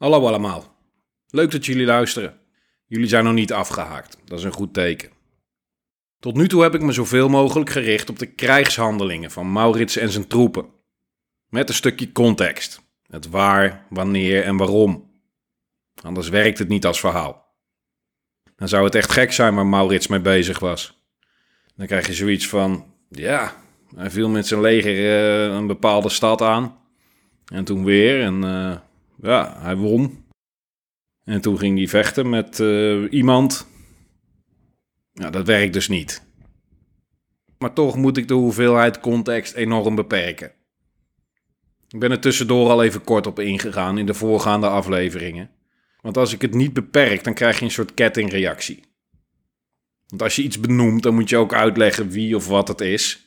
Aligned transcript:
Hallo 0.00 0.26
allemaal. 0.26 0.76
Leuk 1.30 1.50
dat 1.50 1.66
jullie 1.66 1.86
luisteren. 1.86 2.38
Jullie 2.86 3.08
zijn 3.08 3.24
nog 3.24 3.32
niet 3.32 3.52
afgehaakt. 3.52 4.18
Dat 4.24 4.38
is 4.38 4.44
een 4.44 4.52
goed 4.52 4.74
teken. 4.74 5.10
Tot 6.18 6.34
nu 6.34 6.48
toe 6.48 6.62
heb 6.62 6.74
ik 6.74 6.82
me 6.82 6.92
zoveel 6.92 7.28
mogelijk 7.28 7.70
gericht 7.70 8.10
op 8.10 8.18
de 8.18 8.26
krijgshandelingen 8.26 9.30
van 9.30 9.52
Maurits 9.52 9.96
en 9.96 10.10
zijn 10.10 10.26
troepen. 10.26 10.66
Met 11.48 11.68
een 11.68 11.74
stukje 11.74 12.12
context. 12.12 12.82
Het 13.06 13.28
waar, 13.28 13.86
wanneer 13.88 14.44
en 14.44 14.56
waarom. 14.56 15.10
Anders 16.02 16.28
werkt 16.28 16.58
het 16.58 16.68
niet 16.68 16.86
als 16.86 17.00
verhaal. 17.00 17.54
Dan 18.56 18.68
zou 18.68 18.84
het 18.84 18.94
echt 18.94 19.12
gek 19.12 19.32
zijn 19.32 19.54
waar 19.54 19.66
Maurits 19.66 20.06
mee 20.06 20.20
bezig 20.20 20.58
was. 20.58 21.04
Dan 21.76 21.86
krijg 21.86 22.06
je 22.06 22.14
zoiets 22.14 22.48
van: 22.48 22.94
ja, 23.08 23.56
hij 23.96 24.10
viel 24.10 24.28
met 24.28 24.46
zijn 24.46 24.60
leger 24.60 24.94
uh, 24.94 25.54
een 25.54 25.66
bepaalde 25.66 26.08
stad 26.08 26.42
aan. 26.42 26.78
En 27.52 27.64
toen 27.64 27.84
weer. 27.84 28.22
En 28.22 28.44
uh, 28.44 28.76
ja, 29.22 29.56
hij 29.60 29.76
won. 29.76 30.24
En 31.24 31.40
toen 31.40 31.58
ging 31.58 31.78
hij 31.78 31.88
vechten 31.88 32.28
met 32.28 32.58
uh, 32.58 33.12
iemand. 33.12 33.66
Ja, 35.12 35.30
dat 35.30 35.46
werkt 35.46 35.72
dus 35.72 35.88
niet. 35.88 36.22
Maar 37.58 37.72
toch 37.72 37.96
moet 37.96 38.16
ik 38.16 38.28
de 38.28 38.34
hoeveelheid 38.34 39.00
context 39.00 39.54
enorm 39.54 39.94
beperken. 39.94 40.52
Ik 41.88 41.98
ben 41.98 42.10
er 42.10 42.20
tussendoor 42.20 42.70
al 42.70 42.82
even 42.82 43.04
kort 43.04 43.26
op 43.26 43.38
ingegaan 43.38 43.98
in 43.98 44.06
de 44.06 44.14
voorgaande 44.14 44.68
afleveringen. 44.68 45.50
Want 46.00 46.16
als 46.16 46.32
ik 46.32 46.42
het 46.42 46.54
niet 46.54 46.72
beperk, 46.72 47.24
dan 47.24 47.34
krijg 47.34 47.58
je 47.58 47.64
een 47.64 47.70
soort 47.70 47.94
kettingreactie. 47.94 48.82
Want 50.06 50.22
als 50.22 50.36
je 50.36 50.42
iets 50.42 50.60
benoemt, 50.60 51.02
dan 51.02 51.14
moet 51.14 51.28
je 51.28 51.36
ook 51.36 51.54
uitleggen 51.54 52.08
wie 52.08 52.36
of 52.36 52.46
wat 52.46 52.68
het 52.68 52.80
is. 52.80 53.24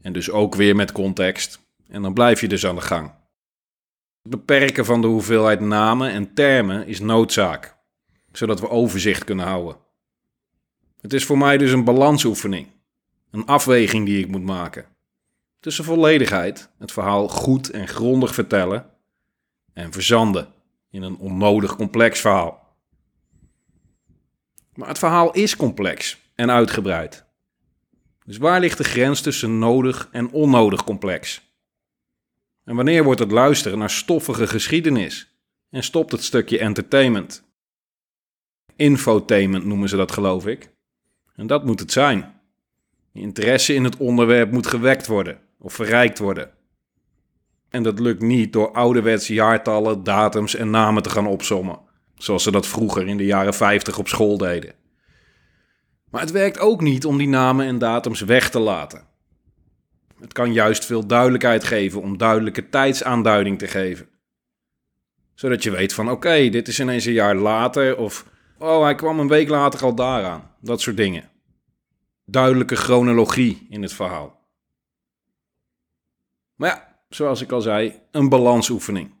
En 0.00 0.12
dus 0.12 0.30
ook 0.30 0.54
weer 0.54 0.76
met 0.76 0.92
context. 0.92 1.60
En 1.88 2.02
dan 2.02 2.14
blijf 2.14 2.40
je 2.40 2.48
dus 2.48 2.66
aan 2.66 2.74
de 2.74 2.80
gang. 2.80 3.12
Het 4.24 4.32
beperken 4.32 4.84
van 4.84 5.00
de 5.00 5.06
hoeveelheid 5.06 5.60
namen 5.60 6.10
en 6.10 6.34
termen 6.34 6.86
is 6.86 7.00
noodzaak, 7.00 7.76
zodat 8.32 8.60
we 8.60 8.68
overzicht 8.68 9.24
kunnen 9.24 9.46
houden. 9.46 9.76
Het 11.00 11.12
is 11.12 11.24
voor 11.24 11.38
mij 11.38 11.58
dus 11.58 11.72
een 11.72 11.84
balansoefening, 11.84 12.66
een 13.30 13.46
afweging 13.46 14.06
die 14.06 14.18
ik 14.18 14.28
moet 14.28 14.42
maken. 14.42 14.86
Tussen 15.60 15.84
volledigheid, 15.84 16.70
het 16.78 16.92
verhaal 16.92 17.28
goed 17.28 17.70
en 17.70 17.88
grondig 17.88 18.34
vertellen, 18.34 18.90
en 19.72 19.92
verzanden 19.92 20.48
in 20.90 21.02
een 21.02 21.16
onnodig 21.16 21.76
complex 21.76 22.20
verhaal. 22.20 22.76
Maar 24.74 24.88
het 24.88 24.98
verhaal 24.98 25.32
is 25.32 25.56
complex 25.56 26.20
en 26.34 26.50
uitgebreid. 26.50 27.24
Dus 28.24 28.36
waar 28.36 28.60
ligt 28.60 28.78
de 28.78 28.84
grens 28.84 29.20
tussen 29.20 29.58
nodig 29.58 30.08
en 30.12 30.30
onnodig 30.30 30.84
complex? 30.84 31.43
En 32.64 32.76
wanneer 32.76 33.04
wordt 33.04 33.20
het 33.20 33.30
luisteren 33.30 33.78
naar 33.78 33.90
stoffige 33.90 34.46
geschiedenis 34.46 35.34
en 35.70 35.82
stopt 35.82 36.12
het 36.12 36.22
stukje 36.22 36.58
entertainment? 36.58 37.44
Infotainment 38.76 39.64
noemen 39.64 39.88
ze 39.88 39.96
dat, 39.96 40.12
geloof 40.12 40.46
ik. 40.46 40.70
En 41.36 41.46
dat 41.46 41.64
moet 41.64 41.80
het 41.80 41.92
zijn. 41.92 42.40
Interesse 43.12 43.74
in 43.74 43.84
het 43.84 43.96
onderwerp 43.96 44.52
moet 44.52 44.66
gewekt 44.66 45.06
worden 45.06 45.38
of 45.58 45.74
verrijkt 45.74 46.18
worden. 46.18 46.50
En 47.68 47.82
dat 47.82 47.98
lukt 47.98 48.22
niet 48.22 48.52
door 48.52 48.72
ouderwetse 48.72 49.34
jaartallen, 49.34 50.04
datums 50.04 50.54
en 50.54 50.70
namen 50.70 51.02
te 51.02 51.10
gaan 51.10 51.26
opsommen, 51.26 51.78
zoals 52.16 52.42
ze 52.42 52.50
dat 52.50 52.66
vroeger 52.66 53.06
in 53.06 53.16
de 53.16 53.24
jaren 53.24 53.54
50 53.54 53.98
op 53.98 54.08
school 54.08 54.38
deden. 54.38 54.74
Maar 56.10 56.20
het 56.20 56.30
werkt 56.30 56.58
ook 56.58 56.80
niet 56.80 57.04
om 57.04 57.18
die 57.18 57.28
namen 57.28 57.66
en 57.66 57.78
datums 57.78 58.20
weg 58.20 58.50
te 58.50 58.58
laten. 58.58 59.06
Het 60.24 60.32
kan 60.32 60.52
juist 60.52 60.84
veel 60.84 61.06
duidelijkheid 61.06 61.64
geven 61.64 62.00
om 62.00 62.18
duidelijke 62.18 62.68
tijdsaanduiding 62.68 63.58
te 63.58 63.66
geven. 63.66 64.08
Zodat 65.34 65.62
je 65.62 65.70
weet 65.70 65.92
van 65.92 66.10
oké, 66.10 66.48
dit 66.48 66.68
is 66.68 66.80
ineens 66.80 67.04
een 67.04 67.12
jaar 67.12 67.34
later 67.34 67.96
of 67.96 68.26
oh, 68.58 68.82
hij 68.82 68.94
kwam 68.94 69.20
een 69.20 69.28
week 69.28 69.48
later 69.48 69.82
al 69.82 69.94
daaraan. 69.94 70.50
Dat 70.60 70.80
soort 70.80 70.96
dingen. 70.96 71.30
Duidelijke 72.24 72.76
chronologie 72.76 73.66
in 73.68 73.82
het 73.82 73.92
verhaal. 73.92 74.48
Maar 76.54 76.68
ja, 76.68 76.98
zoals 77.08 77.40
ik 77.40 77.52
al 77.52 77.60
zei, 77.60 78.00
een 78.10 78.28
balansoefening. 78.28 79.14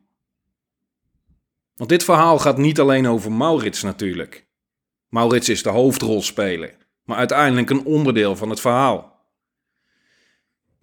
Want 1.74 1.90
dit 1.90 2.04
verhaal 2.04 2.38
gaat 2.38 2.58
niet 2.58 2.80
alleen 2.80 3.06
over 3.06 3.32
Maurits 3.32 3.82
natuurlijk. 3.82 4.46
Maurits 5.08 5.48
is 5.48 5.62
de 5.62 5.70
hoofdrolspeler, 5.70 6.76
maar 7.02 7.16
uiteindelijk 7.16 7.70
een 7.70 7.84
onderdeel 7.84 8.36
van 8.36 8.50
het 8.50 8.60
verhaal. 8.60 9.13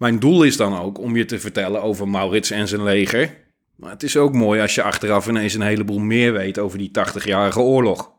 Mijn 0.02 0.18
doel 0.18 0.42
is 0.42 0.56
dan 0.56 0.78
ook 0.78 0.98
om 0.98 1.16
je 1.16 1.24
te 1.24 1.38
vertellen 1.38 1.82
over 1.82 2.08
Maurits 2.08 2.50
en 2.50 2.68
zijn 2.68 2.82
leger. 2.82 3.36
Maar 3.76 3.90
het 3.90 4.02
is 4.02 4.16
ook 4.16 4.32
mooi 4.32 4.60
als 4.60 4.74
je 4.74 4.82
achteraf 4.82 5.28
ineens 5.28 5.54
een 5.54 5.60
heleboel 5.60 5.98
meer 5.98 6.32
weet 6.32 6.58
over 6.58 6.78
die 6.78 6.90
80-jarige 6.90 7.60
oorlog. 7.60 8.12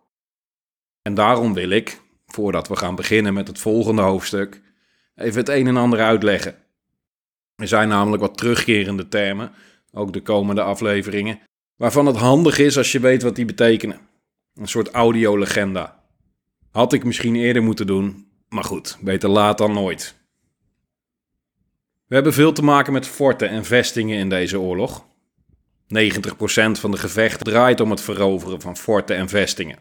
En 1.01 1.13
daarom 1.13 1.53
wil 1.53 1.69
ik, 1.69 2.01
voordat 2.25 2.67
we 2.67 2.75
gaan 2.75 2.95
beginnen 2.95 3.33
met 3.33 3.47
het 3.47 3.59
volgende 3.59 4.01
hoofdstuk, 4.01 4.61
even 5.15 5.39
het 5.39 5.49
een 5.49 5.67
en 5.67 5.77
ander 5.77 5.99
uitleggen. 5.99 6.55
Er 7.55 7.67
zijn 7.67 7.87
namelijk 7.87 8.21
wat 8.21 8.37
terugkerende 8.37 9.07
termen, 9.07 9.51
ook 9.91 10.13
de 10.13 10.21
komende 10.21 10.61
afleveringen, 10.61 11.39
waarvan 11.75 12.05
het 12.05 12.17
handig 12.17 12.57
is 12.57 12.77
als 12.77 12.91
je 12.91 12.99
weet 12.99 13.21
wat 13.21 13.35
die 13.35 13.45
betekenen. 13.45 13.99
Een 14.55 14.67
soort 14.67 14.91
audiolegenda. 14.91 16.03
Had 16.71 16.93
ik 16.93 17.03
misschien 17.03 17.35
eerder 17.35 17.63
moeten 17.63 17.87
doen, 17.87 18.27
maar 18.49 18.63
goed, 18.63 18.97
beter 19.01 19.29
laat 19.29 19.57
dan 19.57 19.73
nooit. 19.73 20.21
We 22.13 22.19
hebben 22.19 22.37
veel 22.37 22.53
te 22.53 22.63
maken 22.63 22.93
met 22.93 23.07
forten 23.07 23.49
en 23.49 23.65
vestingen 23.65 24.17
in 24.17 24.29
deze 24.29 24.59
oorlog. 24.59 25.05
90% 25.05 25.05
van 26.71 26.91
de 26.91 26.97
gevechten 26.97 27.45
draait 27.45 27.79
om 27.79 27.89
het 27.89 28.01
veroveren 28.01 28.61
van 28.61 28.77
forten 28.77 29.15
en 29.15 29.29
vestingen. 29.29 29.79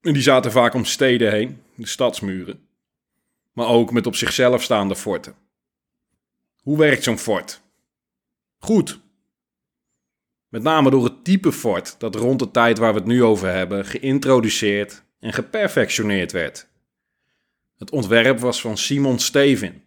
En 0.00 0.12
die 0.12 0.22
zaten 0.22 0.52
vaak 0.52 0.74
om 0.74 0.84
steden 0.84 1.32
heen, 1.32 1.62
de 1.74 1.86
stadsmuren, 1.86 2.68
maar 3.52 3.66
ook 3.66 3.92
met 3.92 4.06
op 4.06 4.14
zichzelf 4.14 4.62
staande 4.62 4.96
forten. 4.96 5.34
Hoe 6.62 6.78
werkt 6.78 7.04
zo'n 7.04 7.18
fort? 7.18 7.60
Goed. 8.58 9.00
Met 10.48 10.62
name 10.62 10.90
door 10.90 11.04
het 11.04 11.24
type 11.24 11.52
fort 11.52 11.94
dat 11.98 12.14
rond 12.14 12.38
de 12.38 12.50
tijd 12.50 12.78
waar 12.78 12.92
we 12.92 12.98
het 12.98 13.08
nu 13.08 13.22
over 13.24 13.52
hebben 13.52 13.84
geïntroduceerd 13.84 15.02
en 15.20 15.32
geperfectioneerd 15.32 16.32
werd. 16.32 16.68
Het 17.78 17.90
ontwerp 17.90 18.38
was 18.38 18.60
van 18.60 18.76
Simon 18.76 19.18
Stevin, 19.18 19.86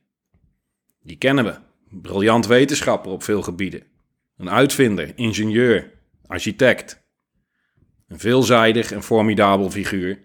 die 1.04 1.18
kennen 1.18 1.46
we. 1.46 1.56
Briljant 1.90 2.46
wetenschapper 2.48 3.12
op 3.12 3.24
veel 3.24 3.42
gebieden. 3.42 3.84
Een 4.38 4.50
uitvinder, 4.50 5.12
ingenieur, 5.16 5.92
architect. 6.26 7.04
Een 8.08 8.20
veelzijdig 8.20 8.92
en 8.92 9.04
formidabel 9.04 9.70
figuur. 9.70 10.20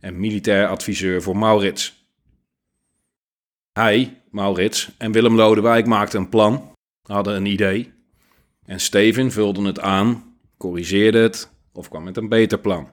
En 0.00 0.20
militair 0.20 0.68
adviseur 0.68 1.22
voor 1.22 1.36
Maurits. 1.36 2.08
Hij, 3.72 4.22
Maurits 4.30 4.90
en 4.98 5.12
Willem 5.12 5.34
Lodewijk 5.34 5.86
maakten 5.86 6.20
een 6.20 6.28
plan, 6.28 6.72
hadden 7.02 7.36
een 7.36 7.46
idee. 7.46 7.92
En 8.64 8.80
Steven 8.80 9.32
vulde 9.32 9.62
het 9.66 9.80
aan, 9.80 10.36
corrigeerde 10.56 11.18
het 11.18 11.50
of 11.72 11.88
kwam 11.88 12.04
met 12.04 12.16
een 12.16 12.28
beter 12.28 12.58
plan. 12.58 12.90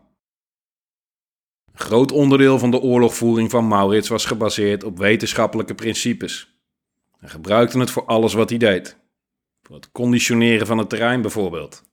Een 1.72 1.80
groot 1.80 2.12
onderdeel 2.12 2.60
van 2.60 2.72
de 2.72 2.80
oorlogvoering 2.80 3.50
van 3.50 3.68
Maurits 3.68 4.08
was 4.08 4.26
gebaseerd 4.26 4.84
op 4.84 4.98
wetenschappelijke 4.98 5.76
principes. 5.76 6.61
Hij 7.22 7.30
gebruikte 7.30 7.80
het 7.80 7.92
voor 7.92 8.06
alles 8.06 8.34
wat 8.34 8.50
hij 8.50 8.58
deed. 8.58 8.98
Voor 9.62 9.76
het 9.76 9.92
conditioneren 9.92 10.68
van 10.68 10.78
het 10.78 10.90
terrein 10.90 11.22
bijvoorbeeld. 11.22 11.84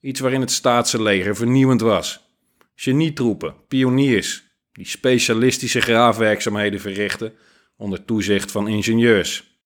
Iets 0.00 0.20
waarin 0.20 0.40
het 0.40 0.50
staatse 0.50 1.02
leger 1.02 1.36
vernieuwend 1.36 1.80
was. 1.80 2.24
Genietroepen, 2.74 3.54
pioniers, 3.68 4.44
die 4.72 4.86
specialistische 4.86 5.80
graafwerkzaamheden 5.80 6.80
verrichten 6.80 7.32
onder 7.76 8.04
toezicht 8.04 8.50
van 8.50 8.68
ingenieurs. 8.68 9.58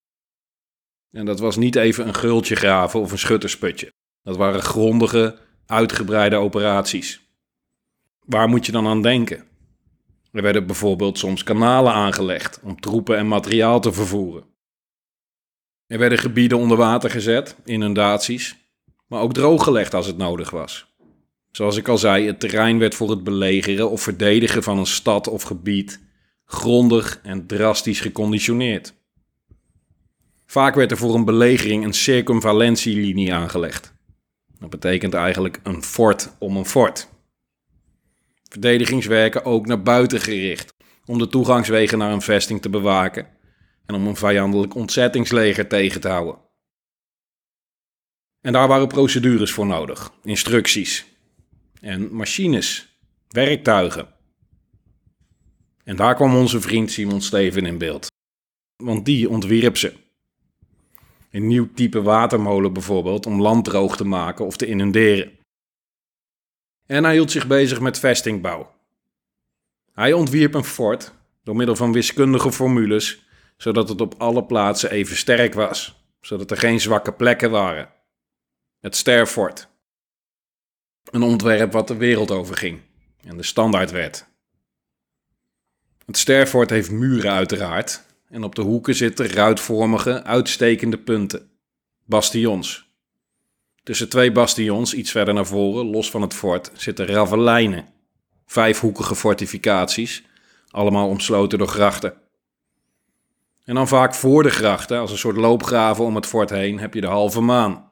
En 1.11 1.25
dat 1.25 1.41
was 1.41 1.57
niet 1.57 1.77
even 1.77 2.07
een 2.07 2.15
gultje 2.15 2.57
graven 2.57 3.01
of 3.01 3.13
een 3.13 3.19
schuttersputje. 3.19 3.93
Dat 4.23 4.37
waren 4.37 4.62
grondige, 4.62 5.38
uitgebreide 5.67 6.37
operaties. 6.37 7.21
Waar 8.25 8.49
moet 8.49 8.67
je 8.67 8.73
dan 8.73 8.87
aan 8.87 9.03
denken? 9.03 9.44
Er 10.32 10.43
werden 10.43 10.67
bijvoorbeeld 10.67 11.19
soms 11.19 11.43
kanalen 11.43 11.93
aangelegd 11.93 12.61
om 12.62 12.81
troepen 12.81 13.17
en 13.17 13.29
materiaal 13.29 13.81
te 13.81 13.93
vervoeren. 13.93 14.56
Er 15.88 15.99
werden 15.99 16.19
gebieden 16.19 16.58
onder 16.58 16.76
water 16.76 17.11
gezet, 17.11 17.56
inundaties, 17.64 18.56
maar 19.06 19.20
ook 19.20 19.32
drooggelegd 19.32 19.94
als 19.94 20.06
het 20.06 20.17
nodig 20.17 20.50
was. 20.50 20.87
Zoals 21.50 21.76
ik 21.76 21.88
al 21.88 21.99
zei, 21.99 22.26
het 22.26 22.40
terrein 22.40 22.79
werd 22.79 22.94
voor 22.94 23.11
het 23.11 23.25
belegeren 23.25 23.90
of 23.90 24.02
verdedigen 24.02 24.62
van 24.62 24.79
een 24.79 24.87
stad 24.87 25.29
of 25.29 25.43
gebied 25.43 26.00
grondig 26.44 27.20
en 27.23 27.46
drastisch 27.46 28.00
geconditioneerd. 28.00 28.94
Vaak 30.46 30.75
werd 30.75 30.90
er 30.90 30.96
voor 30.96 31.14
een 31.14 31.25
belegering 31.25 31.85
een 31.85 31.93
circumvalentielinie 31.93 33.34
aangelegd. 33.34 33.93
Dat 34.58 34.70
betekent 34.70 35.14
eigenlijk 35.14 35.61
een 35.62 35.82
fort 35.82 36.31
om 36.38 36.56
een 36.56 36.67
fort. 36.67 37.08
Verdedigingswerken 38.49 39.44
ook 39.44 39.67
naar 39.67 39.82
buiten 39.82 40.20
gericht, 40.20 40.75
om 41.06 41.19
de 41.19 41.29
toegangswegen 41.29 41.99
naar 41.99 42.12
een 42.12 42.23
vesting 42.23 42.62
te 42.62 42.69
bewaken 42.69 43.37
en 43.88 43.94
om 43.94 44.06
een 44.06 44.17
vijandelijk 44.17 44.75
ontzettingsleger 44.75 45.69
tegen 45.69 46.00
te 46.00 46.08
houden. 46.08 46.38
En 48.40 48.52
daar 48.52 48.69
waren 48.69 48.88
procedures 48.88 49.52
voor 49.52 49.67
nodig, 49.67 50.12
instructies 50.23 51.06
en 51.81 52.14
machines, 52.14 52.99
werktuigen. 53.29 54.08
En 55.85 55.96
daar 55.96 56.14
kwam 56.14 56.37
onze 56.37 56.61
vriend 56.61 56.90
Simon 56.90 57.20
Steven 57.20 57.67
in 57.67 57.79
beeld. 57.79 58.06
Want 58.76 59.05
die 59.05 59.29
ontwierp 59.29 59.76
ze. 59.76 59.93
Een 61.31 61.46
nieuw 61.46 61.69
type 61.75 62.02
watermolen 62.02 62.73
bijvoorbeeld 62.73 63.26
om 63.26 63.41
land 63.41 63.64
droog 63.64 63.96
te 63.96 64.05
maken 64.05 64.46
of 64.46 64.56
te 64.56 64.67
inunderen. 64.67 65.38
En 66.87 67.05
hij 67.05 67.12
hield 67.12 67.31
zich 67.31 67.46
bezig 67.46 67.81
met 67.81 67.99
vestingbouw. 67.99 68.75
Hij 69.93 70.12
ontwierp 70.12 70.55
een 70.55 70.64
fort 70.64 71.12
door 71.43 71.56
middel 71.56 71.76
van 71.76 71.93
wiskundige 71.93 72.52
formules, 72.52 73.28
zodat 73.58 73.88
het 73.88 74.00
op 74.00 74.14
alle 74.19 74.44
plaatsen 74.44 74.90
even 74.90 75.16
sterk 75.16 75.55
was, 75.55 76.05
zodat 76.20 76.50
er 76.50 76.56
geen 76.56 76.81
zwakke 76.81 77.12
plekken 77.12 77.50
waren. 77.50 77.88
Het 78.81 78.96
Sterfort. 78.96 79.69
Een 81.10 81.22
ontwerp 81.22 81.72
wat 81.72 81.88
de 81.88 81.96
wereld 81.96 82.31
overging 82.31 82.81
en 83.20 83.37
de 83.37 83.43
standaard 83.43 83.90
werd. 83.90 84.26
Het 86.06 86.19
Sterfort 86.19 86.70
heeft 86.70 86.90
muren 86.90 87.32
uiteraard 87.32 88.05
en 88.28 88.43
op 88.43 88.55
de 88.55 88.62
hoeken 88.62 88.94
zitten 88.94 89.26
ruitvormige, 89.26 90.22
uitstekende 90.22 90.99
punten. 90.99 91.50
Bastions. 92.05 92.87
Tussen 93.82 94.08
twee 94.08 94.32
bastions, 94.32 94.94
iets 94.94 95.10
verder 95.10 95.34
naar 95.34 95.46
voren, 95.46 95.87
los 95.87 96.10
van 96.10 96.22
het 96.22 96.34
fort, 96.34 96.70
zitten 96.75 97.06
ravelijnen. 97.06 97.87
Vijfhoekige 98.46 99.14
fortificaties, 99.14 100.25
allemaal 100.70 101.08
omsloten 101.08 101.58
door 101.58 101.69
grachten. 101.69 102.28
En 103.69 103.75
dan 103.75 103.88
vaak 103.88 104.15
voor 104.15 104.43
de 104.43 104.50
grachten, 104.50 104.99
als 104.99 105.11
een 105.11 105.19
soort 105.19 105.37
loopgraven 105.37 106.05
om 106.05 106.15
het 106.15 106.26
fort 106.26 106.50
heen, 106.50 106.79
heb 106.79 106.94
je 106.94 107.00
de 107.00 107.06
halve 107.06 107.41
maan. 107.41 107.91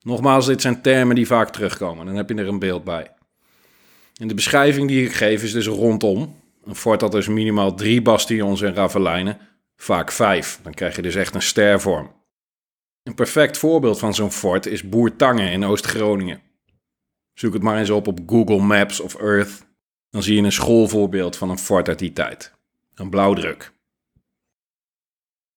Nogmaals, 0.00 0.46
dit 0.46 0.60
zijn 0.60 0.82
termen 0.82 1.14
die 1.14 1.26
vaak 1.26 1.50
terugkomen, 1.50 2.06
dan 2.06 2.14
heb 2.14 2.28
je 2.28 2.34
er 2.34 2.48
een 2.48 2.58
beeld 2.58 2.84
bij. 2.84 3.12
En 4.20 4.28
de 4.28 4.34
beschrijving 4.34 4.88
die 4.88 5.04
ik 5.04 5.12
geef 5.12 5.42
is 5.42 5.52
dus 5.52 5.66
rondom. 5.66 6.36
Een 6.64 6.74
fort 6.74 7.00
had 7.00 7.12
dus 7.12 7.28
minimaal 7.28 7.74
drie 7.74 8.02
bastions 8.02 8.62
en 8.62 8.74
ravelijnen, 8.74 9.38
vaak 9.76 10.12
vijf. 10.12 10.60
Dan 10.62 10.74
krijg 10.74 10.96
je 10.96 11.02
dus 11.02 11.14
echt 11.14 11.34
een 11.34 11.42
stervorm. 11.42 12.12
Een 13.02 13.14
perfect 13.14 13.58
voorbeeld 13.58 13.98
van 13.98 14.14
zo'n 14.14 14.32
fort 14.32 14.66
is 14.66 14.88
Boertangen 14.88 15.52
in 15.52 15.64
Oost-Groningen. 15.64 16.42
Zoek 17.34 17.52
het 17.52 17.62
maar 17.62 17.78
eens 17.78 17.90
op 17.90 18.06
op 18.06 18.18
Google 18.26 18.60
Maps 18.60 19.00
of 19.00 19.14
Earth. 19.14 19.66
Dan 20.10 20.22
zie 20.22 20.36
je 20.36 20.42
een 20.42 20.52
schoolvoorbeeld 20.52 21.36
van 21.36 21.50
een 21.50 21.58
fort 21.58 21.88
uit 21.88 21.98
die 21.98 22.12
tijd. 22.12 22.54
Een 22.94 23.10
blauwdruk. 23.10 23.78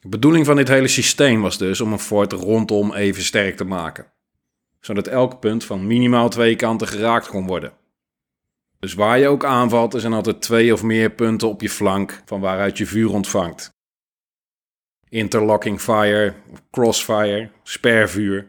De 0.03 0.09
bedoeling 0.09 0.45
van 0.45 0.55
dit 0.55 0.67
hele 0.67 0.87
systeem 0.87 1.41
was 1.41 1.57
dus 1.57 1.81
om 1.81 1.91
een 1.91 1.99
fort 1.99 2.31
rondom 2.31 2.93
even 2.93 3.23
sterk 3.23 3.57
te 3.57 3.63
maken. 3.63 4.11
Zodat 4.79 5.07
elk 5.07 5.39
punt 5.39 5.63
van 5.63 5.87
minimaal 5.87 6.29
twee 6.29 6.55
kanten 6.55 6.87
geraakt 6.87 7.27
kon 7.27 7.47
worden. 7.47 7.73
Dus 8.79 8.93
waar 8.93 9.19
je 9.19 9.27
ook 9.27 9.45
aanvalt, 9.45 9.93
er 9.93 9.99
zijn 9.99 10.13
altijd 10.13 10.41
twee 10.41 10.73
of 10.73 10.83
meer 10.83 11.09
punten 11.09 11.49
op 11.49 11.61
je 11.61 11.69
flank 11.69 12.21
van 12.25 12.39
waaruit 12.39 12.77
je 12.77 12.85
vuur 12.85 13.11
ontvangt 13.11 13.73
interlocking 15.13 15.81
fire, 15.81 16.33
crossfire, 16.71 17.49
spervuur, 17.63 18.47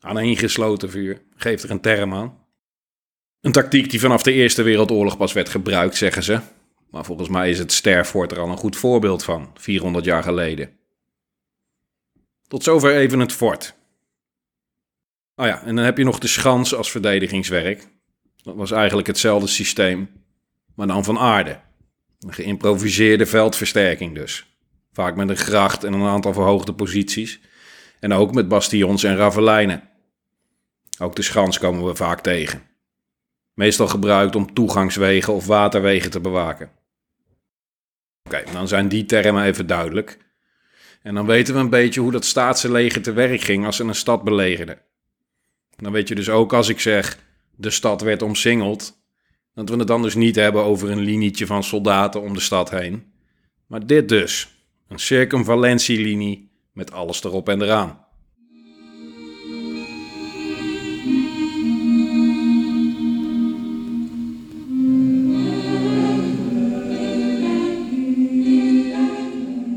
aaneengesloten 0.00 0.90
vuur, 0.90 1.22
geeft 1.36 1.62
er 1.62 1.70
een 1.70 1.80
term 1.80 2.14
aan. 2.14 2.46
Een 3.40 3.52
tactiek 3.52 3.90
die 3.90 4.00
vanaf 4.00 4.22
de 4.22 4.32
Eerste 4.32 4.62
Wereldoorlog 4.62 5.16
pas 5.16 5.32
werd 5.32 5.48
gebruikt, 5.48 5.96
zeggen 5.96 6.22
ze. 6.22 6.40
Maar 6.90 7.04
volgens 7.04 7.28
mij 7.28 7.50
is 7.50 7.58
het 7.58 7.72
Sterfort 7.72 8.32
er 8.32 8.38
al 8.38 8.48
een 8.48 8.56
goed 8.56 8.76
voorbeeld 8.76 9.24
van, 9.24 9.50
400 9.54 10.04
jaar 10.04 10.22
geleden. 10.22 10.70
Tot 12.48 12.62
zover 12.62 12.96
even 12.96 13.18
het 13.18 13.32
fort. 13.32 13.74
Oh 15.34 15.46
ja, 15.46 15.62
en 15.62 15.76
dan 15.76 15.84
heb 15.84 15.98
je 15.98 16.04
nog 16.04 16.18
de 16.18 16.26
schans 16.26 16.74
als 16.74 16.90
verdedigingswerk. 16.90 17.88
Dat 18.42 18.56
was 18.56 18.70
eigenlijk 18.70 19.06
hetzelfde 19.06 19.48
systeem, 19.48 20.10
maar 20.74 20.86
dan 20.86 21.04
van 21.04 21.18
aarde. 21.18 21.60
Een 22.20 22.32
geïmproviseerde 22.32 23.26
veldversterking 23.26 24.14
dus. 24.14 24.46
Vaak 24.92 25.16
met 25.16 25.28
een 25.28 25.36
gracht 25.36 25.84
en 25.84 25.92
een 25.92 26.08
aantal 26.08 26.32
verhoogde 26.32 26.74
posities. 26.74 27.40
En 28.00 28.12
ook 28.12 28.34
met 28.34 28.48
bastions 28.48 29.04
en 29.04 29.16
ravelijnen. 29.16 29.88
Ook 30.98 31.16
de 31.16 31.22
schans 31.22 31.58
komen 31.58 31.84
we 31.84 31.94
vaak 31.94 32.20
tegen. 32.20 32.62
Meestal 33.54 33.88
gebruikt 33.88 34.36
om 34.36 34.54
toegangswegen 34.54 35.32
of 35.32 35.46
waterwegen 35.46 36.10
te 36.10 36.20
bewaken. 36.20 36.70
Oké, 38.22 38.44
dan 38.52 38.68
zijn 38.68 38.88
die 38.88 39.04
termen 39.04 39.44
even 39.44 39.66
duidelijk. 39.66 40.18
En 41.02 41.14
dan 41.14 41.26
weten 41.26 41.54
we 41.54 41.60
een 41.60 41.70
beetje 41.70 42.00
hoe 42.00 42.12
dat 42.12 42.24
staatse 42.24 42.70
leger 42.70 43.02
te 43.02 43.12
werk 43.12 43.40
ging 43.40 43.66
als 43.66 43.76
ze 43.76 43.84
een 43.84 43.94
stad 43.94 44.22
belegerden. 44.22 44.80
Dan 45.76 45.92
weet 45.92 46.08
je 46.08 46.14
dus 46.14 46.28
ook 46.28 46.52
als 46.52 46.68
ik 46.68 46.80
zeg 46.80 47.18
de 47.56 47.70
stad 47.70 48.00
werd 48.00 48.22
omsingeld, 48.22 49.02
dat 49.54 49.68
we 49.68 49.76
het 49.76 49.86
dan 49.86 50.02
dus 50.02 50.14
niet 50.14 50.36
hebben 50.36 50.62
over 50.62 50.90
een 50.90 51.00
linietje 51.00 51.46
van 51.46 51.64
soldaten 51.64 52.22
om 52.22 52.34
de 52.34 52.40
stad 52.40 52.70
heen. 52.70 53.12
Maar 53.66 53.86
dit 53.86 54.08
dus. 54.08 54.56
Een 54.88 54.98
circumvalentielinie 54.98 56.50
met 56.72 56.92
alles 56.92 57.24
erop 57.24 57.48
en 57.48 57.62
eraan. 57.62 58.06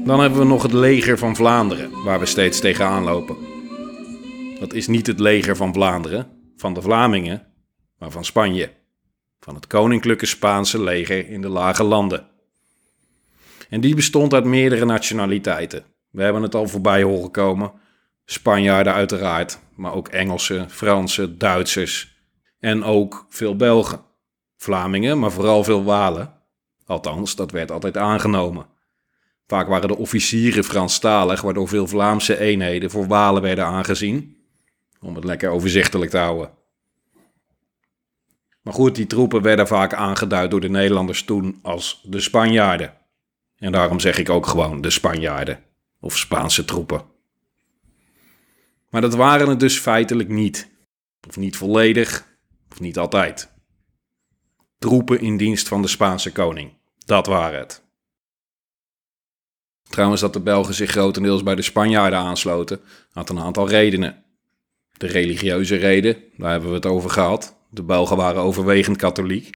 Dan 0.05 0.19
hebben 0.19 0.39
we 0.39 0.45
nog 0.45 0.63
het 0.63 0.73
leger 0.73 1.17
van 1.17 1.35
Vlaanderen, 1.35 2.03
waar 2.03 2.19
we 2.19 2.25
steeds 2.25 2.59
tegenaan 2.59 3.03
lopen. 3.03 3.37
Dat 4.59 4.73
is 4.73 4.87
niet 4.87 5.07
het 5.07 5.19
leger 5.19 5.55
van 5.55 5.73
Vlaanderen, 5.73 6.27
van 6.55 6.73
de 6.73 6.81
Vlamingen, 6.81 7.47
maar 7.97 8.11
van 8.11 8.25
Spanje. 8.25 8.71
Van 9.39 9.55
het 9.55 9.67
koninklijke 9.67 10.25
Spaanse 10.25 10.81
leger 10.81 11.29
in 11.29 11.41
de 11.41 11.49
lage 11.49 11.83
landen. 11.83 12.27
En 13.69 13.81
die 13.81 13.95
bestond 13.95 14.33
uit 14.33 14.45
meerdere 14.45 14.85
nationaliteiten. 14.85 15.83
We 16.09 16.23
hebben 16.23 16.41
het 16.41 16.55
al 16.55 16.67
voorbij 16.67 17.03
horen 17.03 17.31
komen. 17.31 17.71
Spanjaarden 18.25 18.93
uiteraard, 18.93 19.59
maar 19.75 19.93
ook 19.93 20.07
Engelsen, 20.07 20.69
Fransen, 20.69 21.37
Duitsers 21.37 22.19
en 22.59 22.83
ook 22.83 23.25
veel 23.29 23.55
Belgen. 23.55 24.01
Vlamingen, 24.57 25.19
maar 25.19 25.31
vooral 25.31 25.63
veel 25.63 25.83
Walen. 25.83 26.33
Althans, 26.85 27.35
dat 27.35 27.51
werd 27.51 27.71
altijd 27.71 27.97
aangenomen. 27.97 28.70
Vaak 29.51 29.67
waren 29.67 29.87
de 29.87 29.97
officieren 29.97 30.63
Franstalig, 30.63 31.41
waardoor 31.41 31.67
veel 31.67 31.87
Vlaamse 31.87 32.39
eenheden 32.39 32.89
voor 32.89 33.07
Walen 33.07 33.41
werden 33.41 33.65
aangezien. 33.65 34.37
Om 34.99 35.15
het 35.15 35.23
lekker 35.23 35.49
overzichtelijk 35.49 36.11
te 36.11 36.17
houden. 36.17 36.51
Maar 38.61 38.73
goed, 38.73 38.95
die 38.95 39.07
troepen 39.07 39.41
werden 39.41 39.67
vaak 39.67 39.93
aangeduid 39.93 40.51
door 40.51 40.61
de 40.61 40.69
Nederlanders 40.69 41.23
toen 41.23 41.59
als 41.61 42.01
de 42.03 42.19
Spanjaarden. 42.19 42.97
En 43.57 43.71
daarom 43.71 43.99
zeg 43.99 44.17
ik 44.17 44.29
ook 44.29 44.45
gewoon 44.45 44.81
de 44.81 44.89
Spanjaarden 44.89 45.63
of 45.99 46.17
Spaanse 46.17 46.65
troepen. 46.65 47.03
Maar 48.89 49.01
dat 49.01 49.15
waren 49.15 49.49
het 49.49 49.59
dus 49.59 49.79
feitelijk 49.79 50.29
niet. 50.29 50.69
Of 51.27 51.37
niet 51.37 51.57
volledig, 51.57 52.27
of 52.69 52.79
niet 52.79 52.97
altijd. 52.97 53.51
Troepen 54.79 55.19
in 55.19 55.37
dienst 55.37 55.67
van 55.67 55.81
de 55.81 55.87
Spaanse 55.87 56.31
koning. 56.31 56.73
Dat 57.05 57.25
waren 57.25 57.59
het. 57.59 57.89
Trouwens 59.91 60.21
dat 60.21 60.33
de 60.33 60.39
Belgen 60.39 60.73
zich 60.73 60.91
grotendeels 60.91 61.43
bij 61.43 61.55
de 61.55 61.61
Spanjaarden 61.61 62.19
aansloten, 62.19 62.81
had 63.11 63.29
een 63.29 63.39
aantal 63.39 63.69
redenen. 63.69 64.23
De 64.97 65.07
religieuze 65.07 65.75
reden, 65.75 66.23
daar 66.37 66.51
hebben 66.51 66.69
we 66.69 66.75
het 66.75 66.85
over 66.85 67.09
gehad. 67.09 67.55
De 67.69 67.83
Belgen 67.83 68.17
waren 68.17 68.41
overwegend 68.41 68.97
katholiek. 68.97 69.49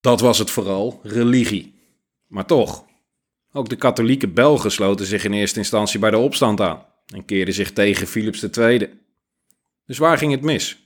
Dat 0.00 0.20
was 0.20 0.38
het 0.38 0.50
vooral, 0.50 1.00
religie. 1.02 1.74
Maar 2.26 2.46
toch, 2.46 2.84
ook 3.52 3.68
de 3.68 3.76
katholieke 3.76 4.28
Belgen 4.28 4.70
sloten 4.70 5.06
zich 5.06 5.24
in 5.24 5.32
eerste 5.32 5.58
instantie 5.58 5.98
bij 5.98 6.10
de 6.10 6.18
opstand 6.18 6.60
aan 6.60 6.84
en 7.06 7.24
keerden 7.24 7.54
zich 7.54 7.72
tegen 7.72 8.06
Philips 8.06 8.42
II. 8.42 8.90
Dus 9.86 9.98
waar 9.98 10.18
ging 10.18 10.32
het 10.32 10.42
mis? 10.42 10.78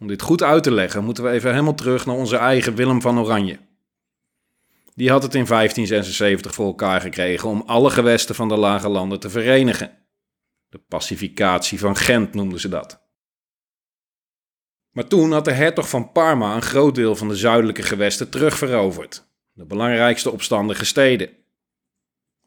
Om 0.00 0.06
dit 0.06 0.22
goed 0.22 0.42
uit 0.42 0.62
te 0.62 0.70
leggen, 0.70 1.04
moeten 1.04 1.24
we 1.24 1.30
even 1.30 1.50
helemaal 1.50 1.74
terug 1.74 2.06
naar 2.06 2.16
onze 2.16 2.36
eigen 2.36 2.74
Willem 2.74 3.00
van 3.00 3.18
Oranje. 3.18 3.58
Die 4.96 5.10
had 5.10 5.22
het 5.22 5.34
in 5.34 5.44
1576 5.44 6.54
voor 6.54 6.66
elkaar 6.66 7.00
gekregen 7.00 7.48
om 7.48 7.62
alle 7.66 7.90
gewesten 7.90 8.34
van 8.34 8.48
de 8.48 8.56
lage 8.56 8.88
landen 8.88 9.20
te 9.20 9.30
verenigen. 9.30 9.98
De 10.68 10.78
pacificatie 10.78 11.78
van 11.78 11.96
Gent 11.96 12.34
noemden 12.34 12.60
ze 12.60 12.68
dat. 12.68 13.04
Maar 14.90 15.06
toen 15.06 15.32
had 15.32 15.44
de 15.44 15.52
hertog 15.52 15.88
van 15.88 16.12
Parma 16.12 16.54
een 16.54 16.62
groot 16.62 16.94
deel 16.94 17.16
van 17.16 17.28
de 17.28 17.36
zuidelijke 17.36 17.82
gewesten 17.82 18.30
terugveroverd 18.30 19.26
de 19.52 19.64
belangrijkste 19.64 20.30
opstandige 20.30 20.84
steden. 20.84 21.30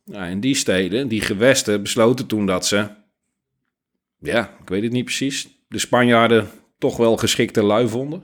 Nou, 0.03 0.25
en 0.25 0.39
die 0.39 0.56
steden, 0.56 1.08
die 1.08 1.22
gewesten, 1.22 1.82
besloten 1.82 2.27
toen 2.27 2.46
dat 2.46 2.65
ze, 2.65 2.89
ja, 4.20 4.58
ik 4.62 4.70
weet 4.70 4.84
het 4.84 4.91
niet 4.91 5.06
precies, 5.06 5.63
de 5.68 5.79
Spanjaarden 5.79 6.50
toch 6.77 6.98
wel 6.98 7.18
geschikte 7.18 7.63
lui 7.63 7.88
vonden. 7.88 8.24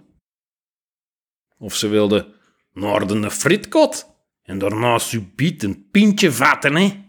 Of 1.57 1.75
ze 1.75 1.87
wilden 1.87 2.33
noorden 2.73 3.23
een 3.23 3.31
fritkot 3.31 4.14
en 4.45 4.57
daarna 4.57 4.97
subiet 4.97 5.63
een 5.63 5.89
pintje 5.91 6.31
vatten, 6.31 6.75
hè? 6.75 7.03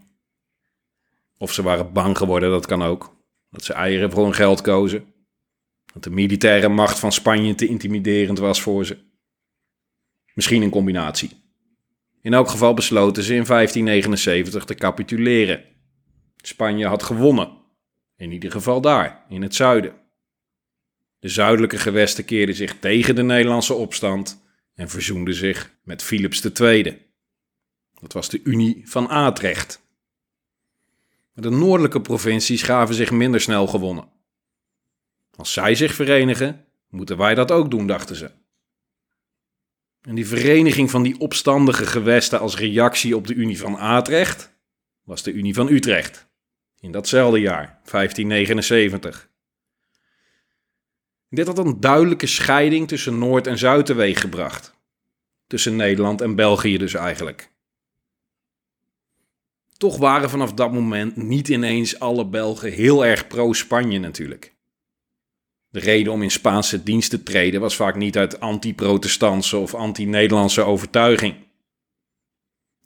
Of 1.38 1.52
ze 1.52 1.62
waren 1.62 1.92
bang 1.92 2.18
geworden, 2.18 2.50
dat 2.50 2.66
kan 2.66 2.82
ook. 2.82 3.16
Dat 3.50 3.64
ze 3.64 3.72
eieren 3.72 4.10
voor 4.10 4.24
hun 4.24 4.34
geld 4.34 4.60
kozen. 4.60 5.14
Dat 5.92 6.04
de 6.04 6.10
militaire 6.10 6.68
macht 6.68 6.98
van 6.98 7.12
Spanje 7.12 7.54
te 7.54 7.66
intimiderend 7.66 8.38
was 8.38 8.62
voor 8.62 8.86
ze. 8.86 8.98
Misschien 10.34 10.62
een 10.62 10.70
combinatie. 10.70 11.30
In 12.22 12.32
elk 12.32 12.48
geval 12.48 12.74
besloten 12.74 13.22
ze 13.22 13.34
in 13.34 13.44
1579 13.44 14.64
te 14.64 14.74
capituleren. 14.74 15.64
Spanje 16.36 16.86
had 16.86 17.02
gewonnen. 17.02 17.50
In 18.16 18.32
ieder 18.32 18.50
geval 18.50 18.80
daar, 18.80 19.24
in 19.28 19.42
het 19.42 19.54
zuiden. 19.54 19.94
De 21.18 21.28
zuidelijke 21.28 21.78
gewesten 21.78 22.24
keerden 22.24 22.54
zich 22.54 22.78
tegen 22.78 23.14
de 23.14 23.22
Nederlandse 23.22 23.74
opstand 23.74 24.44
en 24.74 24.88
verzoenden 24.88 25.34
zich 25.34 25.74
met 25.82 26.02
Philips 26.02 26.44
II. 26.60 27.05
Dat 28.06 28.14
was 28.14 28.28
de 28.28 28.40
Unie 28.44 28.82
van 28.84 29.08
Atrecht. 29.08 29.82
De 31.32 31.50
noordelijke 31.50 32.00
provincies 32.00 32.62
gaven 32.62 32.94
zich 32.94 33.10
minder 33.10 33.40
snel 33.40 33.66
gewonnen. 33.66 34.08
Als 35.36 35.52
zij 35.52 35.74
zich 35.74 35.94
verenigen, 35.94 36.64
moeten 36.88 37.16
wij 37.16 37.34
dat 37.34 37.50
ook 37.50 37.70
doen, 37.70 37.86
dachten 37.86 38.16
ze. 38.16 38.30
En 40.00 40.14
die 40.14 40.26
vereniging 40.26 40.90
van 40.90 41.02
die 41.02 41.18
opstandige 41.18 41.86
gewesten 41.86 42.40
als 42.40 42.56
reactie 42.56 43.16
op 43.16 43.26
de 43.26 43.34
Unie 43.34 43.58
van 43.58 43.76
Atrecht 43.76 44.52
was 45.04 45.22
de 45.22 45.32
Unie 45.32 45.54
van 45.54 45.68
Utrecht. 45.68 46.28
In 46.80 46.92
datzelfde 46.92 47.40
jaar, 47.40 47.66
1579. 47.66 49.30
Dit 51.28 51.46
had 51.46 51.58
een 51.58 51.80
duidelijke 51.80 52.26
scheiding 52.26 52.88
tussen 52.88 53.18
Noord- 53.18 53.46
en 53.46 53.58
Zuid 53.58 53.86
teweeggebracht. 53.86 54.74
Tussen 55.46 55.76
Nederland 55.76 56.20
en 56.20 56.34
België 56.34 56.78
dus 56.78 56.94
eigenlijk. 56.94 57.54
Toch 59.78 59.96
waren 59.96 60.30
vanaf 60.30 60.52
dat 60.52 60.72
moment 60.72 61.16
niet 61.16 61.48
ineens 61.48 61.98
alle 61.98 62.26
Belgen 62.26 62.72
heel 62.72 63.06
erg 63.06 63.26
pro-Spanje 63.26 63.98
natuurlijk. 63.98 64.54
De 65.68 65.80
reden 65.80 66.12
om 66.12 66.22
in 66.22 66.30
Spaanse 66.30 66.82
dienst 66.82 67.10
te 67.10 67.22
treden 67.22 67.60
was 67.60 67.76
vaak 67.76 67.94
niet 67.96 68.16
uit 68.16 68.40
anti-protestantse 68.40 69.56
of 69.56 69.74
anti-Nederlandse 69.74 70.62
overtuiging. 70.62 71.34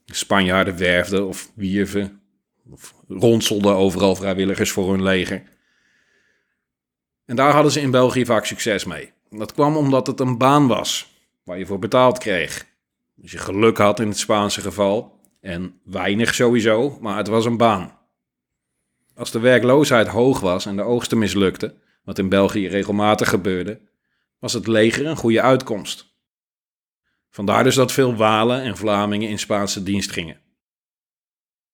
Spanjaarden 0.05 0.77
werfden 0.77 1.27
of 1.27 1.51
wierven 1.55 2.21
of 2.69 2.93
ronselden 3.07 3.75
overal 3.75 4.15
vrijwilligers 4.15 4.71
voor 4.71 4.91
hun 4.91 5.03
leger. 5.03 5.43
En 7.25 7.35
daar 7.35 7.53
hadden 7.53 7.71
ze 7.71 7.81
in 7.81 7.91
België 7.91 8.25
vaak 8.25 8.45
succes 8.45 8.85
mee. 8.85 9.11
Dat 9.29 9.53
kwam 9.53 9.77
omdat 9.77 10.07
het 10.07 10.19
een 10.19 10.37
baan 10.37 10.67
was 10.67 11.13
waar 11.43 11.57
je 11.57 11.65
voor 11.65 11.79
betaald 11.79 12.17
kreeg. 12.17 12.65
Als 13.21 13.31
je 13.31 13.37
geluk 13.37 13.77
had 13.77 13.99
in 13.99 14.07
het 14.07 14.17
Spaanse 14.17 14.61
geval, 14.61 15.20
en 15.41 15.79
weinig 15.83 16.33
sowieso, 16.33 16.97
maar 17.01 17.17
het 17.17 17.27
was 17.27 17.45
een 17.45 17.57
baan. 17.57 17.99
Als 19.15 19.31
de 19.31 19.39
werkloosheid 19.39 20.07
hoog 20.07 20.39
was 20.39 20.65
en 20.65 20.75
de 20.75 20.81
oogsten 20.81 21.17
mislukte, 21.17 21.75
wat 22.03 22.17
in 22.17 22.29
België 22.29 22.67
regelmatig 22.67 23.29
gebeurde, 23.29 23.81
was 24.39 24.53
het 24.53 24.67
leger 24.67 25.05
een 25.05 25.15
goede 25.15 25.41
uitkomst. 25.41 26.09
Vandaar 27.29 27.63
dus 27.63 27.75
dat 27.75 27.91
veel 27.91 28.15
Walen 28.15 28.61
en 28.61 28.77
Vlamingen 28.77 29.29
in 29.29 29.39
Spaanse 29.39 29.83
dienst 29.83 30.11
gingen. 30.11 30.41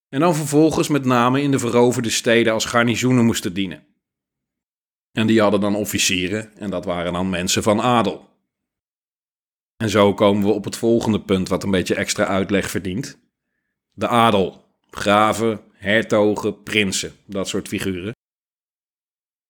En 0.10 0.20
dan 0.20 0.36
vervolgens 0.36 0.88
met 0.88 1.06
name 1.06 1.42
in 1.42 1.52
de 1.52 1.60
veroverde 1.60 2.10
steden 2.10 2.54
als 2.54 2.66
garnizoenen 2.66 3.26
moesten 3.26 3.54
dienen. 3.54 3.86
En 5.12 5.28
die 5.28 5.42
hadden 5.42 5.60
dan 5.60 5.76
officieren 5.76 6.58
en 6.58 6.70
dat 6.70 6.86
waren 6.86 7.14
dan 7.14 7.30
mensen 7.30 7.64
van 7.64 7.82
adel. 7.82 8.30
En 9.78 9.90
zo 9.90 10.14
komen 10.14 10.44
we 10.44 10.52
op 10.52 10.64
het 10.64 10.76
volgende 10.76 11.22
punt 11.22 11.48
wat 11.48 11.64
een 11.64 11.72
beetje 11.72 11.96
extra 11.96 12.26
uitleg 12.26 12.70
verdient. 12.70 13.27
De 13.98 14.08
adel, 14.08 14.63
graven, 14.92 15.60
hertogen, 15.74 16.63
prinsen, 16.63 17.12
dat 17.25 17.48
soort 17.48 17.68
figuren. 17.68 18.16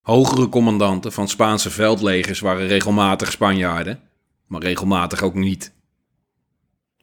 Hogere 0.02 0.50
commandanten 0.50 1.12
van 1.12 1.28
Spaanse 1.28 1.70
veldlegers 1.70 2.40
waren 2.40 2.68
regelmatig 2.68 3.32
Spanjaarden, 3.32 4.02
maar 4.46 4.62
regelmatig 4.62 5.22
ook 5.22 5.34
niet. 5.34 5.74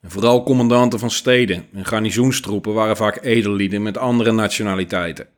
En 0.01 0.11
vooral 0.11 0.43
commandanten 0.43 0.99
van 0.99 1.11
steden 1.11 1.67
en 1.73 1.85
garnizoenstroepen 1.85 2.75
waren 2.75 2.97
vaak 2.97 3.23
edellieden 3.23 3.83
met 3.83 3.99
andere 3.99 4.33
nationaliteiten. 4.33 5.29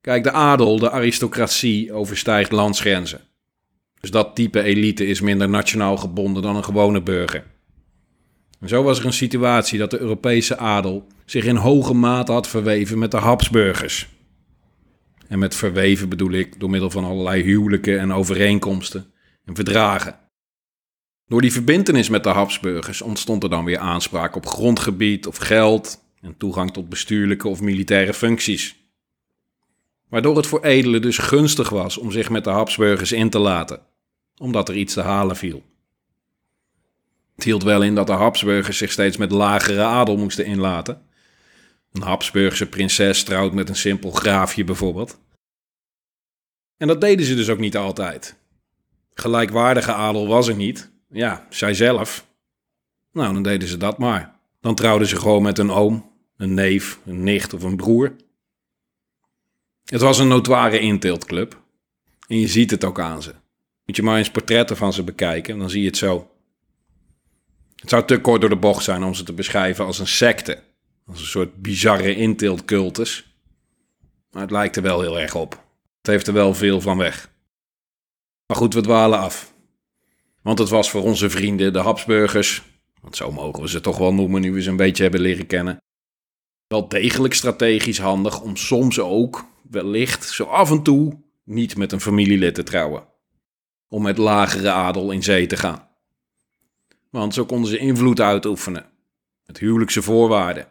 Kijk, 0.00 0.22
de 0.22 0.32
adel, 0.32 0.78
de 0.78 0.90
aristocratie, 0.90 1.92
overstijgt 1.92 2.52
landsgrenzen. 2.52 3.20
Dus 4.00 4.10
dat 4.10 4.34
type 4.34 4.62
elite 4.62 5.06
is 5.06 5.20
minder 5.20 5.48
nationaal 5.48 5.96
gebonden 5.96 6.42
dan 6.42 6.56
een 6.56 6.64
gewone 6.64 7.02
burger. 7.02 7.52
Zo 8.66 8.82
was 8.82 8.98
er 8.98 9.06
een 9.06 9.12
situatie 9.12 9.78
dat 9.78 9.90
de 9.90 9.98
Europese 9.98 10.56
adel 10.56 11.06
zich 11.24 11.44
in 11.44 11.56
hoge 11.56 11.94
mate 11.94 12.32
had 12.32 12.48
verweven 12.48 12.98
met 12.98 13.10
de 13.10 13.16
Habsburgers. 13.16 14.08
En 15.28 15.38
met 15.38 15.54
verweven 15.54 16.08
bedoel 16.08 16.32
ik 16.32 16.60
door 16.60 16.70
middel 16.70 16.90
van 16.90 17.04
allerlei 17.04 17.42
huwelijken 17.42 18.00
en 18.00 18.12
overeenkomsten 18.12 19.12
en 19.44 19.54
verdragen. 19.54 20.18
Door 21.26 21.40
die 21.40 21.52
verbintenis 21.52 22.08
met 22.08 22.22
de 22.22 22.28
Habsburgers 22.28 23.02
ontstond 23.02 23.42
er 23.42 23.50
dan 23.50 23.64
weer 23.64 23.78
aanspraak 23.78 24.36
op 24.36 24.46
grondgebied 24.46 25.26
of 25.26 25.36
geld 25.36 26.04
en 26.20 26.36
toegang 26.36 26.72
tot 26.72 26.88
bestuurlijke 26.88 27.48
of 27.48 27.60
militaire 27.60 28.14
functies. 28.14 28.76
Waardoor 30.08 30.36
het 30.36 30.46
voor 30.46 30.62
edelen 30.62 31.02
dus 31.02 31.18
gunstig 31.18 31.68
was 31.68 31.98
om 31.98 32.10
zich 32.10 32.30
met 32.30 32.44
de 32.44 32.50
Habsburgers 32.50 33.12
in 33.12 33.30
te 33.30 33.38
laten, 33.38 33.80
omdat 34.36 34.68
er 34.68 34.76
iets 34.76 34.94
te 34.94 35.00
halen 35.00 35.36
viel. 35.36 35.62
Het 37.34 37.44
hield 37.44 37.62
wel 37.62 37.82
in 37.82 37.94
dat 37.94 38.06
de 38.06 38.12
Habsburgers 38.12 38.78
zich 38.78 38.92
steeds 38.92 39.16
met 39.16 39.30
lagere 39.30 39.82
adel 39.82 40.16
moesten 40.16 40.46
inlaten. 40.46 41.02
Een 41.92 42.02
Habsburgse 42.02 42.68
prinses 42.68 43.22
trouwt 43.22 43.52
met 43.52 43.68
een 43.68 43.76
simpel 43.76 44.10
graafje 44.10 44.64
bijvoorbeeld. 44.64 45.18
En 46.76 46.86
dat 46.86 47.00
deden 47.00 47.26
ze 47.26 47.34
dus 47.34 47.48
ook 47.48 47.58
niet 47.58 47.76
altijd. 47.76 48.36
Gelijkwaardige 49.14 49.92
adel 49.92 50.26
was 50.26 50.48
er 50.48 50.54
niet. 50.54 50.90
Ja, 51.10 51.46
zij 51.50 51.74
zelf. 51.74 52.26
Nou, 53.12 53.32
dan 53.32 53.42
deden 53.42 53.68
ze 53.68 53.76
dat 53.76 53.98
maar. 53.98 54.34
Dan 54.60 54.74
trouwden 54.74 55.08
ze 55.08 55.16
gewoon 55.16 55.42
met 55.42 55.58
een 55.58 55.70
oom, 55.70 56.10
een 56.36 56.54
neef, 56.54 56.98
een 57.04 57.22
nicht 57.22 57.52
of 57.52 57.62
een 57.62 57.76
broer. 57.76 58.16
Het 59.84 60.00
was 60.00 60.18
een 60.18 60.28
notoire 60.28 60.78
inteeltclub. 60.78 61.62
En 62.26 62.40
je 62.40 62.48
ziet 62.48 62.70
het 62.70 62.84
ook 62.84 63.00
aan 63.00 63.22
ze. 63.22 63.34
Moet 63.84 63.96
je 63.96 64.02
maar 64.02 64.18
eens 64.18 64.30
portretten 64.30 64.76
van 64.76 64.92
ze 64.92 65.02
bekijken, 65.02 65.58
dan 65.58 65.70
zie 65.70 65.80
je 65.80 65.86
het 65.86 65.96
zo. 65.96 66.33
Het 67.84 67.92
zou 67.92 68.04
te 68.04 68.20
kort 68.20 68.40
door 68.40 68.50
de 68.50 68.56
bocht 68.56 68.84
zijn 68.84 69.02
om 69.02 69.14
ze 69.14 69.22
te 69.22 69.32
beschrijven 69.32 69.84
als 69.84 69.98
een 69.98 70.06
secte. 70.06 70.62
Als 71.06 71.20
een 71.20 71.26
soort 71.26 71.62
bizarre 71.62 72.14
inteeltcultus. 72.14 73.36
Maar 74.30 74.42
het 74.42 74.50
lijkt 74.50 74.76
er 74.76 74.82
wel 74.82 75.00
heel 75.00 75.18
erg 75.18 75.34
op. 75.34 75.52
Het 75.98 76.06
heeft 76.06 76.26
er 76.26 76.32
wel 76.32 76.54
veel 76.54 76.80
van 76.80 76.98
weg. 76.98 77.30
Maar 78.46 78.56
goed, 78.56 78.74
we 78.74 78.80
dwalen 78.80 79.18
af. 79.18 79.54
Want 80.42 80.58
het 80.58 80.68
was 80.68 80.90
voor 80.90 81.02
onze 81.02 81.30
vrienden, 81.30 81.72
de 81.72 81.78
Habsburgers, 81.78 82.62
want 83.00 83.16
zo 83.16 83.32
mogen 83.32 83.62
we 83.62 83.68
ze 83.68 83.80
toch 83.80 83.98
wel 83.98 84.14
noemen 84.14 84.40
nu 84.40 84.52
we 84.52 84.62
ze 84.62 84.70
een 84.70 84.76
beetje 84.76 85.02
hebben 85.02 85.20
leren 85.20 85.46
kennen, 85.46 85.76
wel 86.66 86.88
degelijk 86.88 87.34
strategisch 87.34 87.98
handig 87.98 88.40
om 88.40 88.56
soms 88.56 89.00
ook, 89.00 89.44
wellicht, 89.70 90.28
zo 90.28 90.44
af 90.44 90.70
en 90.70 90.82
toe, 90.82 91.22
niet 91.44 91.76
met 91.76 91.92
een 91.92 92.00
familielid 92.00 92.54
te 92.54 92.62
trouwen. 92.62 93.06
Om 93.88 94.02
met 94.02 94.18
lagere 94.18 94.70
adel 94.70 95.10
in 95.10 95.22
zee 95.22 95.46
te 95.46 95.56
gaan. 95.56 95.92
Want 97.14 97.34
zo 97.34 97.44
konden 97.44 97.70
ze 97.70 97.78
invloed 97.78 98.20
uitoefenen. 98.20 98.86
Met 99.46 99.58
huwelijkse 99.58 100.02
voorwaarden. 100.02 100.68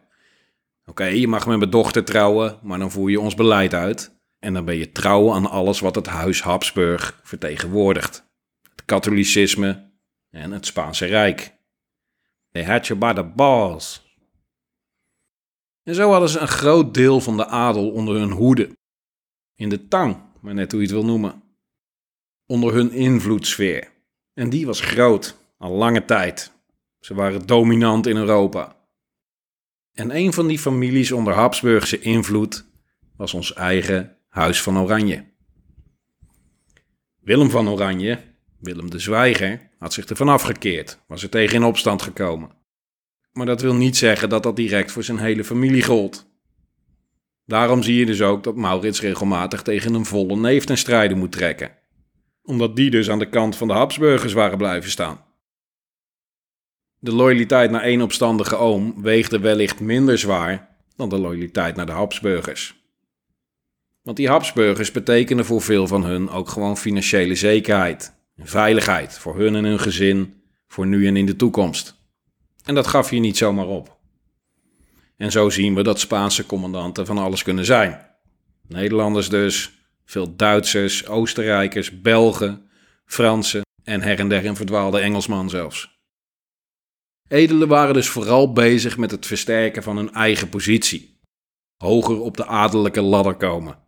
Oké, 0.86 1.06
je 1.06 1.28
mag 1.28 1.48
met 1.48 1.58
mijn 1.58 1.70
dochter 1.70 2.04
trouwen, 2.04 2.60
maar 2.64 2.80
dan 2.80 2.92
voer 2.92 3.10
je 3.10 3.20
ons 3.20 3.36
beleid 3.36 3.74
uit. 3.74 4.16
En 4.40 4.54
dan 4.54 4.66
ben 4.66 4.76
je 4.76 4.92
trouw 4.92 5.34
aan 5.34 5.50
alles 5.50 5.80
wat 5.80 5.96
het 5.96 6.06
huis 6.06 6.42
Habsburg 6.42 7.20
vertegenwoordigt. 7.24 8.26
Het 8.72 8.86
katholicisme 8.86 9.92
en 10.30 10.52
het 10.52 10.66
Spaanse 10.66 11.06
Rijk. 11.06 11.56
They 12.52 12.66
had 12.66 12.88
you 12.88 13.00
by 13.00 13.14
the 13.14 13.24
balls. 13.24 14.18
En 15.84 15.96
zo 15.96 16.12
hadden 16.12 16.30
ze 16.30 16.40
een 16.40 16.48
groot 16.48 16.94
deel 16.94 17.20
van 17.20 17.38
de 17.38 17.46
adel 17.46 17.92
onder 17.92 18.16
hun 18.16 18.32
hoede. 18.32 18.78
In 19.56 19.70
de 19.70 19.88
tang, 19.88 20.22
maar 20.42 20.54
net 20.54 20.72
hoe 20.72 20.82
je 20.82 20.88
het 20.88 20.96
wil 20.96 21.06
noemen. 21.06 21.44
Onder 22.46 22.74
hun 22.74 22.92
invloedssfeer. 22.92 23.92
En 24.34 24.50
die 24.50 24.66
was 24.66 24.80
groot. 24.80 25.42
Al 25.64 25.72
lange 25.72 26.06
tijd. 26.06 26.52
Ze 27.00 27.14
waren 27.14 27.46
dominant 27.46 28.08
in 28.08 28.18
Europa. 28.18 28.76
En 29.94 30.16
een 30.16 30.34
van 30.34 30.48
die 30.48 30.60
families 30.60 31.12
onder 31.12 31.34
Habsburgse 31.34 32.00
invloed 32.00 32.66
was 33.18 33.34
ons 33.34 33.54
eigen 33.54 34.18
Huis 34.28 34.62
van 34.62 34.78
Oranje. 34.78 35.26
Willem 37.20 37.50
van 37.50 37.70
Oranje, 37.70 38.20
Willem 38.60 38.90
de 38.90 39.00
Zwijger, 39.00 39.70
had 39.80 39.94
zich 39.94 40.06
ervan 40.06 40.30
afgekeerd, 40.30 41.00
was 41.08 41.24
er 41.24 41.30
tegen 41.30 41.56
in 41.56 41.64
opstand 41.64 42.02
gekomen. 42.02 42.50
Maar 43.32 43.46
dat 43.46 43.62
wil 43.62 43.76
niet 43.76 43.98
zeggen 43.98 44.30
dat 44.30 44.44
dat 44.44 44.56
direct 44.56 44.92
voor 44.92 45.04
zijn 45.04 45.20
hele 45.20 45.44
familie 45.44 45.84
gold. 45.84 46.30
Daarom 47.46 47.84
zie 47.84 47.96
je 47.96 48.06
dus 48.06 48.22
ook 48.22 48.44
dat 48.44 48.56
Maurits 48.56 49.02
regelmatig 49.02 49.62
tegen 49.62 49.94
een 49.94 50.06
volle 50.06 50.36
neef 50.36 50.66
ten 50.66 50.78
strijde 50.78 51.16
moet 51.16 51.32
trekken. 51.32 51.72
Omdat 52.42 52.76
die 52.76 52.90
dus 52.90 53.10
aan 53.10 53.20
de 53.20 53.30
kant 53.30 53.56
van 53.56 53.68
de 53.68 53.74
Habsburgers 53.74 54.34
waren 54.34 54.58
blijven 54.58 54.90
staan. 54.90 55.32
De 57.04 57.14
loyaliteit 57.14 57.72
naar 57.72 57.82
één 57.82 58.02
opstandige 58.02 58.56
oom 58.56 59.02
weegde 59.02 59.40
wellicht 59.40 59.80
minder 59.80 60.18
zwaar 60.18 60.76
dan 60.96 61.10
de 61.10 61.18
loyaliteit 61.18 61.76
naar 61.76 61.86
de 61.86 61.92
Habsburgers. 61.92 62.76
Want 64.02 64.18
die 64.18 64.28
Habsburgers 64.28 64.92
betekenden 64.92 65.46
voor 65.46 65.62
veel 65.62 65.88
van 65.88 66.04
hun 66.04 66.30
ook 66.30 66.50
gewoon 66.50 66.78
financiële 66.78 67.36
zekerheid 67.36 68.14
veiligheid 68.38 69.20
voor 69.20 69.38
hun 69.38 69.56
en 69.56 69.64
hun 69.64 69.80
gezin, 69.80 70.42
voor 70.68 70.88
nu 70.88 71.08
en 71.08 71.18
in 71.18 71.26
de 71.26 71.36
toekomst. 71.36 71.96
En 72.64 72.76
dat 72.76 72.88
gaf 72.88 73.10
je 73.10 73.20
niet 73.20 73.38
zomaar 73.38 73.68
op. 73.68 73.98
En 75.18 75.32
zo 75.32 75.50
zien 75.50 75.76
we 75.76 75.84
dat 75.84 76.00
Spaanse 76.00 76.46
commandanten 76.46 77.06
van 77.06 77.18
alles 77.18 77.44
kunnen 77.44 77.66
zijn. 77.66 78.06
Nederlanders 78.68 79.30
dus, 79.30 79.72
veel 80.06 80.36
Duitsers, 80.36 81.08
Oostenrijkers, 81.08 82.02
Belgen, 82.02 82.70
Fransen 83.06 83.62
en 83.84 84.02
her 84.02 84.20
en 84.20 84.30
der 84.30 84.46
een 84.46 84.56
verdwaalde 84.56 85.00
Engelsman 85.00 85.50
zelfs. 85.50 85.93
Edelen 87.28 87.68
waren 87.68 87.94
dus 87.94 88.10
vooral 88.10 88.54
bezig 88.54 88.98
met 88.98 89.12
het 89.12 89.26
versterken 89.26 89.84
van 89.84 89.98
hun 89.98 90.14
eigen 90.14 90.50
positie, 90.50 91.20
hoger 91.78 92.20
op 92.20 92.38
de 92.38 92.46
adellijke 92.46 93.02
ladder 93.02 93.36
komen. 93.36 93.80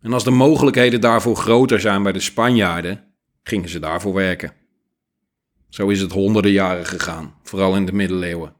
En 0.00 0.12
als 0.12 0.24
de 0.24 0.30
mogelijkheden 0.30 1.00
daarvoor 1.00 1.36
groter 1.36 1.80
zijn 1.80 2.02
bij 2.02 2.12
de 2.12 2.20
Spanjaarden, 2.20 3.04
gingen 3.42 3.68
ze 3.68 3.78
daarvoor 3.78 4.14
werken. 4.14 4.52
Zo 5.68 5.88
is 5.88 6.00
het 6.00 6.12
honderden 6.12 6.52
jaren 6.52 6.86
gegaan, 6.86 7.34
vooral 7.42 7.76
in 7.76 7.86
de 7.86 7.92
middeleeuwen. 7.92 8.54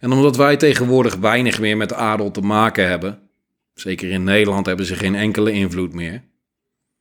En 0.00 0.12
omdat 0.12 0.36
wij 0.36 0.56
tegenwoordig 0.56 1.14
weinig 1.14 1.60
meer 1.60 1.76
met 1.76 1.92
adel 1.92 2.30
te 2.30 2.40
maken 2.40 2.88
hebben, 2.88 3.30
zeker 3.74 4.10
in 4.10 4.24
Nederland 4.24 4.66
hebben 4.66 4.86
ze 4.86 4.94
geen 4.94 5.14
enkele 5.14 5.52
invloed 5.52 5.92
meer, 5.92 6.24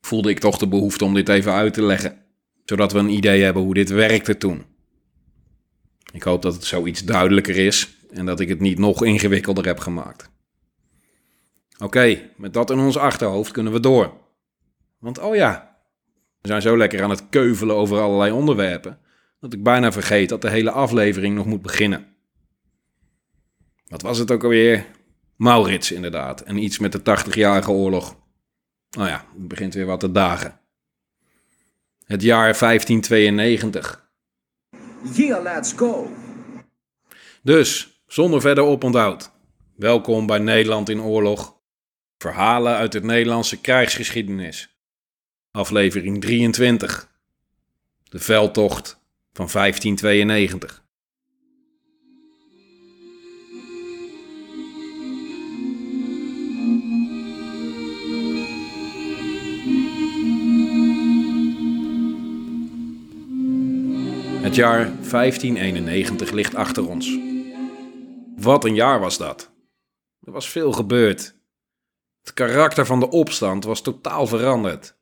voelde 0.01 0.29
ik 0.29 0.39
toch 0.39 0.57
de 0.57 0.67
behoefte 0.67 1.05
om 1.05 1.13
dit 1.13 1.29
even 1.29 1.51
uit 1.51 1.73
te 1.73 1.81
leggen, 1.81 2.17
zodat 2.65 2.91
we 2.91 2.99
een 2.99 3.09
idee 3.09 3.43
hebben 3.43 3.63
hoe 3.63 3.73
dit 3.73 3.89
werkte 3.89 4.37
toen. 4.37 4.74
Ik 6.15 6.23
hoop 6.23 6.41
dat 6.41 6.53
het 6.53 6.63
zoiets 6.63 7.03
duidelijker 7.03 7.57
is 7.57 7.97
en 8.09 8.25
dat 8.25 8.39
ik 8.39 8.49
het 8.49 8.59
niet 8.59 8.77
nog 8.77 9.03
ingewikkelder 9.03 9.65
heb 9.65 9.79
gemaakt. 9.79 10.29
Oké, 11.77 12.31
met 12.37 12.53
dat 12.53 12.69
in 12.69 12.79
ons 12.79 12.97
achterhoofd 12.97 13.51
kunnen 13.51 13.73
we 13.73 13.79
door. 13.79 14.13
Want 14.99 15.19
oh 15.19 15.35
ja, 15.35 15.77
we 16.41 16.47
zijn 16.47 16.61
zo 16.61 16.77
lekker 16.77 17.03
aan 17.03 17.09
het 17.09 17.29
keuvelen 17.29 17.75
over 17.75 17.99
allerlei 17.99 18.31
onderwerpen, 18.31 18.99
dat 19.39 19.53
ik 19.53 19.63
bijna 19.63 19.91
vergeet 19.91 20.29
dat 20.29 20.41
de 20.41 20.49
hele 20.49 20.71
aflevering 20.71 21.35
nog 21.35 21.45
moet 21.45 21.61
beginnen. 21.61 22.15
Wat 23.87 24.01
was 24.01 24.17
het 24.17 24.31
ook 24.31 24.43
alweer? 24.43 24.85
Maurits, 25.35 25.91
inderdaad. 25.91 26.41
En 26.41 26.57
iets 26.57 26.79
met 26.79 26.91
de 26.91 26.99
80-jarige 26.99 27.71
oorlog. 27.71 28.17
Nou 28.89 29.09
ja, 29.09 29.25
het 29.33 29.47
begint 29.47 29.73
weer 29.73 29.85
wat 29.85 29.99
te 29.99 30.11
dagen. 30.11 30.59
Het 32.05 32.21
jaar 32.21 32.57
1592. 32.57 34.04
Yeah, 35.13 35.43
let's 35.43 35.73
go. 35.73 36.11
Dus, 37.41 38.01
zonder 38.07 38.41
verder 38.41 38.63
oponthoud. 38.63 39.31
Welkom 39.75 40.25
bij 40.25 40.37
Nederland 40.37 40.89
in 40.89 41.01
oorlog. 41.01 41.57
Verhalen 42.17 42.75
uit 42.75 42.93
het 42.93 43.03
Nederlandse 43.03 43.61
krijgsgeschiedenis. 43.61 44.77
Aflevering 45.51 46.21
23. 46.21 47.11
De 48.03 48.19
veldtocht 48.19 48.99
van 49.33 49.49
1592. 49.51 50.84
Het 64.55 64.63
jaar 64.63 65.09
1591 65.09 66.31
ligt 66.31 66.55
achter 66.55 66.87
ons. 66.87 67.17
Wat 68.35 68.65
een 68.65 68.75
jaar 68.75 68.99
was 68.99 69.17
dat. 69.17 69.51
Er 70.21 70.31
was 70.31 70.49
veel 70.49 70.71
gebeurd. 70.71 71.35
Het 72.23 72.33
karakter 72.33 72.85
van 72.85 72.99
de 72.99 73.09
opstand 73.09 73.63
was 73.63 73.81
totaal 73.81 74.27
veranderd. 74.27 74.95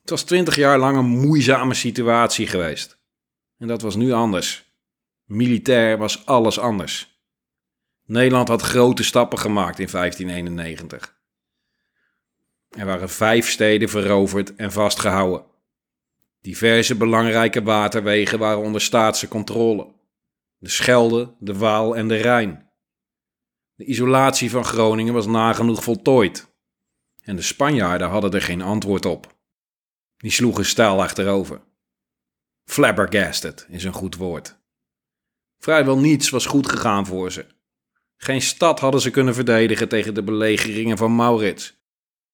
Het 0.00 0.10
was 0.10 0.22
twintig 0.22 0.56
jaar 0.56 0.78
lang 0.78 0.96
een 0.96 1.08
moeizame 1.08 1.74
situatie 1.74 2.46
geweest. 2.46 2.98
En 3.58 3.68
dat 3.68 3.82
was 3.82 3.96
nu 3.96 4.12
anders. 4.12 4.72
Militair 5.24 5.98
was 5.98 6.26
alles 6.26 6.58
anders. 6.58 7.20
Nederland 8.04 8.48
had 8.48 8.62
grote 8.62 9.02
stappen 9.02 9.38
gemaakt 9.38 9.78
in 9.78 9.88
1591. 9.90 11.16
Er 12.70 12.86
waren 12.86 13.10
vijf 13.10 13.48
steden 13.50 13.88
veroverd 13.88 14.54
en 14.54 14.72
vastgehouden. 14.72 15.49
Diverse 16.40 16.96
belangrijke 16.96 17.62
waterwegen 17.62 18.38
waren 18.38 18.62
onder 18.62 18.80
staatse 18.80 19.28
controle. 19.28 19.94
De 20.58 20.68
Schelde, 20.68 21.34
de 21.38 21.58
Waal 21.58 21.96
en 21.96 22.08
de 22.08 22.16
Rijn. 22.16 22.70
De 23.74 23.84
isolatie 23.84 24.50
van 24.50 24.64
Groningen 24.64 25.14
was 25.14 25.26
nagenoeg 25.26 25.82
voltooid. 25.82 26.52
En 27.22 27.36
de 27.36 27.42
Spanjaarden 27.42 28.08
hadden 28.08 28.32
er 28.32 28.42
geen 28.42 28.62
antwoord 28.62 29.06
op. 29.06 29.38
Die 30.16 30.30
sloegen 30.30 30.64
stijl 30.64 31.02
achterover. 31.02 31.60
Flabbergasted 32.64 33.66
is 33.68 33.84
een 33.84 33.92
goed 33.92 34.16
woord. 34.16 34.58
Vrijwel 35.58 35.98
niets 35.98 36.30
was 36.30 36.46
goed 36.46 36.68
gegaan 36.68 37.06
voor 37.06 37.32
ze. 37.32 37.46
Geen 38.16 38.42
stad 38.42 38.80
hadden 38.80 39.00
ze 39.00 39.10
kunnen 39.10 39.34
verdedigen 39.34 39.88
tegen 39.88 40.14
de 40.14 40.22
belegeringen 40.22 40.96
van 40.96 41.14
Maurits. 41.14 41.78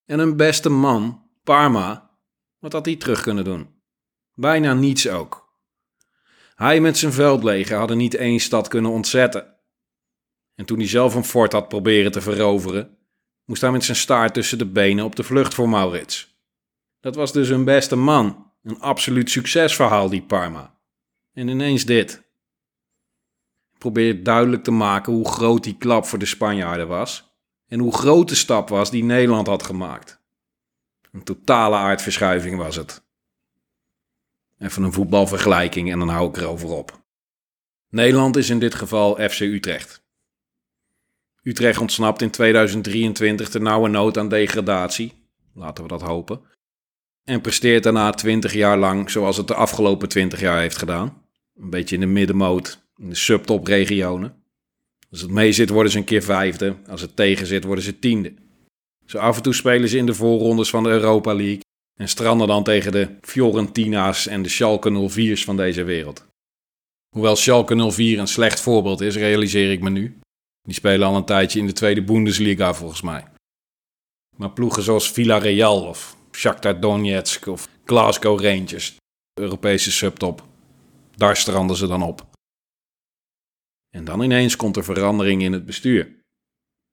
En 0.05 0.19
hun 0.19 0.37
beste 0.37 0.69
man, 0.69 1.29
Parma, 1.43 2.17
wat 2.59 2.73
had 2.73 2.85
hij 2.85 2.95
terug 2.95 3.21
kunnen 3.21 3.43
doen? 3.43 3.76
Bijna 4.39 4.73
niets 4.73 5.09
ook. 5.09 5.55
Hij 6.55 6.79
met 6.79 6.97
zijn 6.97 7.13
veldleger 7.13 7.77
hadden 7.77 7.97
niet 7.97 8.15
één 8.15 8.39
stad 8.39 8.67
kunnen 8.67 8.91
ontzetten. 8.91 9.55
En 10.55 10.65
toen 10.65 10.77
hij 10.77 10.87
zelf 10.87 11.15
een 11.15 11.23
fort 11.23 11.51
had 11.51 11.67
proberen 11.67 12.11
te 12.11 12.21
veroveren, 12.21 12.97
moest 13.45 13.61
hij 13.61 13.71
met 13.71 13.83
zijn 13.83 13.97
staart 13.97 14.33
tussen 14.33 14.57
de 14.57 14.65
benen 14.65 15.05
op 15.05 15.15
de 15.15 15.23
vlucht 15.23 15.53
voor 15.53 15.69
Maurits. 15.69 16.41
Dat 16.99 17.15
was 17.15 17.33
dus 17.33 17.49
hun 17.49 17.63
beste 17.63 17.95
man, 17.95 18.51
een 18.63 18.79
absoluut 18.79 19.29
succesverhaal, 19.29 20.09
die 20.09 20.23
Parma. 20.23 20.79
En 21.33 21.47
ineens 21.47 21.85
dit. 21.85 22.23
Probeer 23.77 24.23
duidelijk 24.23 24.63
te 24.63 24.71
maken 24.71 25.13
hoe 25.13 25.29
groot 25.29 25.63
die 25.63 25.77
klap 25.77 26.05
voor 26.05 26.19
de 26.19 26.25
Spanjaarden 26.25 26.87
was 26.87 27.37
en 27.67 27.79
hoe 27.79 27.93
groot 27.93 28.29
de 28.29 28.35
stap 28.35 28.69
was 28.69 28.91
die 28.91 29.03
Nederland 29.03 29.47
had 29.47 29.63
gemaakt. 29.63 30.21
Een 31.11 31.23
totale 31.23 31.75
aardverschuiving 31.75 32.57
was 32.57 32.75
het. 32.75 33.06
Even 34.59 34.83
een 34.83 34.93
voetbalvergelijking 34.93 35.91
en 35.91 35.99
dan 35.99 36.09
hou 36.09 36.29
ik 36.29 36.37
erover 36.37 36.69
op. 36.69 37.05
Nederland 37.89 38.35
is 38.35 38.49
in 38.49 38.59
dit 38.59 38.75
geval 38.75 39.29
FC 39.29 39.39
Utrecht. 39.39 40.05
Utrecht 41.41 41.79
ontsnapt 41.79 42.21
in 42.21 42.31
2023 42.31 43.49
ter 43.49 43.61
nauwe 43.61 43.89
nood 43.89 44.17
aan 44.17 44.29
degradatie. 44.29 45.13
Laten 45.53 45.83
we 45.83 45.89
dat 45.89 46.01
hopen. 46.01 46.41
En 47.23 47.41
presteert 47.41 47.83
daarna 47.83 48.11
20 48.11 48.53
jaar 48.53 48.77
lang 48.77 49.09
zoals 49.09 49.37
het 49.37 49.47
de 49.47 49.53
afgelopen 49.53 50.09
20 50.09 50.39
jaar 50.39 50.59
heeft 50.59 50.77
gedaan. 50.77 51.25
Een 51.55 51.69
beetje 51.69 51.95
in 51.95 52.01
de 52.01 52.07
middenmoot, 52.07 52.87
in 52.95 53.09
de 53.09 53.15
subtopregionen. 53.15 54.43
Als 55.11 55.21
het 55.21 55.31
mee 55.31 55.51
zit 55.51 55.69
worden 55.69 55.91
ze 55.91 55.97
een 55.97 56.03
keer 56.03 56.23
vijfde, 56.23 56.75
als 56.87 57.01
het 57.01 57.15
tegen 57.15 57.47
zit 57.47 57.63
worden 57.63 57.83
ze 57.83 57.99
tiende. 57.99 58.33
Zo 59.05 59.17
af 59.17 59.37
en 59.37 59.43
toe 59.43 59.53
spelen 59.53 59.89
ze 59.89 59.97
in 59.97 60.05
de 60.05 60.13
voorrondes 60.13 60.69
van 60.69 60.83
de 60.83 60.89
Europa 60.89 61.33
League 61.35 61.61
en 61.97 62.09
stranden 62.09 62.47
dan 62.47 62.63
tegen 62.63 62.91
de 62.91 63.17
Fiorentina's 63.21 64.27
en 64.27 64.41
de 64.41 64.49
Schalke 64.49 65.09
04's 65.09 65.43
van 65.43 65.57
deze 65.57 65.83
wereld. 65.83 66.25
Hoewel 67.09 67.35
Schalke 67.35 67.91
04 67.91 68.19
een 68.19 68.27
slecht 68.27 68.59
voorbeeld 68.59 69.01
is, 69.01 69.15
realiseer 69.15 69.71
ik 69.71 69.81
me 69.81 69.89
nu. 69.89 70.19
Die 70.61 70.73
spelen 70.73 71.07
al 71.07 71.15
een 71.15 71.25
tijdje 71.25 71.59
in 71.59 71.65
de 71.65 71.73
tweede 71.73 72.03
Bundesliga 72.03 72.73
volgens 72.73 73.01
mij. 73.01 73.25
Maar 74.35 74.51
ploegen 74.51 74.83
zoals 74.83 75.11
Villarreal 75.11 75.87
of 75.87 76.17
Shakhtar 76.31 76.79
Donetsk 76.79 77.45
of 77.45 77.69
Glasgow 77.85 78.41
Rangers, 78.41 78.95
Europese 79.33 79.91
subtop, 79.91 80.47
daar 81.15 81.37
stranden 81.37 81.75
ze 81.75 81.87
dan 81.87 82.03
op. 82.03 82.25
En 83.89 84.05
dan 84.05 84.21
ineens 84.21 84.55
komt 84.55 84.75
er 84.75 84.83
verandering 84.83 85.41
in 85.41 85.53
het 85.53 85.65
bestuur. 85.65 86.05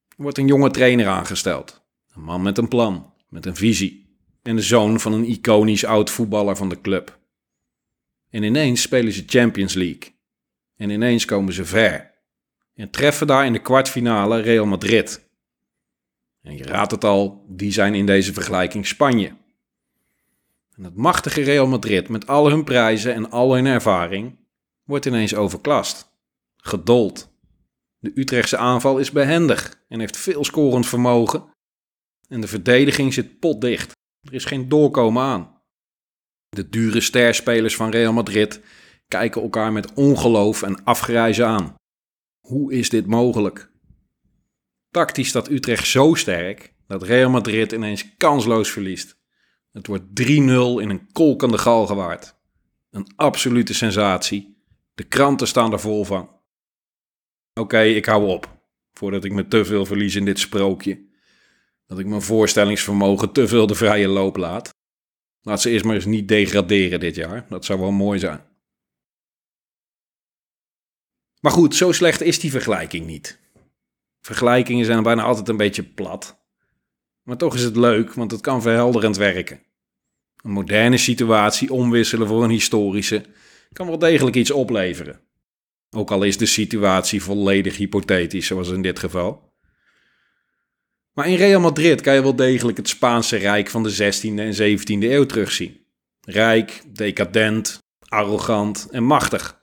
Er 0.08 0.22
wordt 0.22 0.38
een 0.38 0.46
jonge 0.46 0.70
trainer 0.70 1.06
aangesteld. 1.06 1.82
Een 2.14 2.22
man 2.22 2.42
met 2.42 2.58
een 2.58 2.68
plan, 2.68 3.12
met 3.28 3.46
een 3.46 3.56
visie 3.56 4.03
en 4.44 4.56
de 4.56 4.62
zoon 4.62 5.00
van 5.00 5.12
een 5.12 5.24
iconisch 5.24 5.84
oud 5.84 6.10
voetballer 6.10 6.56
van 6.56 6.68
de 6.68 6.80
club. 6.80 7.18
En 8.30 8.42
ineens 8.42 8.82
spelen 8.82 9.12
ze 9.12 9.22
Champions 9.26 9.74
League. 9.74 10.14
En 10.76 10.90
ineens 10.90 11.24
komen 11.24 11.52
ze 11.52 11.64
ver. 11.64 12.12
En 12.74 12.90
treffen 12.90 13.26
daar 13.26 13.46
in 13.46 13.52
de 13.52 13.62
kwartfinale 13.62 14.40
Real 14.40 14.66
Madrid. 14.66 15.28
En 16.42 16.56
je 16.56 16.64
raadt 16.64 16.90
het 16.90 17.04
al, 17.04 17.44
die 17.48 17.72
zijn 17.72 17.94
in 17.94 18.06
deze 18.06 18.32
vergelijking 18.32 18.86
Spanje. 18.86 19.36
En 20.76 20.84
het 20.84 20.96
machtige 20.96 21.42
Real 21.42 21.66
Madrid 21.66 22.08
met 22.08 22.26
al 22.26 22.48
hun 22.50 22.64
prijzen 22.64 23.14
en 23.14 23.30
al 23.30 23.54
hun 23.54 23.66
ervaring 23.66 24.38
wordt 24.84 25.06
ineens 25.06 25.34
overklast. 25.34 26.12
Gedold. 26.56 27.32
De 27.98 28.12
Utrechtse 28.14 28.56
aanval 28.56 28.98
is 28.98 29.10
behendig 29.10 29.84
en 29.88 30.00
heeft 30.00 30.16
veel 30.16 30.44
scorend 30.44 30.86
vermogen. 30.86 31.44
En 32.28 32.40
de 32.40 32.48
verdediging 32.48 33.14
zit 33.14 33.38
potdicht. 33.38 33.93
Er 34.24 34.34
is 34.34 34.44
geen 34.44 34.68
doorkomen 34.68 35.22
aan. 35.22 35.62
De 36.48 36.68
dure 36.68 37.00
sterspelers 37.00 37.76
van 37.76 37.90
Real 37.90 38.12
Madrid 38.12 38.60
kijken 39.08 39.42
elkaar 39.42 39.72
met 39.72 39.94
ongeloof 39.94 40.62
en 40.62 40.84
afgrijzen 40.84 41.46
aan. 41.46 41.74
Hoe 42.40 42.72
is 42.72 42.88
dit 42.88 43.06
mogelijk? 43.06 43.72
Tactisch 44.90 45.28
staat 45.28 45.50
Utrecht 45.50 45.86
zo 45.86 46.14
sterk 46.14 46.74
dat 46.86 47.02
Real 47.02 47.30
Madrid 47.30 47.72
ineens 47.72 48.16
kansloos 48.16 48.70
verliest. 48.70 49.16
Het 49.72 49.86
wordt 49.86 50.04
3-0 50.20 50.24
in 50.80 50.90
een 50.90 51.12
kolkende 51.12 51.58
galgenwaard. 51.58 52.36
Een 52.90 53.06
absolute 53.16 53.74
sensatie. 53.74 54.62
De 54.94 55.04
kranten 55.04 55.46
staan 55.46 55.72
er 55.72 55.80
vol 55.80 56.04
van. 56.04 56.30
Oké, 57.60 57.82
ik 57.82 58.04
hou 58.04 58.28
op. 58.28 58.62
Voordat 58.92 59.24
ik 59.24 59.32
me 59.32 59.48
te 59.48 59.64
veel 59.64 59.86
verlies 59.86 60.14
in 60.14 60.24
dit 60.24 60.38
sprookje. 60.38 61.12
Dat 61.86 61.98
ik 61.98 62.06
mijn 62.06 62.22
voorstellingsvermogen 62.22 63.32
te 63.32 63.48
veel 63.48 63.66
de 63.66 63.74
vrije 63.74 64.08
loop 64.08 64.36
laat. 64.36 64.74
Laat 65.40 65.60
ze 65.60 65.70
eerst 65.70 65.84
maar 65.84 65.94
eens 65.94 66.04
niet 66.04 66.28
degraderen 66.28 67.00
dit 67.00 67.14
jaar. 67.14 67.46
Dat 67.48 67.64
zou 67.64 67.80
wel 67.80 67.90
mooi 67.90 68.18
zijn. 68.18 68.44
Maar 71.40 71.52
goed, 71.52 71.74
zo 71.74 71.92
slecht 71.92 72.20
is 72.20 72.40
die 72.40 72.50
vergelijking 72.50 73.06
niet. 73.06 73.40
Vergelijkingen 74.20 74.84
zijn 74.84 75.02
bijna 75.02 75.22
altijd 75.22 75.48
een 75.48 75.56
beetje 75.56 75.82
plat. 75.82 76.42
Maar 77.22 77.36
toch 77.36 77.54
is 77.54 77.62
het 77.62 77.76
leuk, 77.76 78.14
want 78.14 78.30
het 78.30 78.40
kan 78.40 78.62
verhelderend 78.62 79.16
werken. 79.16 79.62
Een 80.42 80.50
moderne 80.50 80.96
situatie 80.96 81.72
omwisselen 81.72 82.26
voor 82.26 82.44
een 82.44 82.50
historische 82.50 83.24
kan 83.72 83.86
wel 83.86 83.98
degelijk 83.98 84.36
iets 84.36 84.50
opleveren. 84.50 85.20
Ook 85.90 86.10
al 86.10 86.22
is 86.22 86.36
de 86.36 86.46
situatie 86.46 87.22
volledig 87.22 87.76
hypothetisch, 87.76 88.46
zoals 88.46 88.70
in 88.70 88.82
dit 88.82 88.98
geval. 88.98 89.53
Maar 91.14 91.28
in 91.28 91.36
Real 91.36 91.60
Madrid 91.60 92.00
kan 92.00 92.14
je 92.14 92.22
wel 92.22 92.36
degelijk 92.36 92.76
het 92.76 92.88
Spaanse 92.88 93.36
Rijk 93.36 93.70
van 93.70 93.82
de 93.82 93.94
16e 93.94 94.38
en 94.38 94.78
17e 94.78 94.84
eeuw 94.86 95.26
terugzien. 95.26 95.86
Rijk, 96.20 96.82
decadent, 96.88 97.78
arrogant 98.08 98.88
en 98.90 99.04
machtig. 99.04 99.62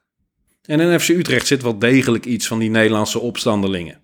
En 0.61 0.79
in 0.79 0.99
FC 0.99 1.09
Utrecht 1.09 1.47
zit 1.47 1.61
wel 1.61 1.79
degelijk 1.79 2.25
iets 2.25 2.47
van 2.47 2.59
die 2.59 2.69
Nederlandse 2.69 3.19
opstandelingen. 3.19 4.01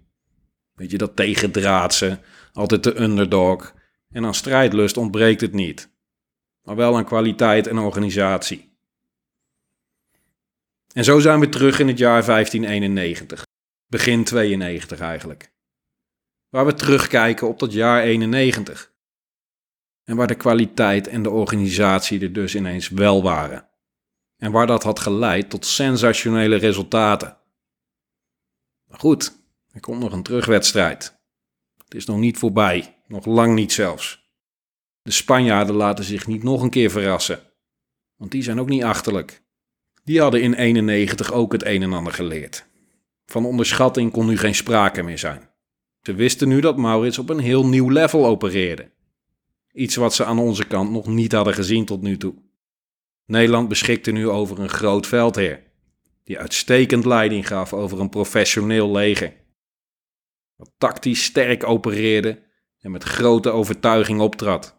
Weet 0.73 0.91
je, 0.91 0.97
dat 0.97 1.15
tegendraadse, 1.15 2.19
altijd 2.53 2.83
de 2.83 3.01
underdog. 3.01 3.73
En 4.10 4.25
aan 4.25 4.33
strijdlust 4.33 4.97
ontbreekt 4.97 5.41
het 5.41 5.53
niet. 5.53 5.89
Maar 6.62 6.75
wel 6.75 6.95
aan 6.97 7.05
kwaliteit 7.05 7.67
en 7.67 7.77
organisatie. 7.77 8.77
En 10.93 11.03
zo 11.03 11.19
zijn 11.19 11.39
we 11.39 11.49
terug 11.49 11.79
in 11.79 11.88
het 11.88 11.97
jaar 11.97 12.25
1591. 12.25 13.45
Begin 13.88 14.23
92 14.23 14.99
eigenlijk. 14.99 15.55
Waar 16.49 16.65
we 16.65 16.73
terugkijken 16.73 17.47
op 17.47 17.60
dat 17.60 17.73
jaar 17.73 18.03
91. 18.03 18.93
En 20.03 20.15
waar 20.15 20.27
de 20.27 20.36
kwaliteit 20.36 21.07
en 21.07 21.23
de 21.23 21.29
organisatie 21.29 22.21
er 22.21 22.33
dus 22.33 22.55
ineens 22.55 22.89
wel 22.89 23.23
waren. 23.23 23.69
En 24.38 24.51
waar 24.51 24.67
dat 24.67 24.83
had 24.83 24.99
geleid 24.99 25.49
tot 25.49 25.65
sensationele 25.65 26.55
resultaten. 26.55 27.38
Maar 28.88 28.99
goed, 28.99 29.38
er 29.71 29.79
komt 29.79 29.99
nog 29.99 30.13
een 30.13 30.23
terugwedstrijd. 30.23 31.19
Het 31.77 31.93
is 31.93 32.05
nog 32.05 32.17
niet 32.17 32.38
voorbij, 32.38 33.01
nog 33.07 33.25
lang 33.25 33.55
niet 33.55 33.71
zelfs. 33.71 34.25
De 35.01 35.12
Spanjaarden 35.12 35.75
laten 35.75 36.03
zich 36.03 36.27
niet 36.27 36.43
nog 36.43 36.62
een 36.62 36.69
keer 36.69 36.91
verrassen, 36.91 37.39
want 38.15 38.31
die 38.31 38.43
zijn 38.43 38.60
ook 38.60 38.69
niet 38.69 38.83
achterlijk. 38.83 39.43
Die 40.03 40.21
hadden 40.21 40.41
in 40.41 40.53
91 40.53 41.31
ook 41.31 41.51
het 41.51 41.65
een 41.65 41.83
en 41.83 41.93
ander 41.93 42.13
geleerd. 42.13 42.65
Van 43.25 43.45
onderschatting 43.45 44.12
kon 44.12 44.25
nu 44.25 44.38
geen 44.38 44.55
sprake 44.55 45.03
meer 45.03 45.17
zijn. 45.17 45.46
Ze 46.01 46.13
wisten 46.13 46.47
nu 46.47 46.60
dat 46.60 46.77
Maurits 46.77 47.17
op 47.17 47.29
een 47.29 47.39
heel 47.39 47.67
nieuw 47.67 47.89
level 47.89 48.25
opereerde. 48.25 48.91
Iets 49.71 49.95
wat 49.95 50.13
ze 50.13 50.25
aan 50.25 50.39
onze 50.39 50.65
kant 50.65 50.91
nog 50.91 51.07
niet 51.07 51.31
hadden 51.31 51.53
gezien 51.53 51.86
tot 51.86 52.01
nu 52.01 52.17
toe. 52.17 52.36
Nederland 53.25 53.67
beschikte 53.67 54.12
nu 54.12 54.29
over 54.29 54.60
een 54.60 54.69
groot 54.69 55.07
veldheer, 55.07 55.63
die 56.23 56.39
uitstekend 56.39 57.05
leiding 57.05 57.47
gaf 57.47 57.73
over 57.73 57.99
een 57.99 58.10
professioneel 58.10 58.91
leger. 58.91 59.33
Dat 60.57 60.71
tactisch 60.77 61.23
sterk 61.23 61.63
opereerde 61.63 62.43
en 62.79 62.91
met 62.91 63.03
grote 63.03 63.49
overtuiging 63.49 64.19
optrad. 64.19 64.77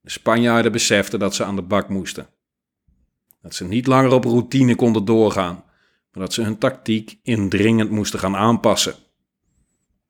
De 0.00 0.10
Spanjaarden 0.10 0.72
beseften 0.72 1.18
dat 1.18 1.34
ze 1.34 1.44
aan 1.44 1.56
de 1.56 1.62
bak 1.62 1.88
moesten. 1.88 2.28
Dat 3.40 3.54
ze 3.54 3.64
niet 3.64 3.86
langer 3.86 4.12
op 4.12 4.24
routine 4.24 4.74
konden 4.74 5.04
doorgaan, 5.04 5.54
maar 6.12 6.22
dat 6.22 6.32
ze 6.32 6.42
hun 6.42 6.58
tactiek 6.58 7.18
indringend 7.22 7.90
moesten 7.90 8.18
gaan 8.18 8.36
aanpassen. 8.36 8.94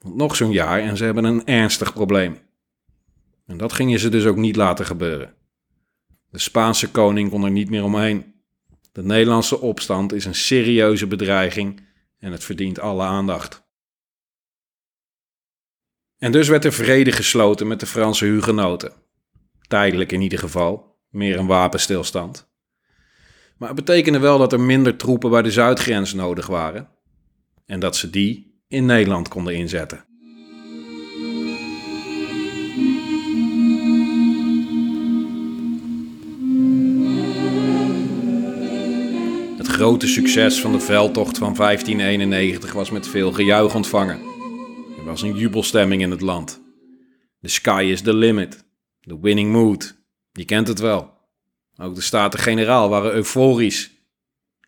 Nog 0.03 0.37
zo'n 0.37 0.53
jaar 0.53 0.81
en 0.81 0.97
ze 0.97 1.05
hebben 1.05 1.25
een 1.25 1.47
ernstig 1.47 1.93
probleem. 1.93 2.39
En 3.47 3.57
dat 3.57 3.73
gingen 3.73 3.99
ze 3.99 4.09
dus 4.09 4.27
ook 4.27 4.37
niet 4.37 4.57
laten 4.57 4.87
gebeuren. 4.87 5.35
De 6.31 6.39
Spaanse 6.39 6.91
koning 6.91 7.31
kon 7.31 7.45
er 7.45 7.51
niet 7.51 7.71
meer 7.71 7.85
omheen. 7.85 8.35
De 8.93 9.03
Nederlandse 9.03 9.61
opstand 9.61 10.13
is 10.13 10.25
een 10.25 10.35
serieuze 10.35 11.07
bedreiging 11.07 11.87
en 12.19 12.33
het 12.33 12.45
verdient 12.45 12.79
alle 12.79 13.03
aandacht. 13.03 13.63
En 16.19 16.33
dus 16.33 16.49
werd 16.49 16.65
er 16.65 16.73
vrede 16.73 17.13
gesloten 17.13 17.67
met 17.67 17.81
de 17.81 17.87
Franse 17.87 18.25
hugenoten. 18.25 18.93
Tijdelijk 19.69 20.13
in 20.13 20.21
ieder 20.21 20.39
geval, 20.39 20.99
meer 21.09 21.39
een 21.39 21.47
wapenstilstand. 21.47 22.51
Maar 23.57 23.69
het 23.69 23.85
betekende 23.85 24.19
wel 24.19 24.39
dat 24.39 24.53
er 24.53 24.61
minder 24.61 24.97
troepen 24.97 25.31
bij 25.31 25.43
de 25.43 25.51
zuidgrens 25.51 26.15
nodig 26.15 26.47
waren 26.47 26.89
en 27.67 27.81
dat 27.81 27.97
ze 27.97 28.11
die 28.11 28.52
in 28.73 28.87
Nederland 28.87 29.29
konden 29.29 29.55
inzetten. 29.55 30.05
Het 39.57 39.67
grote 39.67 40.07
succes 40.07 40.61
van 40.61 40.73
de 40.73 40.81
veldtocht 40.81 41.39
van 41.39 41.55
1591 41.55 42.73
was 42.73 42.91
met 42.91 43.09
veel 43.09 43.33
gejuich 43.33 43.75
ontvangen. 43.75 44.21
Er 44.99 45.05
was 45.05 45.23
een 45.23 45.37
jubelstemming 45.37 46.03
in 46.03 46.11
het 46.11 46.21
land. 46.21 46.63
The 47.41 47.49
sky 47.49 47.87
is 47.91 48.01
the 48.01 48.15
limit. 48.15 48.65
The 49.01 49.21
winning 49.21 49.53
mood. 49.53 50.03
Je 50.33 50.45
kent 50.45 50.69
het 50.69 50.79
wel. 50.79 51.11
Ook 51.77 51.95
de 51.95 52.01
Staten-Generaal 52.01 52.89
waren 52.89 53.13
euforisch. 53.13 53.91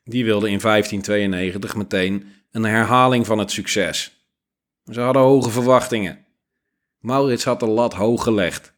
Die 0.04 0.24
wilden 0.24 0.50
in 0.50 0.58
1592 0.58 1.76
meteen 1.76 2.26
een 2.54 2.64
herhaling 2.64 3.26
van 3.26 3.38
het 3.38 3.50
succes. 3.50 4.26
Ze 4.84 5.00
hadden 5.00 5.22
hoge 5.22 5.50
verwachtingen. 5.50 6.26
Maurits 6.98 7.44
had 7.44 7.60
de 7.60 7.66
lat 7.66 7.94
hoog 7.94 8.22
gelegd. 8.22 8.74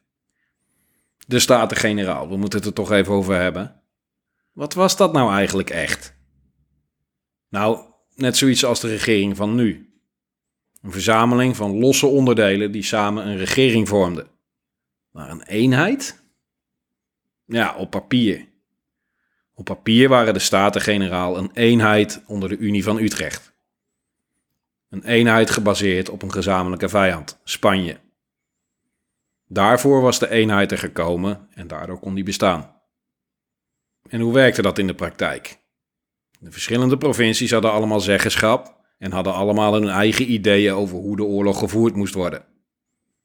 De 1.27 1.39
Staten-Generaal, 1.39 2.29
we 2.29 2.37
moeten 2.37 2.59
het 2.59 2.67
er 2.67 2.73
toch 2.73 2.91
even 2.91 3.13
over 3.13 3.35
hebben. 3.35 3.81
Wat 4.51 4.73
was 4.73 4.97
dat 4.97 5.13
nou 5.13 5.31
eigenlijk 5.31 5.69
echt? 5.69 6.15
Nou, 7.49 7.79
net 8.15 8.37
zoiets 8.37 8.65
als 8.65 8.79
de 8.79 8.87
regering 8.87 9.35
van 9.35 9.55
nu. 9.55 9.99
Een 10.81 10.91
verzameling 10.91 11.55
van 11.55 11.79
losse 11.79 12.07
onderdelen 12.07 12.71
die 12.71 12.83
samen 12.83 13.27
een 13.27 13.37
regering 13.37 13.87
vormden. 13.87 14.27
Maar 15.11 15.29
een 15.29 15.43
eenheid? 15.43 16.23
Ja, 17.45 17.75
op 17.75 17.89
papier. 17.89 18.47
Op 19.53 19.65
papier 19.65 20.09
waren 20.09 20.33
de 20.33 20.39
Staten-Generaal 20.39 21.37
een 21.37 21.51
eenheid 21.53 22.23
onder 22.27 22.49
de 22.49 22.57
Unie 22.57 22.83
van 22.83 22.97
Utrecht. 22.97 23.55
Een 24.89 25.03
eenheid 25.03 25.49
gebaseerd 25.49 26.09
op 26.09 26.21
een 26.21 26.31
gezamenlijke 26.31 26.89
vijand, 26.89 27.39
Spanje. 27.43 27.97
Daarvoor 29.47 30.01
was 30.01 30.19
de 30.19 30.29
eenheid 30.29 30.71
er 30.71 30.77
gekomen 30.77 31.47
en 31.53 31.67
daardoor 31.67 31.99
kon 31.99 32.13
die 32.13 32.23
bestaan. 32.23 32.75
En 34.09 34.19
hoe 34.19 34.33
werkte 34.33 34.61
dat 34.61 34.77
in 34.77 34.87
de 34.87 34.95
praktijk? 34.95 35.59
De 36.39 36.51
verschillende 36.51 36.97
provincies 36.97 37.51
hadden 37.51 37.71
allemaal 37.71 37.99
zeggenschap 37.99 38.77
en 38.97 39.11
hadden 39.11 39.33
allemaal 39.33 39.73
hun 39.73 39.89
eigen 39.89 40.31
ideeën 40.31 40.73
over 40.73 40.97
hoe 40.97 41.15
de 41.15 41.23
oorlog 41.23 41.59
gevoerd 41.59 41.95
moest 41.95 42.13
worden. 42.13 42.45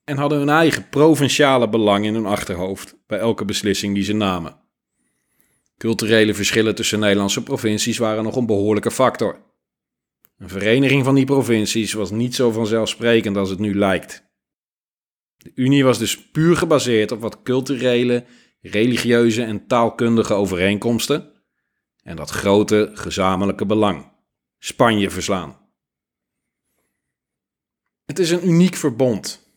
En 0.05 0.17
hadden 0.17 0.39
hun 0.39 0.49
eigen 0.49 0.89
provinciale 0.89 1.69
belang 1.69 2.05
in 2.05 2.15
hun 2.15 2.27
achterhoofd 2.27 2.97
bij 3.07 3.19
elke 3.19 3.45
beslissing 3.45 3.95
die 3.95 4.05
ze 4.05 4.13
namen. 4.13 4.61
Culturele 5.77 6.35
verschillen 6.35 6.75
tussen 6.75 7.01
Nederlandse 7.01 7.43
provincies 7.43 7.99
waren 7.99 8.25
nog 8.25 8.37
een 8.37 8.47
behoorlijke 8.47 8.91
factor. 8.91 9.52
Een 10.43 10.49
vereniging 10.49 11.05
van 11.05 11.15
die 11.15 11.25
provincies 11.25 11.93
was 11.93 12.11
niet 12.11 12.35
zo 12.35 12.51
vanzelfsprekend 12.51 13.37
als 13.37 13.51
het 13.51 13.59
nu 13.59 13.75
lijkt. 13.75 14.31
De 15.37 15.53
Unie 15.55 15.85
was 15.85 15.99
dus 15.99 16.31
puur 16.31 16.57
gebaseerd 16.57 17.13
op 17.13 17.21
wat 17.21 17.43
culturele, 17.43 18.25
religieuze 18.61 19.43
en 19.43 19.67
taalkundige 19.67 20.35
overeenkomsten 20.35 21.33
en 22.03 22.17
dat 22.17 22.31
grote 22.31 22.91
gezamenlijke 22.95 23.67
belang: 23.67 24.13
Spanje 24.59 25.11
verslaan. 25.11 25.59
Het 28.05 28.19
is 28.19 28.31
een 28.31 28.49
uniek 28.49 28.75
verbond. 28.75 29.53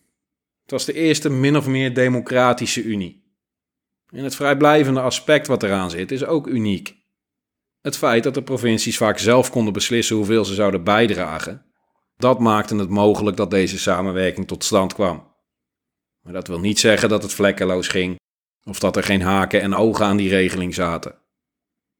Het 0.61 0.71
was 0.71 0.85
de 0.85 0.93
eerste 0.93 1.29
min 1.29 1.57
of 1.57 1.67
meer 1.67 1.93
democratische 1.93 2.83
Unie. 2.83 3.23
En 4.09 4.23
het 4.23 4.35
vrijblijvende 4.35 5.01
aspect 5.01 5.47
wat 5.47 5.63
eraan 5.63 5.89
zit 5.89 6.11
is 6.11 6.25
ook 6.25 6.47
uniek. 6.47 7.04
Het 7.85 7.97
feit 7.97 8.23
dat 8.23 8.33
de 8.33 8.43
provincies 8.43 8.97
vaak 8.97 9.17
zelf 9.17 9.49
konden 9.49 9.73
beslissen 9.73 10.15
hoeveel 10.15 10.45
ze 10.45 10.53
zouden 10.53 10.83
bijdragen, 10.83 11.65
dat 12.17 12.39
maakte 12.39 12.75
het 12.75 12.89
mogelijk 12.89 13.37
dat 13.37 13.49
deze 13.49 13.79
samenwerking 13.79 14.47
tot 14.47 14.63
stand 14.63 14.93
kwam. 14.93 15.33
Maar 16.21 16.33
dat 16.33 16.47
wil 16.47 16.59
niet 16.59 16.79
zeggen 16.79 17.09
dat 17.09 17.23
het 17.23 17.33
vlekkeloos 17.33 17.87
ging 17.87 18.19
of 18.63 18.79
dat 18.79 18.95
er 18.95 19.03
geen 19.03 19.21
haken 19.21 19.61
en 19.61 19.75
ogen 19.75 20.05
aan 20.05 20.17
die 20.17 20.29
regeling 20.29 20.73
zaten. 20.73 21.15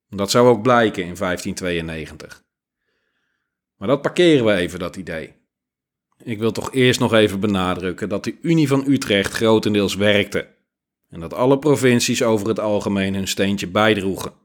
Dat 0.10 0.32
zou 0.32 0.48
ook 0.48 0.62
blijken 0.62 1.04
in 1.04 1.16
1592. 1.16 2.44
Maar 3.78 3.88
dat 3.88 4.02
parkeren 4.02 4.46
we 4.46 4.54
even, 4.54 4.80
dat 4.80 4.96
idee. 4.96 5.34
ik 6.24 6.40
wil 6.40 6.52
toch 6.52 6.74
eerst 6.74 7.00
nog 7.00 7.14
even 7.14 7.40
benadrukken 7.40 8.10
dat 8.10 8.24
de 8.24 8.38
Unie 8.42 8.68
van 8.68 8.84
Utrecht 8.88 9.34
grotendeels 9.34 9.96
werkte 9.96 10.48
en 11.10 11.20
dat 11.20 11.34
alle 11.34 11.60
provincies 11.60 12.24
over 12.24 12.48
het 12.48 12.60
algemeen 12.60 13.14
hun 13.14 13.28
steentje 13.28 13.68
bijdroegen. 13.68 14.45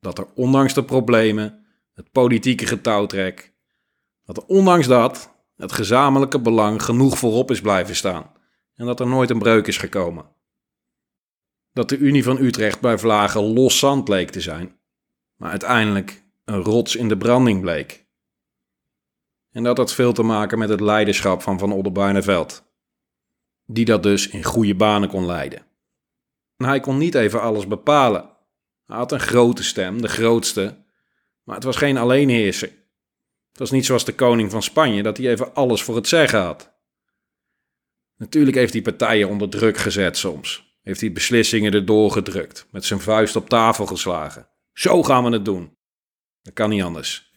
Dat 0.00 0.18
er 0.18 0.26
ondanks 0.34 0.74
de 0.74 0.84
problemen, 0.84 1.66
het 1.94 2.12
politieke 2.12 2.66
getouwtrek, 2.66 3.52
dat 4.24 4.36
er 4.36 4.44
ondanks 4.46 4.86
dat 4.86 5.34
het 5.56 5.72
gezamenlijke 5.72 6.40
belang 6.40 6.82
genoeg 6.82 7.18
voorop 7.18 7.50
is 7.50 7.60
blijven 7.60 7.96
staan 7.96 8.32
en 8.74 8.86
dat 8.86 9.00
er 9.00 9.06
nooit 9.06 9.30
een 9.30 9.38
breuk 9.38 9.66
is 9.66 9.76
gekomen. 9.76 10.24
Dat 11.72 11.88
de 11.88 11.96
Unie 11.96 12.22
van 12.22 12.38
Utrecht 12.38 12.80
bij 12.80 12.98
Vlagen 12.98 13.42
los 13.42 13.78
zand 13.78 14.08
leek 14.08 14.30
te 14.30 14.40
zijn, 14.40 14.78
maar 15.36 15.50
uiteindelijk 15.50 16.22
een 16.44 16.62
rots 16.62 16.96
in 16.96 17.08
de 17.08 17.16
branding 17.16 17.60
bleek. 17.60 18.06
En 19.50 19.62
dat 19.62 19.76
had 19.76 19.94
veel 19.94 20.12
te 20.12 20.22
maken 20.22 20.58
met 20.58 20.68
het 20.68 20.80
leiderschap 20.80 21.42
van 21.42 21.58
Van 21.58 21.72
Oldenbarneveld, 21.72 22.64
die 23.64 23.84
dat 23.84 24.02
dus 24.02 24.28
in 24.28 24.44
goede 24.44 24.74
banen 24.74 25.08
kon 25.08 25.26
leiden. 25.26 25.66
En 26.56 26.66
hij 26.66 26.80
kon 26.80 26.98
niet 26.98 27.14
even 27.14 27.40
alles 27.40 27.66
bepalen. 27.66 28.36
Hij 28.88 28.96
had 28.96 29.12
een 29.12 29.20
grote 29.20 29.62
stem, 29.62 30.02
de 30.02 30.08
grootste, 30.08 30.84
maar 31.42 31.54
het 31.54 31.64
was 31.64 31.76
geen 31.76 31.96
alleenheerser. 31.96 32.68
Het 33.48 33.58
was 33.58 33.70
niet 33.70 33.86
zoals 33.86 34.04
de 34.04 34.14
koning 34.14 34.50
van 34.50 34.62
Spanje, 34.62 35.02
dat 35.02 35.16
hij 35.16 35.26
even 35.26 35.54
alles 35.54 35.82
voor 35.82 35.96
het 35.96 36.08
zeggen 36.08 36.40
had. 36.40 36.76
Natuurlijk 38.16 38.56
heeft 38.56 38.72
hij 38.72 38.82
partijen 38.82 39.28
onder 39.28 39.48
druk 39.48 39.76
gezet 39.76 40.16
soms. 40.16 40.76
Heeft 40.82 41.00
hij 41.00 41.12
beslissingen 41.12 41.72
erdoor 41.72 42.10
gedrukt, 42.10 42.66
met 42.70 42.84
zijn 42.84 43.00
vuist 43.00 43.36
op 43.36 43.48
tafel 43.48 43.86
geslagen. 43.86 44.48
Zo 44.72 45.02
gaan 45.02 45.24
we 45.24 45.30
het 45.30 45.44
doen. 45.44 45.76
Dat 46.42 46.54
kan 46.54 46.70
niet 46.70 46.82
anders. 46.82 47.32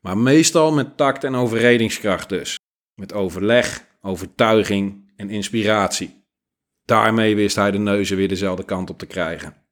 Maar 0.00 0.18
meestal 0.18 0.72
met 0.72 0.96
tact 0.96 1.24
en 1.24 1.34
overredingskracht 1.34 2.28
dus. 2.28 2.58
Met 2.94 3.12
overleg, 3.12 3.86
overtuiging 4.00 5.12
en 5.16 5.30
inspiratie. 5.30 6.24
Daarmee 6.84 7.36
wist 7.36 7.56
hij 7.56 7.70
de 7.70 7.78
neuzen 7.78 8.16
weer 8.16 8.28
dezelfde 8.28 8.64
kant 8.64 8.90
op 8.90 8.98
te 8.98 9.06
krijgen. 9.06 9.65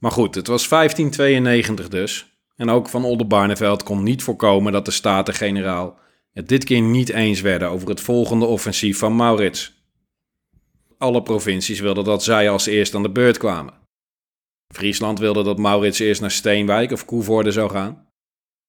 Maar 0.00 0.10
goed, 0.10 0.34
het 0.34 0.46
was 0.46 0.68
1592 0.68 1.88
dus. 1.88 2.38
En 2.56 2.70
ook 2.70 2.88
van 2.88 3.04
Oldenbarneveld 3.04 3.82
kon 3.82 4.02
niet 4.02 4.22
voorkomen 4.22 4.72
dat 4.72 4.84
de 4.84 4.90
Staten-Generaal 4.90 5.98
het 6.32 6.48
dit 6.48 6.64
keer 6.64 6.80
niet 6.80 7.08
eens 7.08 7.40
werden 7.40 7.68
over 7.68 7.88
het 7.88 8.00
volgende 8.00 8.44
offensief 8.44 8.98
van 8.98 9.16
Maurits. 9.16 9.84
Alle 10.98 11.22
provincies 11.22 11.80
wilden 11.80 12.04
dat 12.04 12.22
zij 12.22 12.50
als 12.50 12.66
eerst 12.66 12.94
aan 12.94 13.02
de 13.02 13.10
beurt 13.10 13.38
kwamen. 13.38 13.74
Friesland 14.74 15.18
wilde 15.18 15.42
dat 15.42 15.58
Maurits 15.58 15.98
eerst 15.98 16.20
naar 16.20 16.30
Steenwijk 16.30 16.92
of 16.92 17.04
Koevoorde 17.04 17.50
zou 17.50 17.70
gaan. 17.70 18.08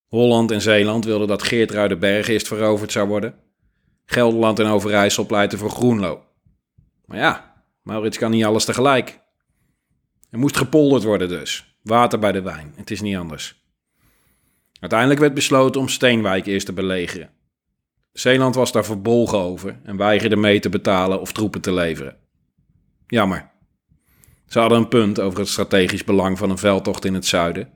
Holland 0.08 0.52
en 0.52 0.62
Zeeland 0.62 1.06
wilden 1.06 1.28
dat 1.28 1.44
Geertruidenberg 1.44 2.28
eerst 2.28 2.48
veroverd 2.48 2.92
zou 2.92 3.08
worden. 3.08 3.36
Gelderland 4.06 4.60
en 4.60 4.66
Overijssel 4.66 5.26
pleiten 5.26 5.58
voor 5.58 5.70
Groenlo. 5.70 6.24
Maar 7.06 7.18
ja, 7.18 7.64
Maurits 7.84 8.18
kan 8.18 8.32
niet 8.32 8.46
alles 8.46 8.66
tegelijk. 8.66 9.21
Er 10.32 10.40
moest 10.40 10.58
gepolderd 10.58 11.04
worden 11.04 11.28
dus. 11.28 11.76
Water 11.82 12.20
bij 12.20 12.32
de 12.32 12.42
wijn, 12.42 12.74
het 12.76 12.92
is 12.92 13.02
niet 13.02 13.16
anders. 13.16 13.64
Uiteindelijk 14.80 15.20
werd 15.20 15.34
besloten 15.34 15.82
om 15.82 15.88
Steenwijk 15.88 16.46
eerst 16.46 16.66
te 16.66 16.74
belegeren. 16.74 17.30
Zeeland 18.14 18.56
was 18.56 18.72
daar 18.72 18.86
verbolgen 18.86 19.38
over 19.38 19.80
en 19.84 19.98
weigerde 19.98 20.36
mee 20.36 20.60
te 20.60 20.70
betalen 20.70 21.22
of 21.22 21.32
troepen 21.32 21.62
te 21.62 21.74
leveren. 21.74 22.18
Jammer. 23.08 23.52
Ze 24.48 24.60
hadden 24.60 24.78
een 24.78 24.88
punt 24.88 25.20
over 25.20 25.40
het 25.40 25.48
strategisch 25.48 26.04
belang 26.04 26.38
van 26.38 26.50
een 26.50 26.58
veldtocht 26.58 27.06
in 27.06 27.14
het 27.14 27.26
zuiden, 27.26 27.70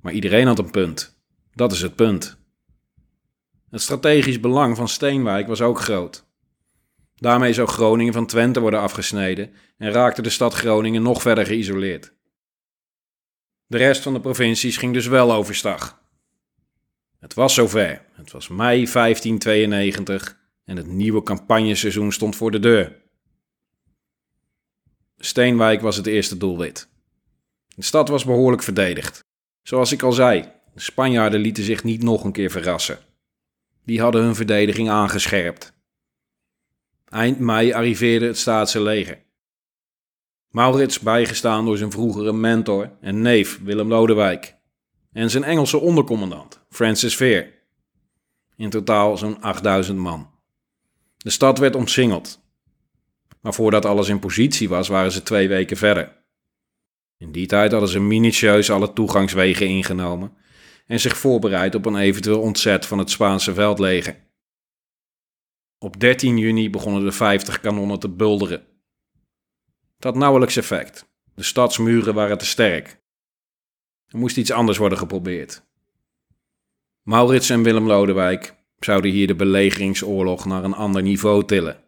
maar 0.00 0.12
iedereen 0.12 0.46
had 0.46 0.58
een 0.58 0.70
punt. 0.70 1.20
Dat 1.52 1.72
is 1.72 1.82
het 1.82 1.94
punt. 1.94 2.38
Het 3.70 3.80
strategisch 3.80 4.40
belang 4.40 4.76
van 4.76 4.88
Steenwijk 4.88 5.46
was 5.46 5.60
ook 5.60 5.80
groot. 5.80 6.25
Daarmee 7.16 7.52
zou 7.52 7.68
Groningen 7.68 8.12
van 8.12 8.26
Twente 8.26 8.60
worden 8.60 8.80
afgesneden 8.80 9.52
en 9.78 9.90
raakte 9.90 10.22
de 10.22 10.30
stad 10.30 10.54
Groningen 10.54 11.02
nog 11.02 11.22
verder 11.22 11.46
geïsoleerd. 11.46 12.12
De 13.66 13.76
rest 13.76 14.02
van 14.02 14.12
de 14.12 14.20
provincies 14.20 14.76
ging 14.76 14.92
dus 14.92 15.06
wel 15.06 15.32
overstag. 15.32 16.02
Het 17.18 17.34
was 17.34 17.54
zover. 17.54 18.04
Het 18.12 18.32
was 18.32 18.48
mei 18.48 18.86
1592 18.92 20.38
en 20.64 20.76
het 20.76 20.86
nieuwe 20.86 21.22
campagneseizoen 21.22 22.12
stond 22.12 22.36
voor 22.36 22.50
de 22.50 22.58
deur. 22.58 22.96
Steenwijk 25.18 25.80
was 25.80 25.96
het 25.96 26.06
eerste 26.06 26.36
doelwit. 26.36 26.88
De 27.76 27.82
stad 27.82 28.08
was 28.08 28.24
behoorlijk 28.24 28.62
verdedigd. 28.62 29.24
Zoals 29.62 29.92
ik 29.92 30.02
al 30.02 30.12
zei, 30.12 30.52
de 30.74 30.80
Spanjaarden 30.80 31.40
lieten 31.40 31.64
zich 31.64 31.84
niet 31.84 32.02
nog 32.02 32.24
een 32.24 32.32
keer 32.32 32.50
verrassen. 32.50 32.98
Die 33.84 34.00
hadden 34.00 34.22
hun 34.22 34.34
verdediging 34.34 34.90
aangescherpt. 34.90 35.75
Eind 37.08 37.38
mei 37.38 37.72
arriveerde 37.72 38.26
het 38.26 38.38
staatse 38.38 38.80
leger. 38.80 39.24
Maurits, 40.50 41.00
bijgestaan 41.00 41.64
door 41.64 41.76
zijn 41.76 41.90
vroegere 41.90 42.32
mentor 42.32 42.96
en 43.00 43.22
neef 43.22 43.60
Willem 43.62 43.88
Lodewijk, 43.88 44.56
en 45.12 45.30
zijn 45.30 45.44
Engelse 45.44 45.78
ondercommandant 45.78 46.60
Francis 46.70 47.16
Veer. 47.16 47.52
In 48.56 48.70
totaal 48.70 49.16
zo'n 49.16 49.40
8000 49.40 49.98
man. 49.98 50.30
De 51.16 51.30
stad 51.30 51.58
werd 51.58 51.74
omsingeld. 51.74 52.44
Maar 53.40 53.54
voordat 53.54 53.84
alles 53.84 54.08
in 54.08 54.18
positie 54.18 54.68
was, 54.68 54.88
waren 54.88 55.12
ze 55.12 55.22
twee 55.22 55.48
weken 55.48 55.76
verder. 55.76 56.16
In 57.18 57.32
die 57.32 57.46
tijd 57.46 57.70
hadden 57.72 57.90
ze 57.90 58.00
minutieus 58.00 58.70
alle 58.70 58.92
toegangswegen 58.92 59.68
ingenomen 59.68 60.36
en 60.86 61.00
zich 61.00 61.16
voorbereid 61.16 61.74
op 61.74 61.86
een 61.86 61.96
eventueel 61.96 62.40
ontzet 62.40 62.86
van 62.86 62.98
het 62.98 63.10
Spaanse 63.10 63.54
veldleger. 63.54 64.25
Op 65.78 66.00
13 66.00 66.38
juni 66.38 66.70
begonnen 66.70 67.04
de 67.04 67.12
50 67.12 67.60
kanonnen 67.60 67.98
te 67.98 68.08
bulderen. 68.08 68.66
Het 69.94 70.04
had 70.04 70.14
nauwelijks 70.14 70.56
effect. 70.56 71.08
De 71.34 71.42
stadsmuren 71.42 72.14
waren 72.14 72.38
te 72.38 72.46
sterk. 72.46 73.00
Er 74.06 74.18
moest 74.18 74.36
iets 74.36 74.50
anders 74.50 74.78
worden 74.78 74.98
geprobeerd. 74.98 75.64
Maurits 77.02 77.50
en 77.50 77.62
Willem 77.62 77.86
Lodewijk 77.86 78.56
zouden 78.78 79.10
hier 79.10 79.26
de 79.26 79.34
belegeringsoorlog 79.34 80.44
naar 80.44 80.64
een 80.64 80.74
ander 80.74 81.02
niveau 81.02 81.44
tillen. 81.44 81.84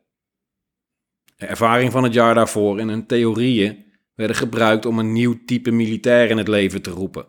De 1.36 1.46
ervaring 1.46 1.92
van 1.92 2.02
het 2.02 2.12
jaar 2.12 2.34
daarvoor 2.34 2.78
en 2.78 2.88
hun 2.88 3.06
theorieën 3.06 3.84
werden 4.14 4.36
gebruikt 4.36 4.86
om 4.86 4.98
een 4.98 5.12
nieuw 5.12 5.44
type 5.44 5.70
militair 5.70 6.30
in 6.30 6.36
het 6.36 6.48
leven 6.48 6.82
te 6.82 6.90
roepen: 6.90 7.26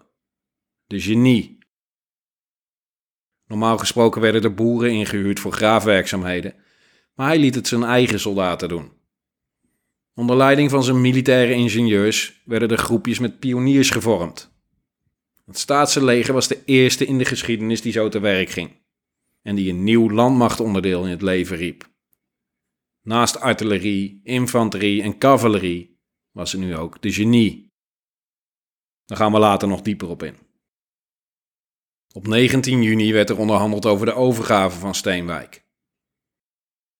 de 0.85 0.99
genie. 0.99 1.58
Normaal 3.49 3.77
gesproken 3.77 4.21
werden 4.21 4.43
er 4.43 4.53
boeren 4.53 4.91
ingehuurd 4.91 5.39
voor 5.39 5.51
graafwerkzaamheden, 5.51 6.55
maar 7.15 7.27
hij 7.27 7.39
liet 7.39 7.55
het 7.55 7.67
zijn 7.67 7.83
eigen 7.83 8.19
soldaten 8.19 8.69
doen. 8.69 8.91
Onder 10.13 10.35
leiding 10.35 10.69
van 10.69 10.83
zijn 10.83 11.01
militaire 11.01 11.53
ingenieurs 11.53 12.41
werden 12.45 12.69
er 12.69 12.77
groepjes 12.77 13.19
met 13.19 13.39
pioniers 13.39 13.89
gevormd. 13.89 14.51
Het 15.45 15.57
staatse 15.57 16.03
leger 16.03 16.33
was 16.33 16.47
de 16.47 16.63
eerste 16.65 17.05
in 17.05 17.17
de 17.17 17.25
geschiedenis 17.25 17.81
die 17.81 17.91
zo 17.91 18.09
te 18.09 18.19
werk 18.19 18.49
ging 18.49 18.71
en 19.41 19.55
die 19.55 19.69
een 19.69 19.83
nieuw 19.83 20.09
landmachtonderdeel 20.09 21.03
in 21.03 21.09
het 21.09 21.21
leven 21.21 21.57
riep. 21.57 21.89
Naast 23.01 23.39
artillerie, 23.39 24.19
infanterie 24.23 25.01
en 25.01 25.17
cavalerie 25.17 25.99
was 26.31 26.53
er 26.53 26.59
nu 26.59 26.75
ook 26.75 27.01
de 27.01 27.11
genie. 27.11 27.71
Daar 29.05 29.17
gaan 29.17 29.31
we 29.31 29.39
later 29.39 29.67
nog 29.67 29.81
dieper 29.81 30.09
op 30.09 30.23
in. 30.23 30.48
Op 32.13 32.27
19 32.27 32.81
juni 32.81 33.13
werd 33.13 33.29
er 33.29 33.37
onderhandeld 33.37 33.85
over 33.85 34.05
de 34.05 34.13
overgave 34.13 34.79
van 34.79 34.95
Steenwijk. 34.95 35.53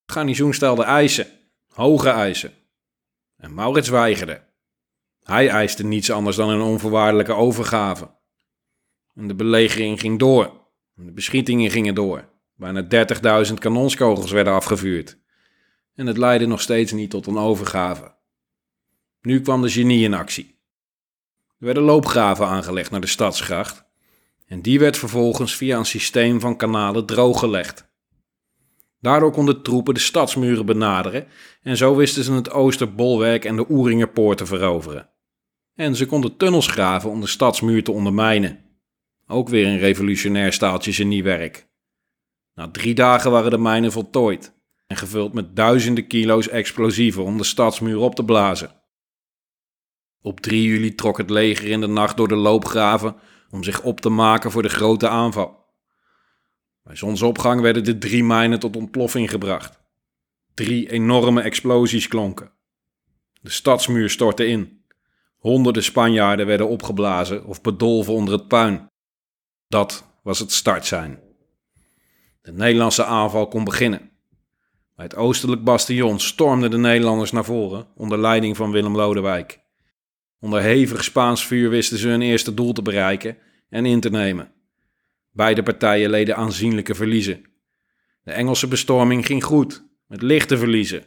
Het 0.01 0.11
garnizoen 0.11 0.53
stelde 0.53 0.83
eisen, 0.83 1.27
hoge 1.67 2.09
eisen. 2.09 2.53
En 3.37 3.53
Maurits 3.53 3.89
weigerde. 3.89 4.47
Hij 5.23 5.49
eiste 5.49 5.85
niets 5.85 6.11
anders 6.11 6.35
dan 6.35 6.49
een 6.49 6.61
onvoorwaardelijke 6.61 7.33
overgave. 7.33 8.17
En 9.15 9.27
de 9.27 9.35
belegering 9.35 9.99
ging 9.99 10.19
door. 10.19 10.67
De 10.93 11.11
beschietingen 11.11 11.71
gingen 11.71 11.95
door. 11.95 12.29
Bijna 12.55 12.87
30.000 13.47 13.53
kanonskogels 13.53 14.31
werden 14.31 14.53
afgevuurd. 14.53 15.19
En 15.93 16.07
het 16.07 16.17
leidde 16.17 16.45
nog 16.45 16.61
steeds 16.61 16.91
niet 16.91 17.09
tot 17.09 17.27
een 17.27 17.37
overgave. 17.37 18.15
Nu 19.21 19.41
kwam 19.41 19.61
de 19.61 19.69
genie 19.69 20.03
in 20.03 20.13
actie. 20.13 20.59
Er 21.59 21.65
werden 21.65 21.83
loopgraven 21.83 22.47
aangelegd 22.47 22.91
naar 22.91 23.01
de 23.01 23.07
stadsgracht 23.07 23.88
en 24.49 24.61
die 24.61 24.79
werd 24.79 24.97
vervolgens 24.97 25.55
via 25.55 25.77
een 25.77 25.85
systeem 25.85 26.39
van 26.39 26.57
kanalen 26.57 27.05
drooggelegd. 27.05 27.87
Daardoor 29.01 29.31
konden 29.31 29.61
troepen 29.61 29.93
de 29.93 29.99
stadsmuren 29.99 30.65
benaderen 30.65 31.27
en 31.61 31.77
zo 31.77 31.95
wisten 31.95 32.23
ze 32.23 32.33
het 32.33 32.51
Oosterbolwerk 32.51 33.45
en 33.45 33.55
de 33.55 33.65
Oeringerpoort 33.69 34.37
te 34.37 34.45
veroveren. 34.45 35.09
En 35.75 35.95
ze 35.95 36.05
konden 36.05 36.37
tunnels 36.37 36.67
graven 36.67 37.09
om 37.09 37.21
de 37.21 37.27
stadsmuur 37.27 37.83
te 37.83 37.91
ondermijnen. 37.91 38.59
Ook 39.27 39.49
weer 39.49 39.67
een 39.67 39.79
revolutionair 39.79 40.53
staaltje 40.53 40.93
geniewerk. 40.93 41.67
Na 42.53 42.71
drie 42.71 42.93
dagen 42.93 43.31
waren 43.31 43.51
de 43.51 43.57
mijnen 43.57 43.91
voltooid 43.91 44.53
en 44.87 44.97
gevuld 44.97 45.33
met 45.33 45.55
duizenden 45.55 46.07
kilo's 46.07 46.47
explosieven 46.47 47.23
om 47.23 47.37
de 47.37 47.43
stadsmuur 47.43 47.97
op 47.97 48.15
te 48.15 48.25
blazen. 48.25 48.71
Op 50.21 50.39
3 50.39 50.63
juli 50.63 50.95
trok 50.95 51.17
het 51.17 51.29
leger 51.29 51.67
in 51.67 51.81
de 51.81 51.87
nacht 51.87 52.17
door 52.17 52.27
de 52.27 52.35
loopgraven 52.35 53.15
om 53.51 53.63
zich 53.63 53.81
op 53.81 54.01
te 54.01 54.09
maken 54.09 54.51
voor 54.51 54.61
de 54.61 54.69
grote 54.69 55.07
aanval. 55.07 55.65
Bij 56.83 56.95
zonsopgang 56.95 57.61
werden 57.61 57.83
de 57.83 57.97
drie 57.97 58.23
mijnen 58.23 58.59
tot 58.59 58.75
ontploffing 58.75 59.29
gebracht. 59.29 59.79
Drie 60.53 60.91
enorme 60.91 61.41
explosies 61.41 62.07
klonken. 62.07 62.51
De 63.41 63.49
stadsmuur 63.49 64.09
stortte 64.09 64.47
in. 64.47 64.83
Honderden 65.37 65.83
Spanjaarden 65.83 66.45
werden 66.45 66.67
opgeblazen 66.67 67.45
of 67.45 67.61
bedolven 67.61 68.13
onder 68.13 68.33
het 68.33 68.47
puin. 68.47 68.87
Dat 69.67 70.05
was 70.23 70.39
het 70.39 70.51
startsein. 70.51 71.19
De 72.41 72.51
Nederlandse 72.51 73.03
aanval 73.03 73.47
kon 73.47 73.63
beginnen. 73.63 74.11
Bij 74.95 75.05
het 75.05 75.15
oostelijk 75.15 75.63
bastion 75.63 76.19
stormden 76.19 76.71
de 76.71 76.77
Nederlanders 76.77 77.31
naar 77.31 77.45
voren 77.45 77.87
onder 77.95 78.17
leiding 78.19 78.57
van 78.57 78.71
Willem 78.71 78.95
Lodewijk. 78.95 79.59
Onder 80.39 80.61
hevig 80.61 81.03
Spaans 81.03 81.45
vuur 81.45 81.69
wisten 81.69 81.97
ze 81.97 82.07
hun 82.07 82.21
eerste 82.21 82.53
doel 82.53 82.73
te 82.73 82.81
bereiken 82.81 83.37
en 83.69 83.85
in 83.85 83.99
te 83.99 84.09
nemen. 84.09 84.51
Beide 85.31 85.63
partijen 85.63 86.09
leden 86.09 86.35
aanzienlijke 86.35 86.95
verliezen. 86.95 87.43
De 88.23 88.31
Engelse 88.31 88.67
bestorming 88.67 89.25
ging 89.25 89.43
goed, 89.43 89.83
met 90.07 90.21
lichte 90.21 90.57
verliezen. 90.57 91.03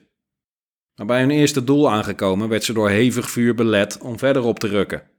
Maar 0.94 1.06
bij 1.06 1.20
hun 1.20 1.30
eerste 1.30 1.64
doel 1.64 1.90
aangekomen 1.90 2.48
werd 2.48 2.64
ze 2.64 2.72
door 2.72 2.90
hevig 2.90 3.30
vuur 3.30 3.54
belet 3.54 3.98
om 3.98 4.18
verder 4.18 4.42
op 4.42 4.58
te 4.58 4.68
rukken. 4.68 5.10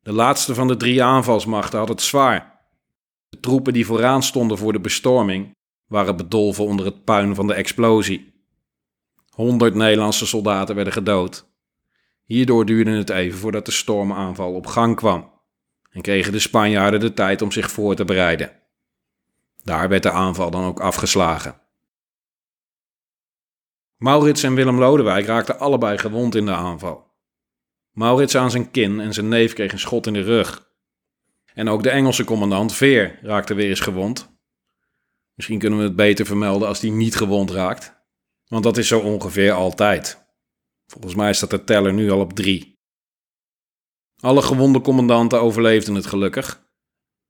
De 0.00 0.12
laatste 0.12 0.54
van 0.54 0.68
de 0.68 0.76
drie 0.76 1.02
aanvalsmachten 1.02 1.78
had 1.78 1.88
het 1.88 2.02
zwaar. 2.02 2.60
De 3.28 3.40
troepen 3.40 3.72
die 3.72 3.86
vooraan 3.86 4.22
stonden 4.22 4.58
voor 4.58 4.72
de 4.72 4.80
bestorming 4.80 5.56
waren 5.86 6.16
bedolven 6.16 6.64
onder 6.64 6.86
het 6.86 7.04
puin 7.04 7.34
van 7.34 7.46
de 7.46 7.54
explosie. 7.54 8.32
Honderd 9.28 9.74
Nederlandse 9.74 10.26
soldaten 10.26 10.74
werden 10.74 10.92
gedood. 10.92 11.47
Hierdoor 12.28 12.64
duurde 12.64 12.90
het 12.90 13.10
even 13.10 13.38
voordat 13.38 13.66
de 13.66 13.72
stormaanval 13.72 14.54
op 14.54 14.66
gang 14.66 14.96
kwam 14.96 15.32
en 15.90 16.00
kregen 16.00 16.32
de 16.32 16.38
Spanjaarden 16.38 17.00
de 17.00 17.12
tijd 17.12 17.42
om 17.42 17.52
zich 17.52 17.70
voor 17.70 17.94
te 17.94 18.04
bereiden. 18.04 18.52
Daar 19.64 19.88
werd 19.88 20.02
de 20.02 20.10
aanval 20.10 20.50
dan 20.50 20.64
ook 20.64 20.80
afgeslagen. 20.80 21.60
Maurits 23.96 24.42
en 24.42 24.54
Willem 24.54 24.78
Lodewijk 24.78 25.26
raakten 25.26 25.58
allebei 25.58 25.98
gewond 25.98 26.34
in 26.34 26.46
de 26.46 26.52
aanval. 26.52 27.06
Maurits 27.90 28.36
aan 28.36 28.50
zijn 28.50 28.70
kin 28.70 29.00
en 29.00 29.14
zijn 29.14 29.28
neef 29.28 29.52
kreeg 29.52 29.72
een 29.72 29.78
schot 29.78 30.06
in 30.06 30.12
de 30.12 30.22
rug. 30.22 30.70
En 31.54 31.68
ook 31.68 31.82
de 31.82 31.90
Engelse 31.90 32.24
commandant 32.24 32.72
Veer 32.74 33.18
raakte 33.22 33.54
weer 33.54 33.68
eens 33.68 33.80
gewond. 33.80 34.38
Misschien 35.34 35.58
kunnen 35.58 35.78
we 35.78 35.84
het 35.84 35.96
beter 35.96 36.26
vermelden 36.26 36.68
als 36.68 36.80
die 36.80 36.92
niet 36.92 37.16
gewond 37.16 37.50
raakt, 37.50 37.94
want 38.46 38.64
dat 38.64 38.76
is 38.76 38.88
zo 38.88 39.00
ongeveer 39.00 39.52
altijd. 39.52 40.27
Volgens 40.92 41.14
mij 41.14 41.32
staat 41.32 41.50
de 41.50 41.64
teller 41.64 41.92
nu 41.92 42.10
al 42.10 42.20
op 42.20 42.32
drie. 42.32 42.78
Alle 44.20 44.42
gewonde 44.42 44.80
commandanten 44.80 45.40
overleefden 45.40 45.94
het 45.94 46.06
gelukkig. 46.06 46.56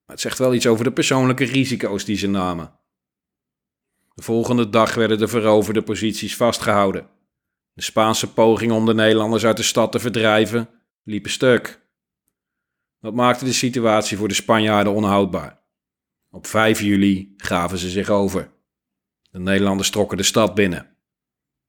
Maar 0.05 0.17
het 0.17 0.21
zegt 0.21 0.39
wel 0.39 0.55
iets 0.55 0.67
over 0.67 0.85
de 0.85 0.93
persoonlijke 0.93 1.45
risico's 1.45 2.05
die 2.05 2.17
ze 2.17 2.27
namen. 2.27 2.73
De 4.15 4.23
volgende 4.23 4.69
dag 4.69 4.95
werden 4.95 5.19
de 5.19 5.29
veroverde 5.29 5.83
posities 5.83 6.37
vastgehouden. 6.37 7.09
De 7.73 7.83
Spaanse 7.83 8.33
pogingen 8.33 8.75
om 8.75 8.87
de 8.87 8.95
Nederlanders 8.95 9.45
uit 9.45 9.57
de 9.57 9.63
stad 9.63 9.93
te 9.93 9.99
verdrijven 9.99 10.69
liepen 11.03 11.31
stuk. 11.31 11.81
Dat 13.01 13.15
maakte 13.15 13.45
de 13.45 13.53
situatie 13.53 14.17
voor 14.17 14.29
de 14.29 14.35
Spanjaarden 14.35 14.93
onhoudbaar. 14.93 15.63
Op 16.31 16.47
5 16.47 16.81
juli 16.81 17.35
gaven 17.37 17.79
ze 17.79 17.91
zich 17.91 18.09
over. 18.09 18.51
De 19.31 19.39
Nederlanders 19.39 19.91
trokken 19.91 20.17
de 20.17 20.23
stad 20.23 20.55
binnen. 20.55 20.97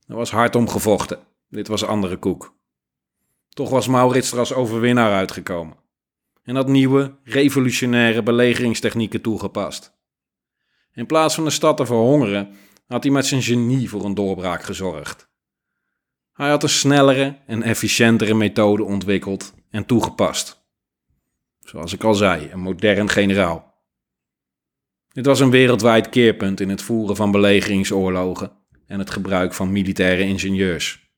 Er 0.07 0.15
was 0.15 0.31
hard 0.31 0.55
om 0.55 0.69
gevochten. 0.69 1.27
Dit 1.49 1.67
was 1.67 1.83
andere 1.83 2.17
koek. 2.17 2.57
Toch 3.49 3.69
was 3.69 3.87
Maurits 3.87 4.31
er 4.31 4.39
als 4.39 4.53
overwinnaar 4.53 5.13
uitgekomen 5.13 5.77
en 6.43 6.55
had 6.55 6.67
nieuwe, 6.67 7.17
revolutionaire 7.23 8.23
belegeringstechnieken 8.23 9.21
toegepast. 9.21 9.97
In 10.93 11.05
plaats 11.05 11.35
van 11.35 11.43
de 11.43 11.49
stad 11.49 11.77
te 11.77 11.85
verhongeren, 11.85 12.55
had 12.87 13.03
hij 13.03 13.11
met 13.11 13.25
zijn 13.25 13.41
genie 13.41 13.89
voor 13.89 14.05
een 14.05 14.13
doorbraak 14.13 14.63
gezorgd. 14.63 15.29
Hij 16.33 16.49
had 16.49 16.63
een 16.63 16.69
snellere 16.69 17.37
en 17.45 17.63
efficiëntere 17.63 18.33
methode 18.33 18.83
ontwikkeld 18.83 19.53
en 19.69 19.85
toegepast. 19.85 20.67
Zoals 21.59 21.93
ik 21.93 22.03
al 22.03 22.13
zei, 22.13 22.49
een 22.51 22.59
modern 22.59 23.09
generaal. 23.09 23.73
Dit 25.11 25.25
was 25.25 25.39
een 25.39 25.51
wereldwijd 25.51 26.09
keerpunt 26.09 26.59
in 26.59 26.69
het 26.69 26.81
voeren 26.81 27.15
van 27.15 27.31
belegeringsoorlogen 27.31 28.51
en 28.85 28.99
het 28.99 29.09
gebruik 29.09 29.53
van 29.53 29.71
militaire 29.71 30.23
ingenieurs. 30.23 31.08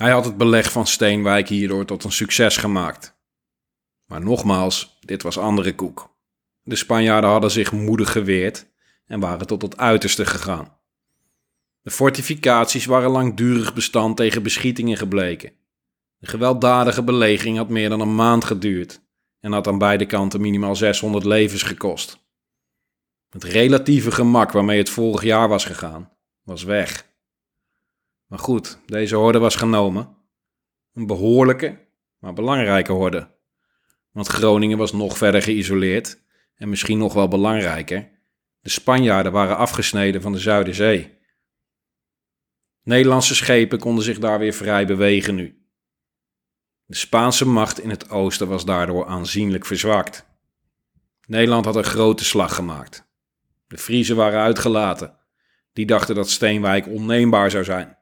Hij 0.00 0.10
had 0.10 0.24
het 0.24 0.36
beleg 0.36 0.72
van 0.72 0.86
Steenwijk 0.86 1.48
hierdoor 1.48 1.84
tot 1.84 2.04
een 2.04 2.12
succes 2.12 2.56
gemaakt. 2.56 3.18
Maar 4.06 4.20
nogmaals, 4.20 4.98
dit 5.00 5.22
was 5.22 5.38
andere 5.38 5.74
koek. 5.74 6.14
De 6.62 6.76
Spanjaarden 6.76 7.30
hadden 7.30 7.50
zich 7.50 7.72
moedig 7.72 8.12
geweerd 8.12 8.66
en 9.06 9.20
waren 9.20 9.46
tot 9.46 9.62
het 9.62 9.76
uiterste 9.76 10.26
gegaan. 10.26 10.76
De 11.82 11.90
fortificaties 11.90 12.84
waren 12.84 13.10
langdurig 13.10 13.74
bestand 13.74 14.16
tegen 14.16 14.42
beschietingen 14.42 14.96
gebleken. 14.96 15.52
De 16.18 16.26
gewelddadige 16.26 17.02
belegering 17.02 17.56
had 17.56 17.68
meer 17.68 17.88
dan 17.88 18.00
een 18.00 18.14
maand 18.14 18.44
geduurd 18.44 19.00
en 19.40 19.52
had 19.52 19.66
aan 19.66 19.78
beide 19.78 20.06
kanten 20.06 20.40
minimaal 20.40 20.76
600 20.76 21.24
levens 21.24 21.62
gekost. 21.62 22.18
Het 23.30 23.44
relatieve 23.44 24.10
gemak 24.10 24.52
waarmee 24.52 24.78
het 24.78 24.90
vorig 24.90 25.22
jaar 25.22 25.48
was 25.48 25.64
gegaan, 25.64 26.12
was 26.42 26.62
weg. 26.62 27.08
Maar 28.30 28.38
goed, 28.38 28.78
deze 28.86 29.16
horde 29.16 29.38
was 29.38 29.56
genomen. 29.56 30.16
Een 30.94 31.06
behoorlijke, 31.06 31.88
maar 32.18 32.32
belangrijke 32.32 32.92
horde. 32.92 33.38
Want 34.12 34.26
Groningen 34.26 34.78
was 34.78 34.92
nog 34.92 35.16
verder 35.16 35.42
geïsoleerd 35.42 36.22
en 36.54 36.68
misschien 36.68 36.98
nog 36.98 37.12
wel 37.12 37.28
belangrijker, 37.28 38.10
de 38.60 38.68
Spanjaarden 38.68 39.32
waren 39.32 39.56
afgesneden 39.56 40.22
van 40.22 40.32
de 40.32 40.38
Zuiderzee. 40.38 41.18
Nederlandse 42.82 43.34
schepen 43.34 43.78
konden 43.78 44.04
zich 44.04 44.18
daar 44.18 44.38
weer 44.38 44.52
vrij 44.52 44.86
bewegen 44.86 45.34
nu. 45.34 45.64
De 46.84 46.96
Spaanse 46.96 47.46
macht 47.46 47.80
in 47.80 47.90
het 47.90 48.10
oosten 48.10 48.48
was 48.48 48.64
daardoor 48.64 49.06
aanzienlijk 49.06 49.66
verzwakt. 49.66 50.26
Nederland 51.26 51.64
had 51.64 51.76
een 51.76 51.84
grote 51.84 52.24
slag 52.24 52.54
gemaakt. 52.54 53.08
De 53.66 53.78
Friezen 53.78 54.16
waren 54.16 54.40
uitgelaten. 54.40 55.18
Die 55.72 55.86
dachten 55.86 56.14
dat 56.14 56.30
Steenwijk 56.30 56.86
onneembaar 56.86 57.50
zou 57.50 57.64
zijn. 57.64 57.98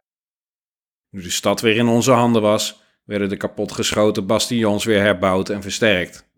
Nu 1.18 1.24
de 1.24 1.31
stad 1.31 1.61
weer 1.61 1.76
in 1.76 1.87
onze 1.87 2.11
handen 2.11 2.42
was, 2.42 2.83
werden 3.04 3.28
de 3.28 3.37
kapotgeschoten 3.37 4.26
bastions 4.26 4.85
weer 4.85 5.00
herbouwd 5.00 5.48
en 5.48 5.62
versterkt. 5.62 6.28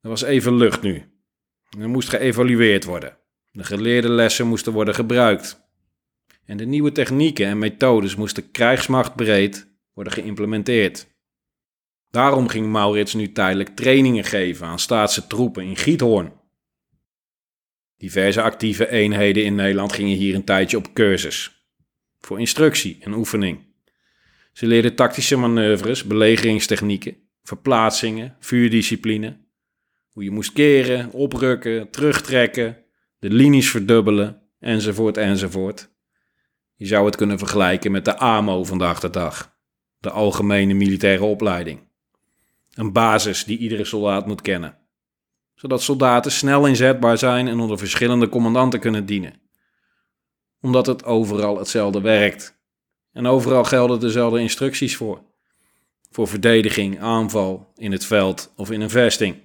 Er 0.00 0.08
was 0.08 0.22
even 0.22 0.56
lucht 0.56 0.82
nu. 0.82 1.02
Er 1.78 1.88
moest 1.88 2.08
geëvalueerd 2.08 2.84
worden. 2.84 3.16
De 3.50 3.64
geleerde 3.64 4.08
lessen 4.08 4.46
moesten 4.46 4.72
worden 4.72 4.94
gebruikt. 4.94 5.60
En 6.44 6.56
de 6.56 6.64
nieuwe 6.64 6.92
technieken 6.92 7.46
en 7.46 7.58
methodes 7.58 8.16
moesten 8.16 8.50
krijgsmachtbreed 8.50 9.68
worden 9.92 10.12
geïmplementeerd. 10.12 11.06
Daarom 12.10 12.48
ging 12.48 12.66
Maurits 12.66 13.14
nu 13.14 13.32
tijdelijk 13.32 13.76
trainingen 13.76 14.24
geven 14.24 14.66
aan 14.66 14.78
staatse 14.78 15.26
troepen 15.26 15.64
in 15.64 15.76
Giethoorn. 15.76 16.32
Diverse 17.96 18.42
actieve 18.42 18.88
eenheden 18.90 19.44
in 19.44 19.54
Nederland 19.54 19.92
gingen 19.92 20.16
hier 20.16 20.34
een 20.34 20.44
tijdje 20.44 20.76
op 20.76 20.92
cursus 20.92 21.63
voor 22.24 22.40
instructie 22.40 22.98
en 23.00 23.14
oefening. 23.14 23.58
Ze 24.52 24.66
leerden 24.66 24.94
tactische 24.94 25.36
manoeuvres, 25.36 26.04
belegeringstechnieken, 26.04 27.16
verplaatsingen, 27.42 28.36
vuurdiscipline, 28.40 29.36
hoe 30.10 30.24
je 30.24 30.30
moest 30.30 30.52
keren, 30.52 31.12
oprukken, 31.12 31.90
terugtrekken, 31.90 32.76
de 33.18 33.30
linies 33.30 33.70
verdubbelen, 33.70 34.42
enzovoort, 34.60 35.16
enzovoort. 35.16 35.92
Je 36.74 36.86
zou 36.86 37.06
het 37.06 37.16
kunnen 37.16 37.38
vergelijken 37.38 37.92
met 37.92 38.04
de 38.04 38.18
AMO 38.18 38.64
vandaag 38.64 39.00
de 39.00 39.10
dag, 39.10 39.56
de 39.98 40.10
Algemene 40.10 40.74
Militaire 40.74 41.24
Opleiding. 41.24 41.80
Een 42.74 42.92
basis 42.92 43.44
die 43.44 43.58
iedere 43.58 43.84
soldaat 43.84 44.26
moet 44.26 44.40
kennen, 44.40 44.78
zodat 45.54 45.82
soldaten 45.82 46.32
snel 46.32 46.66
inzetbaar 46.66 47.18
zijn 47.18 47.48
en 47.48 47.58
onder 47.58 47.78
verschillende 47.78 48.28
commandanten 48.28 48.80
kunnen 48.80 49.06
dienen 49.06 49.42
omdat 50.64 50.86
het 50.86 51.04
overal 51.04 51.58
hetzelfde 51.58 52.00
werkt. 52.00 52.58
En 53.12 53.26
overal 53.26 53.64
gelden 53.64 54.00
dezelfde 54.00 54.40
instructies 54.40 54.96
voor. 54.96 55.22
Voor 56.10 56.28
verdediging, 56.28 57.00
aanval, 57.00 57.72
in 57.76 57.92
het 57.92 58.04
veld 58.04 58.52
of 58.56 58.70
in 58.70 58.80
een 58.80 58.90
vesting. 58.90 59.36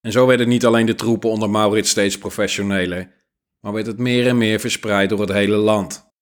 En 0.00 0.12
zo 0.12 0.26
werden 0.26 0.48
niet 0.48 0.66
alleen 0.66 0.86
de 0.86 0.94
troepen 0.94 1.30
onder 1.30 1.50
Maurits 1.50 1.90
steeds 1.90 2.18
professioneler, 2.18 3.12
maar 3.60 3.72
werd 3.72 3.86
het 3.86 3.98
meer 3.98 4.26
en 4.26 4.38
meer 4.38 4.60
verspreid 4.60 5.08
door 5.08 5.20
het 5.20 5.32
hele 5.32 5.56
land. 5.56 6.12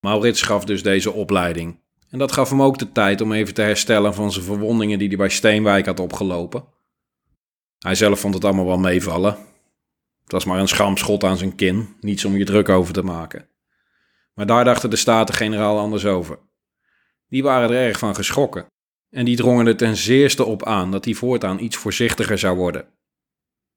Maurits 0.00 0.42
gaf 0.42 0.64
dus 0.64 0.82
deze 0.82 1.12
opleiding. 1.12 1.80
En 2.10 2.18
dat 2.18 2.32
gaf 2.32 2.50
hem 2.50 2.62
ook 2.62 2.78
de 2.78 2.92
tijd 2.92 3.20
om 3.20 3.32
even 3.32 3.54
te 3.54 3.62
herstellen 3.62 4.14
van 4.14 4.32
zijn 4.32 4.44
verwondingen 4.44 4.98
die 4.98 5.08
hij 5.08 5.16
bij 5.16 5.28
Steenwijk 5.28 5.86
had 5.86 6.00
opgelopen. 6.00 6.64
Hij 7.78 7.94
zelf 7.94 8.20
vond 8.20 8.34
het 8.34 8.44
allemaal 8.44 8.66
wel 8.66 8.78
meevallen, 8.78 9.36
het 10.22 10.32
was 10.32 10.44
maar 10.44 10.58
een 10.58 10.68
schaamschot 10.68 11.24
aan 11.24 11.36
zijn 11.36 11.54
kin, 11.54 11.96
niets 12.00 12.24
om 12.24 12.36
je 12.36 12.44
druk 12.44 12.68
over 12.68 12.94
te 12.94 13.02
maken. 13.02 13.48
Maar 14.34 14.46
daar 14.46 14.64
dachten 14.64 14.90
de 14.90 14.96
Staten-generaal 14.96 15.78
anders 15.78 16.06
over. 16.06 16.38
Die 17.28 17.42
waren 17.42 17.70
er 17.70 17.86
erg 17.86 17.98
van 17.98 18.14
geschrokken 18.14 18.66
en 19.10 19.24
die 19.24 19.36
drongen 19.36 19.66
er 19.66 19.76
ten 19.76 19.96
zeerste 19.96 20.44
op 20.44 20.64
aan 20.64 20.90
dat 20.90 21.04
hij 21.04 21.14
voortaan 21.14 21.58
iets 21.58 21.76
voorzichtiger 21.76 22.38
zou 22.38 22.56
worden. 22.56 22.88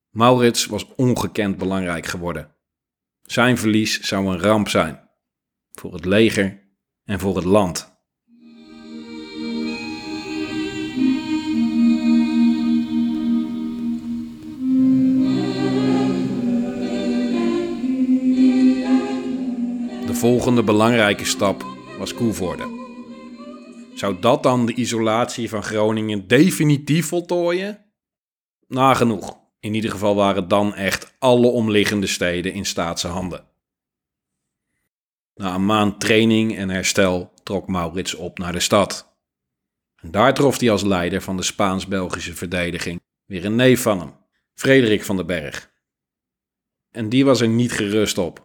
Maurits 0.09 0.65
was 0.65 0.95
ongekend 0.95 1.57
belangrijk 1.57 2.05
geworden. 2.05 2.55
Zijn 3.21 3.57
verlies 3.57 3.99
zou 3.99 4.27
een 4.27 4.39
ramp 4.39 4.69
zijn. 4.69 5.09
Voor 5.71 5.93
het 5.93 6.05
leger 6.05 6.77
en 7.03 7.19
voor 7.19 7.35
het 7.35 7.45
land. 7.45 7.94
De 20.16 20.22
volgende 20.22 20.63
belangrijke 20.63 21.26
stap 21.26 21.66
was 21.97 22.13
Koevoorde. 22.13 22.68
Zou 23.95 24.20
dat 24.20 24.43
dan 24.43 24.66
de 24.66 24.74
isolatie 24.74 25.49
van 25.49 25.63
Groningen 25.63 26.28
definitief 26.28 27.07
voltooien? 27.07 27.86
Nagenoeg. 28.68 29.38
In 29.59 29.74
ieder 29.74 29.91
geval 29.91 30.16
waren 30.16 30.47
dan 30.47 30.76
echt 30.76 31.13
alle 31.20 31.47
omliggende 31.47 32.07
steden 32.07 32.53
in 32.53 32.66
staatse 32.66 33.07
handen. 33.07 33.45
Na 35.34 35.55
een 35.55 35.66
maand 35.66 35.99
training 35.99 36.57
en 36.57 36.70
herstel 36.70 37.32
trok 37.43 37.68
Maurits 37.68 38.13
op 38.13 38.38
naar 38.38 38.53
de 38.53 38.59
stad. 38.59 39.18
En 39.95 40.11
daar 40.11 40.34
trof 40.34 40.59
hij 40.59 40.72
als 40.72 40.84
leider 40.84 41.22
van 41.22 41.38
de 41.38 41.43
Spaans-Belgische 41.43 42.36
verdediging 42.36 43.01
weer 43.26 43.45
een 43.45 43.55
neef 43.55 43.82
van 43.82 43.99
hem, 43.99 44.13
Frederik 44.53 45.03
van 45.03 45.16
den 45.16 45.26
Berg. 45.26 45.72
En 46.91 47.09
die 47.09 47.26
was 47.26 47.41
er 47.41 47.47
niet 47.47 47.72
gerust 47.72 48.18
op. 48.18 48.44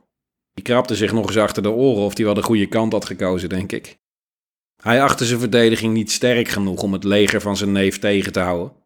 Die 0.54 0.64
krabde 0.64 0.96
zich 0.96 1.12
nog 1.12 1.26
eens 1.26 1.36
achter 1.36 1.62
de 1.62 1.70
oren 1.70 2.02
of 2.02 2.16
hij 2.16 2.24
wel 2.24 2.34
de 2.34 2.42
goede 2.42 2.66
kant 2.66 2.92
had 2.92 3.04
gekozen, 3.04 3.48
denk 3.48 3.72
ik. 3.72 3.98
Hij 4.82 5.02
achtte 5.02 5.24
zijn 5.24 5.40
verdediging 5.40 5.92
niet 5.92 6.10
sterk 6.10 6.48
genoeg 6.48 6.82
om 6.82 6.92
het 6.92 7.04
leger 7.04 7.40
van 7.40 7.56
zijn 7.56 7.72
neef 7.72 7.98
tegen 7.98 8.32
te 8.32 8.40
houden. 8.40 8.76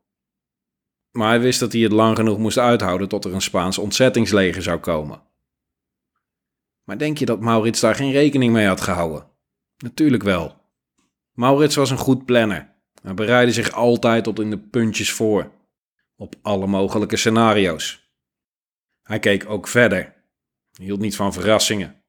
Maar 1.10 1.28
hij 1.28 1.40
wist 1.40 1.60
dat 1.60 1.72
hij 1.72 1.80
het 1.80 1.92
lang 1.92 2.16
genoeg 2.16 2.38
moest 2.38 2.58
uithouden 2.58 3.08
tot 3.08 3.24
er 3.24 3.34
een 3.34 3.40
Spaans 3.40 3.78
ontzettingsleger 3.78 4.62
zou 4.62 4.78
komen. 4.78 5.22
Maar 6.84 6.98
denk 6.98 7.18
je 7.18 7.26
dat 7.26 7.40
Maurits 7.40 7.80
daar 7.80 7.94
geen 7.94 8.12
rekening 8.12 8.52
mee 8.52 8.66
had 8.66 8.80
gehouden? 8.80 9.30
Natuurlijk 9.76 10.22
wel. 10.22 10.56
Maurits 11.32 11.74
was 11.74 11.90
een 11.90 11.98
goed 11.98 12.24
planner. 12.24 12.74
Hij 13.02 13.14
bereidde 13.14 13.52
zich 13.52 13.72
altijd 13.72 14.24
tot 14.24 14.40
in 14.40 14.50
de 14.50 14.58
puntjes 14.58 15.12
voor. 15.12 15.52
Op 16.16 16.34
alle 16.42 16.66
mogelijke 16.66 17.16
scenario's. 17.16 18.12
Hij 19.02 19.18
keek 19.18 19.48
ook 19.48 19.68
verder. 19.68 20.14
Hield 20.80 21.00
niet 21.00 21.16
van 21.16 21.32
verrassingen. 21.32 22.02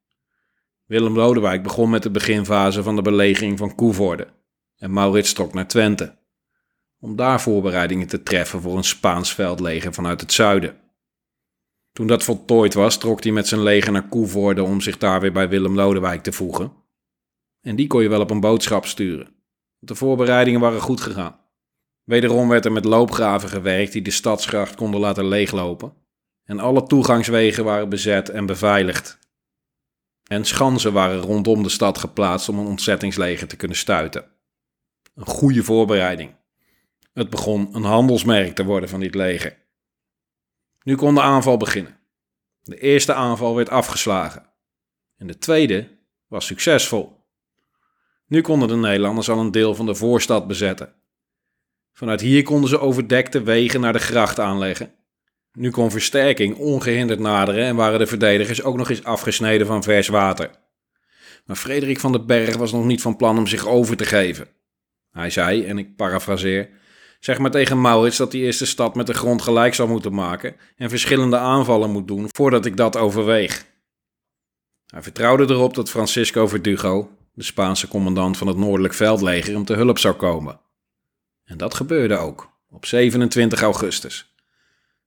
Willem 0.85 1.15
Lodewijk 1.15 1.63
begon 1.63 1.89
met 1.89 2.03
de 2.03 2.11
beginfase 2.11 2.83
van 2.83 2.95
de 2.95 3.01
belegering 3.01 3.57
van 3.57 3.75
Koevoorde. 3.75 4.27
En 4.77 4.91
Maurits 4.91 5.33
trok 5.33 5.53
naar 5.53 5.67
Twente. 5.67 6.17
Om 6.99 7.15
daar 7.15 7.41
voorbereidingen 7.41 8.07
te 8.07 8.23
treffen 8.23 8.61
voor 8.61 8.77
een 8.77 8.83
Spaans 8.83 9.33
veldleger 9.33 9.93
vanuit 9.93 10.21
het 10.21 10.33
zuiden. 10.33 10.77
Toen 11.91 12.07
dat 12.07 12.23
voltooid 12.23 12.73
was, 12.73 12.97
trok 12.97 13.23
hij 13.23 13.31
met 13.31 13.47
zijn 13.47 13.61
leger 13.61 13.91
naar 13.91 14.07
Koevoorde 14.07 14.63
om 14.63 14.81
zich 14.81 14.97
daar 14.97 15.21
weer 15.21 15.31
bij 15.31 15.49
Willem 15.49 15.75
Lodewijk 15.75 16.23
te 16.23 16.31
voegen. 16.31 16.73
En 17.61 17.75
die 17.75 17.87
kon 17.87 18.01
je 18.01 18.09
wel 18.09 18.21
op 18.21 18.29
een 18.29 18.39
boodschap 18.39 18.85
sturen. 18.85 19.35
De 19.79 19.95
voorbereidingen 19.95 20.59
waren 20.59 20.81
goed 20.81 21.01
gegaan. 21.01 21.39
Wederom 22.03 22.47
werd 22.47 22.65
er 22.65 22.71
met 22.71 22.85
loopgraven 22.85 23.49
gewerkt 23.49 23.91
die 23.91 24.01
de 24.01 24.11
stadsgracht 24.11 24.75
konden 24.75 24.99
laten 24.99 25.27
leeglopen. 25.27 25.93
En 26.45 26.59
alle 26.59 26.83
toegangswegen 26.83 27.63
waren 27.63 27.89
bezet 27.89 28.29
en 28.29 28.45
beveiligd. 28.45 29.19
En 30.23 30.45
schansen 30.45 30.93
waren 30.93 31.19
rondom 31.19 31.63
de 31.63 31.69
stad 31.69 31.97
geplaatst 31.97 32.49
om 32.49 32.59
een 32.59 32.65
ontzettingsleger 32.65 33.47
te 33.47 33.55
kunnen 33.55 33.77
stuiten. 33.77 34.25
Een 35.15 35.25
goede 35.25 35.63
voorbereiding. 35.63 36.35
Het 37.13 37.29
begon 37.29 37.75
een 37.75 37.83
handelsmerk 37.83 38.55
te 38.55 38.63
worden 38.63 38.89
van 38.89 38.99
dit 38.99 39.15
leger. 39.15 39.57
Nu 40.83 40.95
kon 40.95 41.15
de 41.15 41.21
aanval 41.21 41.57
beginnen. 41.57 41.97
De 42.61 42.79
eerste 42.79 43.13
aanval 43.13 43.55
werd 43.55 43.69
afgeslagen. 43.69 44.49
En 45.17 45.27
de 45.27 45.37
tweede 45.37 45.97
was 46.27 46.45
succesvol. 46.45 47.23
Nu 48.27 48.41
konden 48.41 48.67
de 48.67 48.75
Nederlanders 48.75 49.29
al 49.29 49.39
een 49.39 49.51
deel 49.51 49.75
van 49.75 49.85
de 49.85 49.95
voorstad 49.95 50.47
bezetten. 50.47 50.93
Vanuit 51.91 52.21
hier 52.21 52.43
konden 52.43 52.69
ze 52.69 52.79
overdekte 52.79 53.41
wegen 53.43 53.81
naar 53.81 53.93
de 53.93 53.99
gracht 53.99 54.39
aanleggen. 54.39 54.93
Nu 55.55 55.69
kon 55.69 55.91
versterking 55.91 56.57
ongehinderd 56.57 57.19
naderen 57.19 57.65
en 57.65 57.75
waren 57.75 57.99
de 57.99 58.07
verdedigers 58.07 58.63
ook 58.63 58.77
nog 58.77 58.89
eens 58.89 59.03
afgesneden 59.03 59.67
van 59.67 59.83
vers 59.83 60.07
water. 60.07 60.49
Maar 61.45 61.55
Frederik 61.55 61.99
van 61.99 62.11
den 62.11 62.25
Berg 62.25 62.55
was 62.55 62.71
nog 62.71 62.85
niet 62.85 63.01
van 63.01 63.15
plan 63.15 63.37
om 63.37 63.47
zich 63.47 63.67
over 63.67 63.97
te 63.97 64.05
geven. 64.05 64.47
Hij 65.11 65.29
zei, 65.29 65.65
en 65.65 65.77
ik 65.77 65.95
parafraseer, 65.95 66.69
zeg 67.19 67.37
maar 67.37 67.51
tegen 67.51 67.81
Maurits 67.81 68.17
dat 68.17 68.31
hij 68.31 68.41
eerst 68.41 68.59
de 68.59 68.65
stad 68.65 68.95
met 68.95 69.07
de 69.07 69.13
grond 69.13 69.41
gelijk 69.41 69.73
zou 69.73 69.89
moeten 69.89 70.13
maken 70.13 70.55
en 70.77 70.89
verschillende 70.89 71.37
aanvallen 71.37 71.91
moet 71.91 72.07
doen 72.07 72.29
voordat 72.31 72.65
ik 72.65 72.77
dat 72.77 72.97
overweeg. 72.97 73.65
Hij 74.85 75.03
vertrouwde 75.03 75.53
erop 75.53 75.73
dat 75.73 75.89
Francisco 75.89 76.47
Verdugo, 76.47 77.09
de 77.33 77.43
Spaanse 77.43 77.87
commandant 77.87 78.37
van 78.37 78.47
het 78.47 78.57
Noordelijk 78.57 78.93
Veldleger, 78.93 79.53
hem 79.53 79.65
te 79.65 79.73
hulp 79.73 79.97
zou 79.97 80.15
komen. 80.15 80.59
En 81.45 81.57
dat 81.57 81.73
gebeurde 81.73 82.17
ook, 82.17 82.49
op 82.69 82.85
27 82.85 83.61
augustus. 83.61 84.34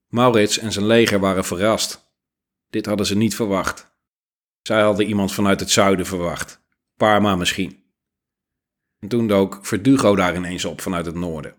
Maurits 0.08 0.58
en 0.58 0.72
zijn 0.72 0.86
leger 0.86 1.18
waren 1.18 1.44
verrast. 1.44 2.12
Dit 2.70 2.86
hadden 2.86 3.06
ze 3.06 3.16
niet 3.16 3.34
verwacht. 3.34 3.96
Zij 4.62 4.82
hadden 4.82 5.06
iemand 5.06 5.32
vanuit 5.32 5.60
het 5.60 5.70
zuiden 5.70 6.06
verwacht, 6.06 6.60
Parma 6.96 7.36
misschien. 7.36 7.82
En 9.00 9.08
toen 9.08 9.26
dook 9.26 9.58
Verdugo 9.62 10.16
daar 10.16 10.36
ineens 10.36 10.64
op 10.64 10.80
vanuit 10.80 11.06
het 11.06 11.14
noorden. 11.14 11.54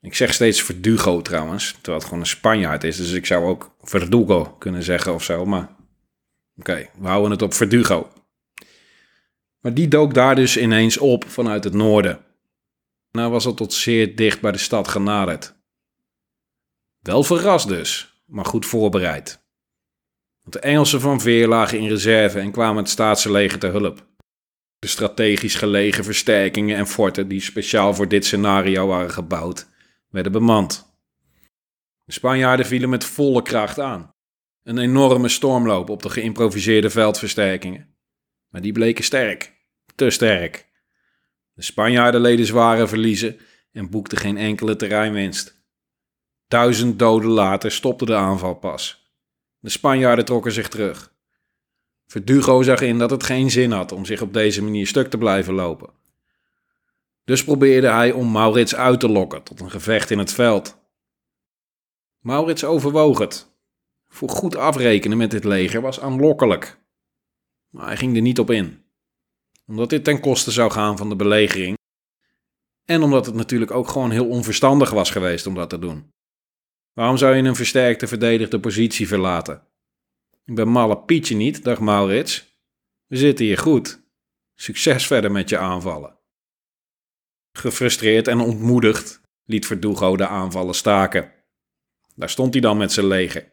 Ik 0.00 0.14
zeg 0.14 0.34
steeds 0.34 0.62
Verdugo 0.62 1.22
trouwens, 1.22 1.72
terwijl 1.72 1.96
het 1.96 2.04
gewoon 2.04 2.20
een 2.20 2.26
Spanjaard 2.26 2.84
is, 2.84 2.96
dus 2.96 3.12
ik 3.12 3.26
zou 3.26 3.44
ook 3.44 3.74
Verdugo 3.80 4.44
kunnen 4.44 4.82
zeggen 4.82 5.14
of 5.14 5.24
zo, 5.24 5.44
maar 5.44 5.76
oké, 6.56 6.88
we 6.98 7.06
houden 7.06 7.30
het 7.30 7.42
op 7.42 7.54
Verdugo. 7.54 8.12
Maar 9.60 9.74
die 9.74 9.88
dook 9.88 10.14
daar 10.14 10.34
dus 10.34 10.56
ineens 10.56 10.98
op 10.98 11.24
vanuit 11.28 11.64
het 11.64 11.74
noorden. 11.74 12.24
Nou 13.10 13.30
was 13.30 13.44
het 13.44 13.56
tot 13.56 13.72
zeer 13.72 14.16
dicht 14.16 14.40
bij 14.40 14.52
de 14.52 14.58
stad 14.58 14.88
genaderd. 14.88 15.61
Wel 17.02 17.22
verrast 17.24 17.68
dus, 17.68 18.22
maar 18.26 18.44
goed 18.44 18.66
voorbereid. 18.66 19.44
Want 20.42 20.52
de 20.52 20.60
Engelsen 20.60 21.00
van 21.00 21.20
Veer 21.20 21.48
lagen 21.48 21.78
in 21.78 21.88
reserve 21.88 22.38
en 22.38 22.52
kwamen 22.52 22.82
het 22.82 22.88
staatse 22.90 23.30
leger 23.30 23.58
te 23.58 23.66
hulp. 23.66 24.06
De 24.78 24.86
strategisch 24.86 25.54
gelegen 25.54 26.04
versterkingen 26.04 26.76
en 26.76 26.86
forten 26.86 27.28
die 27.28 27.40
speciaal 27.40 27.94
voor 27.94 28.08
dit 28.08 28.24
scenario 28.24 28.86
waren 28.86 29.10
gebouwd, 29.10 29.68
werden 30.08 30.32
bemand. 30.32 30.96
De 32.04 32.12
Spanjaarden 32.12 32.66
vielen 32.66 32.88
met 32.88 33.04
volle 33.04 33.42
kracht 33.42 33.78
aan. 33.78 34.10
Een 34.62 34.78
enorme 34.78 35.28
stormloop 35.28 35.90
op 35.90 36.02
de 36.02 36.10
geïmproviseerde 36.10 36.90
veldversterkingen. 36.90 37.96
Maar 38.48 38.60
die 38.60 38.72
bleken 38.72 39.04
sterk, 39.04 39.52
te 39.94 40.10
sterk. 40.10 40.70
De 41.52 41.62
Spanjaarden 41.62 42.20
leden 42.20 42.46
zware 42.46 42.88
verliezen 42.88 43.38
en 43.72 43.90
boekten 43.90 44.18
geen 44.18 44.36
enkele 44.36 44.76
terreinwinst. 44.76 45.61
Duizend 46.52 46.98
doden 46.98 47.30
later 47.30 47.70
stopte 47.70 48.04
de 48.04 48.14
aanval 48.14 48.54
pas. 48.54 49.12
De 49.58 49.70
Spanjaarden 49.70 50.24
trokken 50.24 50.52
zich 50.52 50.68
terug. 50.68 51.14
Verdugo 52.06 52.62
zag 52.62 52.80
in 52.80 52.98
dat 52.98 53.10
het 53.10 53.22
geen 53.22 53.50
zin 53.50 53.70
had 53.70 53.92
om 53.92 54.04
zich 54.04 54.22
op 54.22 54.32
deze 54.32 54.62
manier 54.62 54.86
stuk 54.86 55.10
te 55.10 55.18
blijven 55.18 55.54
lopen. 55.54 55.90
Dus 57.24 57.44
probeerde 57.44 57.88
hij 57.88 58.12
om 58.12 58.32
Maurits 58.32 58.74
uit 58.74 59.00
te 59.00 59.08
lokken 59.08 59.42
tot 59.42 59.60
een 59.60 59.70
gevecht 59.70 60.10
in 60.10 60.18
het 60.18 60.32
veld. 60.32 60.78
Maurits 62.18 62.64
overwoog 62.64 63.18
het. 63.18 63.54
Voor 64.08 64.28
goed 64.28 64.56
afrekenen 64.56 65.18
met 65.18 65.30
dit 65.30 65.44
leger 65.44 65.80
was 65.80 66.00
aanlokkelijk. 66.00 66.78
Maar 67.68 67.86
hij 67.86 67.96
ging 67.96 68.16
er 68.16 68.22
niet 68.22 68.38
op 68.38 68.50
in. 68.50 68.84
Omdat 69.66 69.90
dit 69.90 70.04
ten 70.04 70.20
koste 70.20 70.50
zou 70.50 70.70
gaan 70.70 70.96
van 70.96 71.08
de 71.08 71.16
belegering. 71.16 71.76
En 72.84 73.02
omdat 73.02 73.26
het 73.26 73.34
natuurlijk 73.34 73.70
ook 73.70 73.88
gewoon 73.88 74.10
heel 74.10 74.28
onverstandig 74.28 74.90
was 74.90 75.10
geweest 75.10 75.46
om 75.46 75.54
dat 75.54 75.70
te 75.70 75.78
doen. 75.78 76.10
Waarom 76.92 77.16
zou 77.16 77.36
je 77.36 77.42
een 77.42 77.56
versterkte 77.56 78.06
verdedigde 78.06 78.60
positie 78.60 79.08
verlaten? 79.08 79.66
Ik 80.44 80.54
ben 80.54 80.68
malle 80.68 80.98
Pietje 80.98 81.36
niet, 81.36 81.64
dacht 81.64 81.80
Maurits. 81.80 82.60
We 83.06 83.16
zitten 83.16 83.44
hier 83.44 83.58
goed. 83.58 84.02
Succes 84.54 85.06
verder 85.06 85.32
met 85.32 85.48
je 85.48 85.58
aanvallen. 85.58 86.18
Gefrustreerd 87.52 88.28
en 88.28 88.40
ontmoedigd 88.40 89.20
liet 89.44 89.66
Verdugo 89.66 90.16
de 90.16 90.26
aanvallen 90.26 90.74
staken. 90.74 91.32
Daar 92.14 92.30
stond 92.30 92.52
hij 92.52 92.62
dan 92.62 92.76
met 92.76 92.92
zijn 92.92 93.06
leger. 93.06 93.52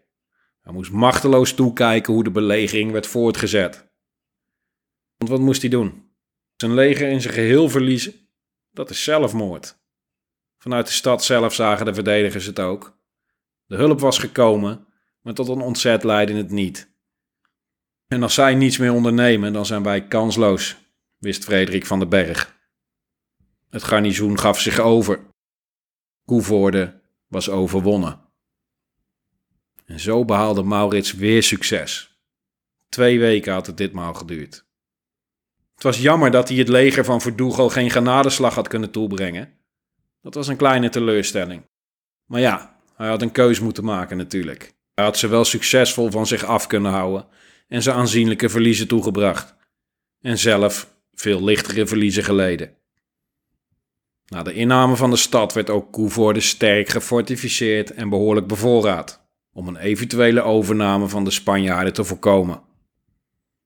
Hij 0.61 0.73
moest 0.73 0.91
machteloos 0.91 1.53
toekijken 1.53 2.13
hoe 2.13 2.23
de 2.23 2.31
belegering 2.31 2.91
werd 2.91 3.07
voortgezet. 3.07 3.91
Want 5.17 5.31
wat 5.31 5.39
moest 5.39 5.61
hij 5.61 5.69
doen? 5.69 6.11
Zijn 6.55 6.73
leger 6.73 7.09
in 7.09 7.21
zijn 7.21 7.33
geheel 7.33 7.69
verliezen? 7.69 8.13
Dat 8.71 8.89
is 8.89 9.03
zelfmoord. 9.03 9.79
Vanuit 10.57 10.87
de 10.87 10.93
stad 10.93 11.23
zelf 11.23 11.53
zagen 11.53 11.85
de 11.85 11.93
verdedigers 11.93 12.45
het 12.45 12.59
ook. 12.59 12.98
De 13.69 13.75
hulp 13.75 13.99
was 13.99 14.17
gekomen, 14.17 14.87
maar 15.21 15.33
tot 15.33 15.47
een 15.47 15.61
ontzet 15.61 16.03
leidde 16.03 16.33
het 16.33 16.51
niet. 16.51 16.93
En 18.07 18.23
als 18.23 18.33
zij 18.33 18.55
niets 18.55 18.77
meer 18.77 18.93
ondernemen, 18.93 19.53
dan 19.53 19.65
zijn 19.65 19.83
wij 19.83 20.07
kansloos, 20.07 20.77
wist 21.17 21.43
Frederik 21.43 21.85
van 21.85 21.99
den 21.99 22.09
Berg. 22.09 22.57
Het 23.69 23.83
garnizoen 23.83 24.39
gaf 24.39 24.59
zich 24.59 24.79
over. 24.79 25.19
Koevoorde 26.25 27.01
was 27.27 27.49
overwonnen. 27.49 28.21
En 29.85 29.99
zo 29.99 30.25
behaalde 30.25 30.63
Maurits 30.63 31.13
weer 31.13 31.43
succes. 31.43 32.19
Twee 32.87 33.19
weken 33.19 33.53
had 33.53 33.67
het 33.67 33.77
ditmaal 33.77 34.13
geduurd. 34.13 34.65
Het 35.73 35.83
was 35.83 36.01
jammer 36.01 36.31
dat 36.31 36.49
hij 36.49 36.57
het 36.57 36.69
leger 36.69 37.05
van 37.05 37.21
Verdougal 37.21 37.69
geen 37.69 37.89
genadeslag 37.89 38.55
had 38.55 38.67
kunnen 38.67 38.91
toebrengen. 38.91 39.53
Dat 40.21 40.33
was 40.33 40.47
een 40.47 40.57
kleine 40.57 40.89
teleurstelling. 40.89 41.69
Maar 42.25 42.41
ja, 42.41 42.78
hij 42.99 43.09
had 43.09 43.21
een 43.21 43.31
keus 43.31 43.59
moeten 43.59 43.83
maken 43.83 44.17
natuurlijk. 44.17 44.73
Hij 44.93 45.05
had 45.05 45.17
ze 45.17 45.27
wel 45.27 45.45
succesvol 45.45 46.11
van 46.11 46.27
zich 46.27 46.43
af 46.43 46.67
kunnen 46.67 46.91
houden 46.91 47.25
en 47.67 47.81
ze 47.81 47.91
aanzienlijke 47.91 48.49
verliezen 48.49 48.87
toegebracht. 48.87 49.55
En 50.21 50.37
zelf 50.37 50.93
veel 51.13 51.43
lichtere 51.43 51.87
verliezen 51.87 52.23
geleden. 52.23 52.73
Na 54.25 54.43
de 54.43 54.53
inname 54.53 54.95
van 54.95 55.09
de 55.09 55.15
stad 55.15 55.53
werd 55.53 55.69
ook 55.69 55.91
Koevoorde 55.91 56.39
sterk 56.39 56.89
gefortificeerd 56.89 57.91
en 57.91 58.09
behoorlijk 58.09 58.47
bevoorraad, 58.47 59.21
om 59.53 59.67
een 59.67 59.77
eventuele 59.77 60.41
overname 60.41 61.07
van 61.07 61.23
de 61.23 61.31
Spanjaarden 61.31 61.93
te 61.93 62.03
voorkomen. 62.03 62.61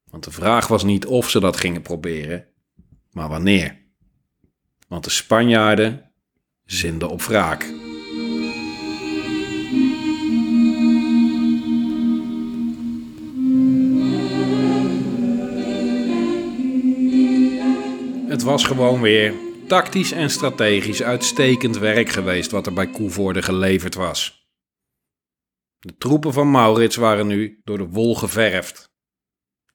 Want 0.09 0.23
de 0.23 0.31
vraag 0.31 0.67
was 0.67 0.83
niet 0.83 1.05
of 1.05 1.29
ze 1.29 1.39
dat 1.39 1.57
gingen 1.57 1.81
proberen, 1.81 2.45
maar 3.11 3.29
wanneer. 3.29 3.77
Want 4.87 5.03
de 5.03 5.09
Spanjaarden 5.09 6.11
zinden 6.65 7.09
op 7.09 7.21
wraak. 7.21 7.92
Het 18.33 18.43
was 18.43 18.65
gewoon 18.65 19.01
weer 19.01 19.33
tactisch 19.67 20.11
en 20.11 20.29
strategisch 20.29 21.03
uitstekend 21.03 21.77
werk 21.77 22.09
geweest 22.09 22.51
wat 22.51 22.65
er 22.65 22.73
bij 22.73 22.87
Koevoorde 22.87 23.41
geleverd 23.41 23.95
was. 23.95 24.47
De 25.79 25.97
troepen 25.97 26.33
van 26.33 26.51
Maurits 26.51 26.95
waren 26.95 27.27
nu 27.27 27.61
door 27.63 27.77
de 27.77 27.87
wol 27.87 28.15
geverfd. 28.15 28.93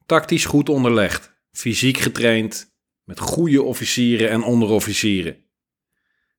Tactisch 0.06 0.44
goed 0.44 0.68
onderlegd, 0.68 1.40
fysiek 1.50 1.96
getraind, 1.96 2.74
met 3.04 3.20
goede 3.20 3.62
officieren 3.62 4.30
en 4.30 4.42
onderofficieren. 4.42 5.44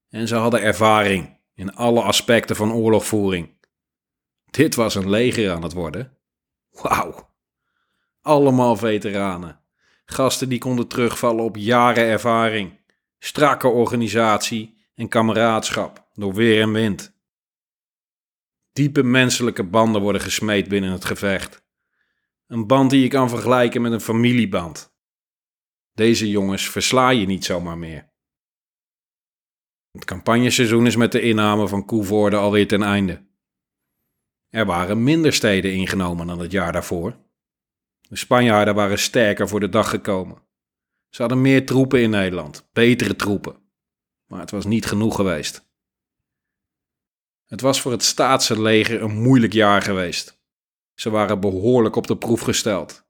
En 0.09 0.27
ze 0.27 0.35
hadden 0.35 0.61
ervaring 0.61 1.39
in 1.53 1.73
alle 1.73 2.01
aspecten 2.01 2.55
van 2.55 2.71
oorlogvoering. 2.71 3.57
Dit 4.45 4.75
was 4.75 4.95
een 4.95 5.09
leger 5.09 5.51
aan 5.51 5.63
het 5.63 5.73
worden. 5.73 6.17
Wauw. 6.69 7.29
Allemaal 8.21 8.75
veteranen. 8.75 9.58
Gasten 10.09 10.49
die 10.49 10.59
konden 10.59 10.87
terugvallen 10.87 11.43
op 11.43 11.55
jaren 11.55 12.03
ervaring, 12.03 12.79
strakke 13.19 13.67
organisatie 13.67 14.77
en 14.95 15.07
kameraadschap 15.07 16.07
door 16.13 16.33
weer 16.33 16.61
en 16.61 16.71
wind. 16.71 17.17
Diepe 18.73 19.03
menselijke 19.03 19.63
banden 19.63 20.01
worden 20.01 20.21
gesmeed 20.21 20.67
binnen 20.67 20.91
het 20.91 21.05
gevecht. 21.05 21.63
Een 22.47 22.67
band 22.67 22.89
die 22.89 23.01
je 23.01 23.07
kan 23.07 23.29
vergelijken 23.29 23.81
met 23.81 23.91
een 23.91 24.01
familieband. 24.01 24.93
Deze 25.93 26.29
jongens 26.29 26.69
versla 26.69 27.09
je 27.09 27.25
niet 27.25 27.45
zomaar 27.45 27.77
meer. 27.77 28.09
Het 29.91 30.05
campagneseizoen 30.05 30.85
is 30.85 30.95
met 30.95 31.11
de 31.11 31.21
inname 31.21 31.67
van 31.67 31.85
Koevoorde 31.85 32.35
alweer 32.35 32.67
ten 32.67 32.83
einde. 32.83 33.27
Er 34.49 34.65
waren 34.65 35.03
minder 35.03 35.33
steden 35.33 35.73
ingenomen 35.73 36.27
dan 36.27 36.39
het 36.39 36.51
jaar 36.51 36.71
daarvoor. 36.71 37.27
De 38.09 38.15
Spanjaarden 38.15 38.75
waren 38.75 38.99
sterker 38.99 39.47
voor 39.47 39.59
de 39.59 39.69
dag 39.69 39.89
gekomen. 39.89 40.37
Ze 41.09 41.21
hadden 41.21 41.41
meer 41.41 41.65
troepen 41.65 42.01
in 42.01 42.09
Nederland, 42.09 42.69
betere 42.73 43.15
troepen. 43.15 43.55
Maar 44.27 44.39
het 44.39 44.51
was 44.51 44.65
niet 44.65 44.85
genoeg 44.85 45.15
geweest. 45.15 45.67
Het 47.45 47.61
was 47.61 47.81
voor 47.81 47.91
het 47.91 48.03
staatse 48.03 48.61
leger 48.61 49.01
een 49.01 49.21
moeilijk 49.21 49.53
jaar 49.53 49.81
geweest. 49.81 50.41
Ze 50.93 51.09
waren 51.09 51.39
behoorlijk 51.39 51.95
op 51.95 52.07
de 52.07 52.17
proef 52.17 52.41
gesteld. 52.41 53.07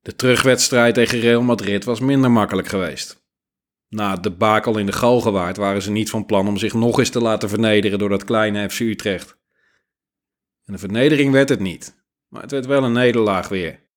De 0.00 0.16
terugwedstrijd 0.16 0.94
tegen 0.94 1.20
Real 1.20 1.42
Madrid 1.42 1.84
was 1.84 2.00
minder 2.00 2.30
makkelijk 2.30 2.68
geweest. 2.68 3.24
Na 3.88 4.10
het 4.10 4.22
debakel 4.22 4.78
in 4.78 4.86
de 4.86 4.92
Galgenwaard 4.92 5.56
waren 5.56 5.82
ze 5.82 5.90
niet 5.90 6.10
van 6.10 6.26
plan 6.26 6.48
om 6.48 6.56
zich 6.56 6.74
nog 6.74 6.98
eens 6.98 7.10
te 7.10 7.20
laten 7.20 7.48
vernederen 7.48 7.98
door 7.98 8.08
dat 8.08 8.24
kleine 8.24 8.70
FC 8.70 8.80
Utrecht. 8.80 9.38
En 10.64 10.72
de 10.72 10.78
vernedering 10.78 11.32
werd 11.32 11.48
het 11.48 11.60
niet, 11.60 12.04
maar 12.28 12.42
het 12.42 12.50
werd 12.50 12.66
wel 12.66 12.84
een 12.84 12.92
nederlaag 12.92 13.48
weer. 13.48 13.90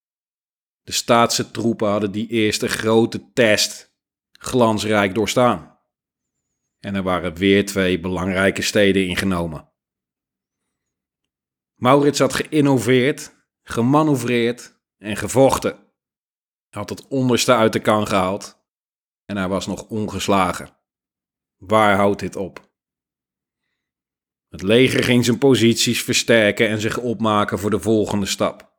De 0.85 0.91
staatse 0.91 1.51
troepen 1.51 1.87
hadden 1.87 2.11
die 2.11 2.27
eerste 2.27 2.67
grote 2.67 3.31
test 3.33 3.95
glansrijk 4.31 5.15
doorstaan. 5.15 5.79
En 6.79 6.95
er 6.95 7.03
waren 7.03 7.33
weer 7.33 7.65
twee 7.65 7.99
belangrijke 7.99 8.61
steden 8.61 9.07
ingenomen. 9.07 9.69
Maurits 11.75 12.19
had 12.19 12.33
geïnnoveerd, 12.33 13.35
gemanoeuvreerd 13.63 14.79
en 14.97 15.15
gevochten. 15.15 15.71
Hij 16.69 16.81
had 16.81 16.89
het 16.89 17.07
onderste 17.07 17.53
uit 17.53 17.73
de 17.73 17.79
kan 17.79 18.07
gehaald 18.07 18.63
en 19.25 19.37
hij 19.37 19.47
was 19.47 19.67
nog 19.67 19.87
ongeslagen. 19.87 20.77
Waar 21.55 21.95
houdt 21.95 22.19
dit 22.19 22.35
op? 22.35 22.69
Het 24.49 24.61
leger 24.61 25.03
ging 25.03 25.25
zijn 25.25 25.37
posities 25.37 26.03
versterken 26.03 26.67
en 26.67 26.81
zich 26.81 26.97
opmaken 26.97 27.59
voor 27.59 27.69
de 27.69 27.79
volgende 27.79 28.25
stap. 28.25 28.77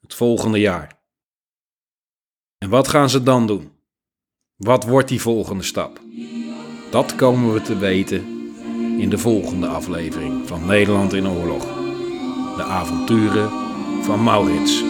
Het 0.00 0.14
volgende 0.14 0.58
jaar. 0.58 1.04
En 2.58 2.68
wat 2.68 2.88
gaan 2.88 3.10
ze 3.10 3.22
dan 3.22 3.46
doen? 3.46 3.70
Wat 4.56 4.84
wordt 4.84 5.08
die 5.08 5.20
volgende 5.20 5.62
stap? 5.62 6.00
Dat 6.90 7.14
komen 7.14 7.52
we 7.52 7.62
te 7.62 7.78
weten 7.78 8.24
in 8.98 9.10
de 9.10 9.18
volgende 9.18 9.66
aflevering 9.66 10.48
van 10.48 10.66
Nederland 10.66 11.12
in 11.12 11.28
oorlog. 11.28 11.62
De 12.56 12.62
avonturen 12.62 13.50
van 14.02 14.22
Maurits. 14.22 14.82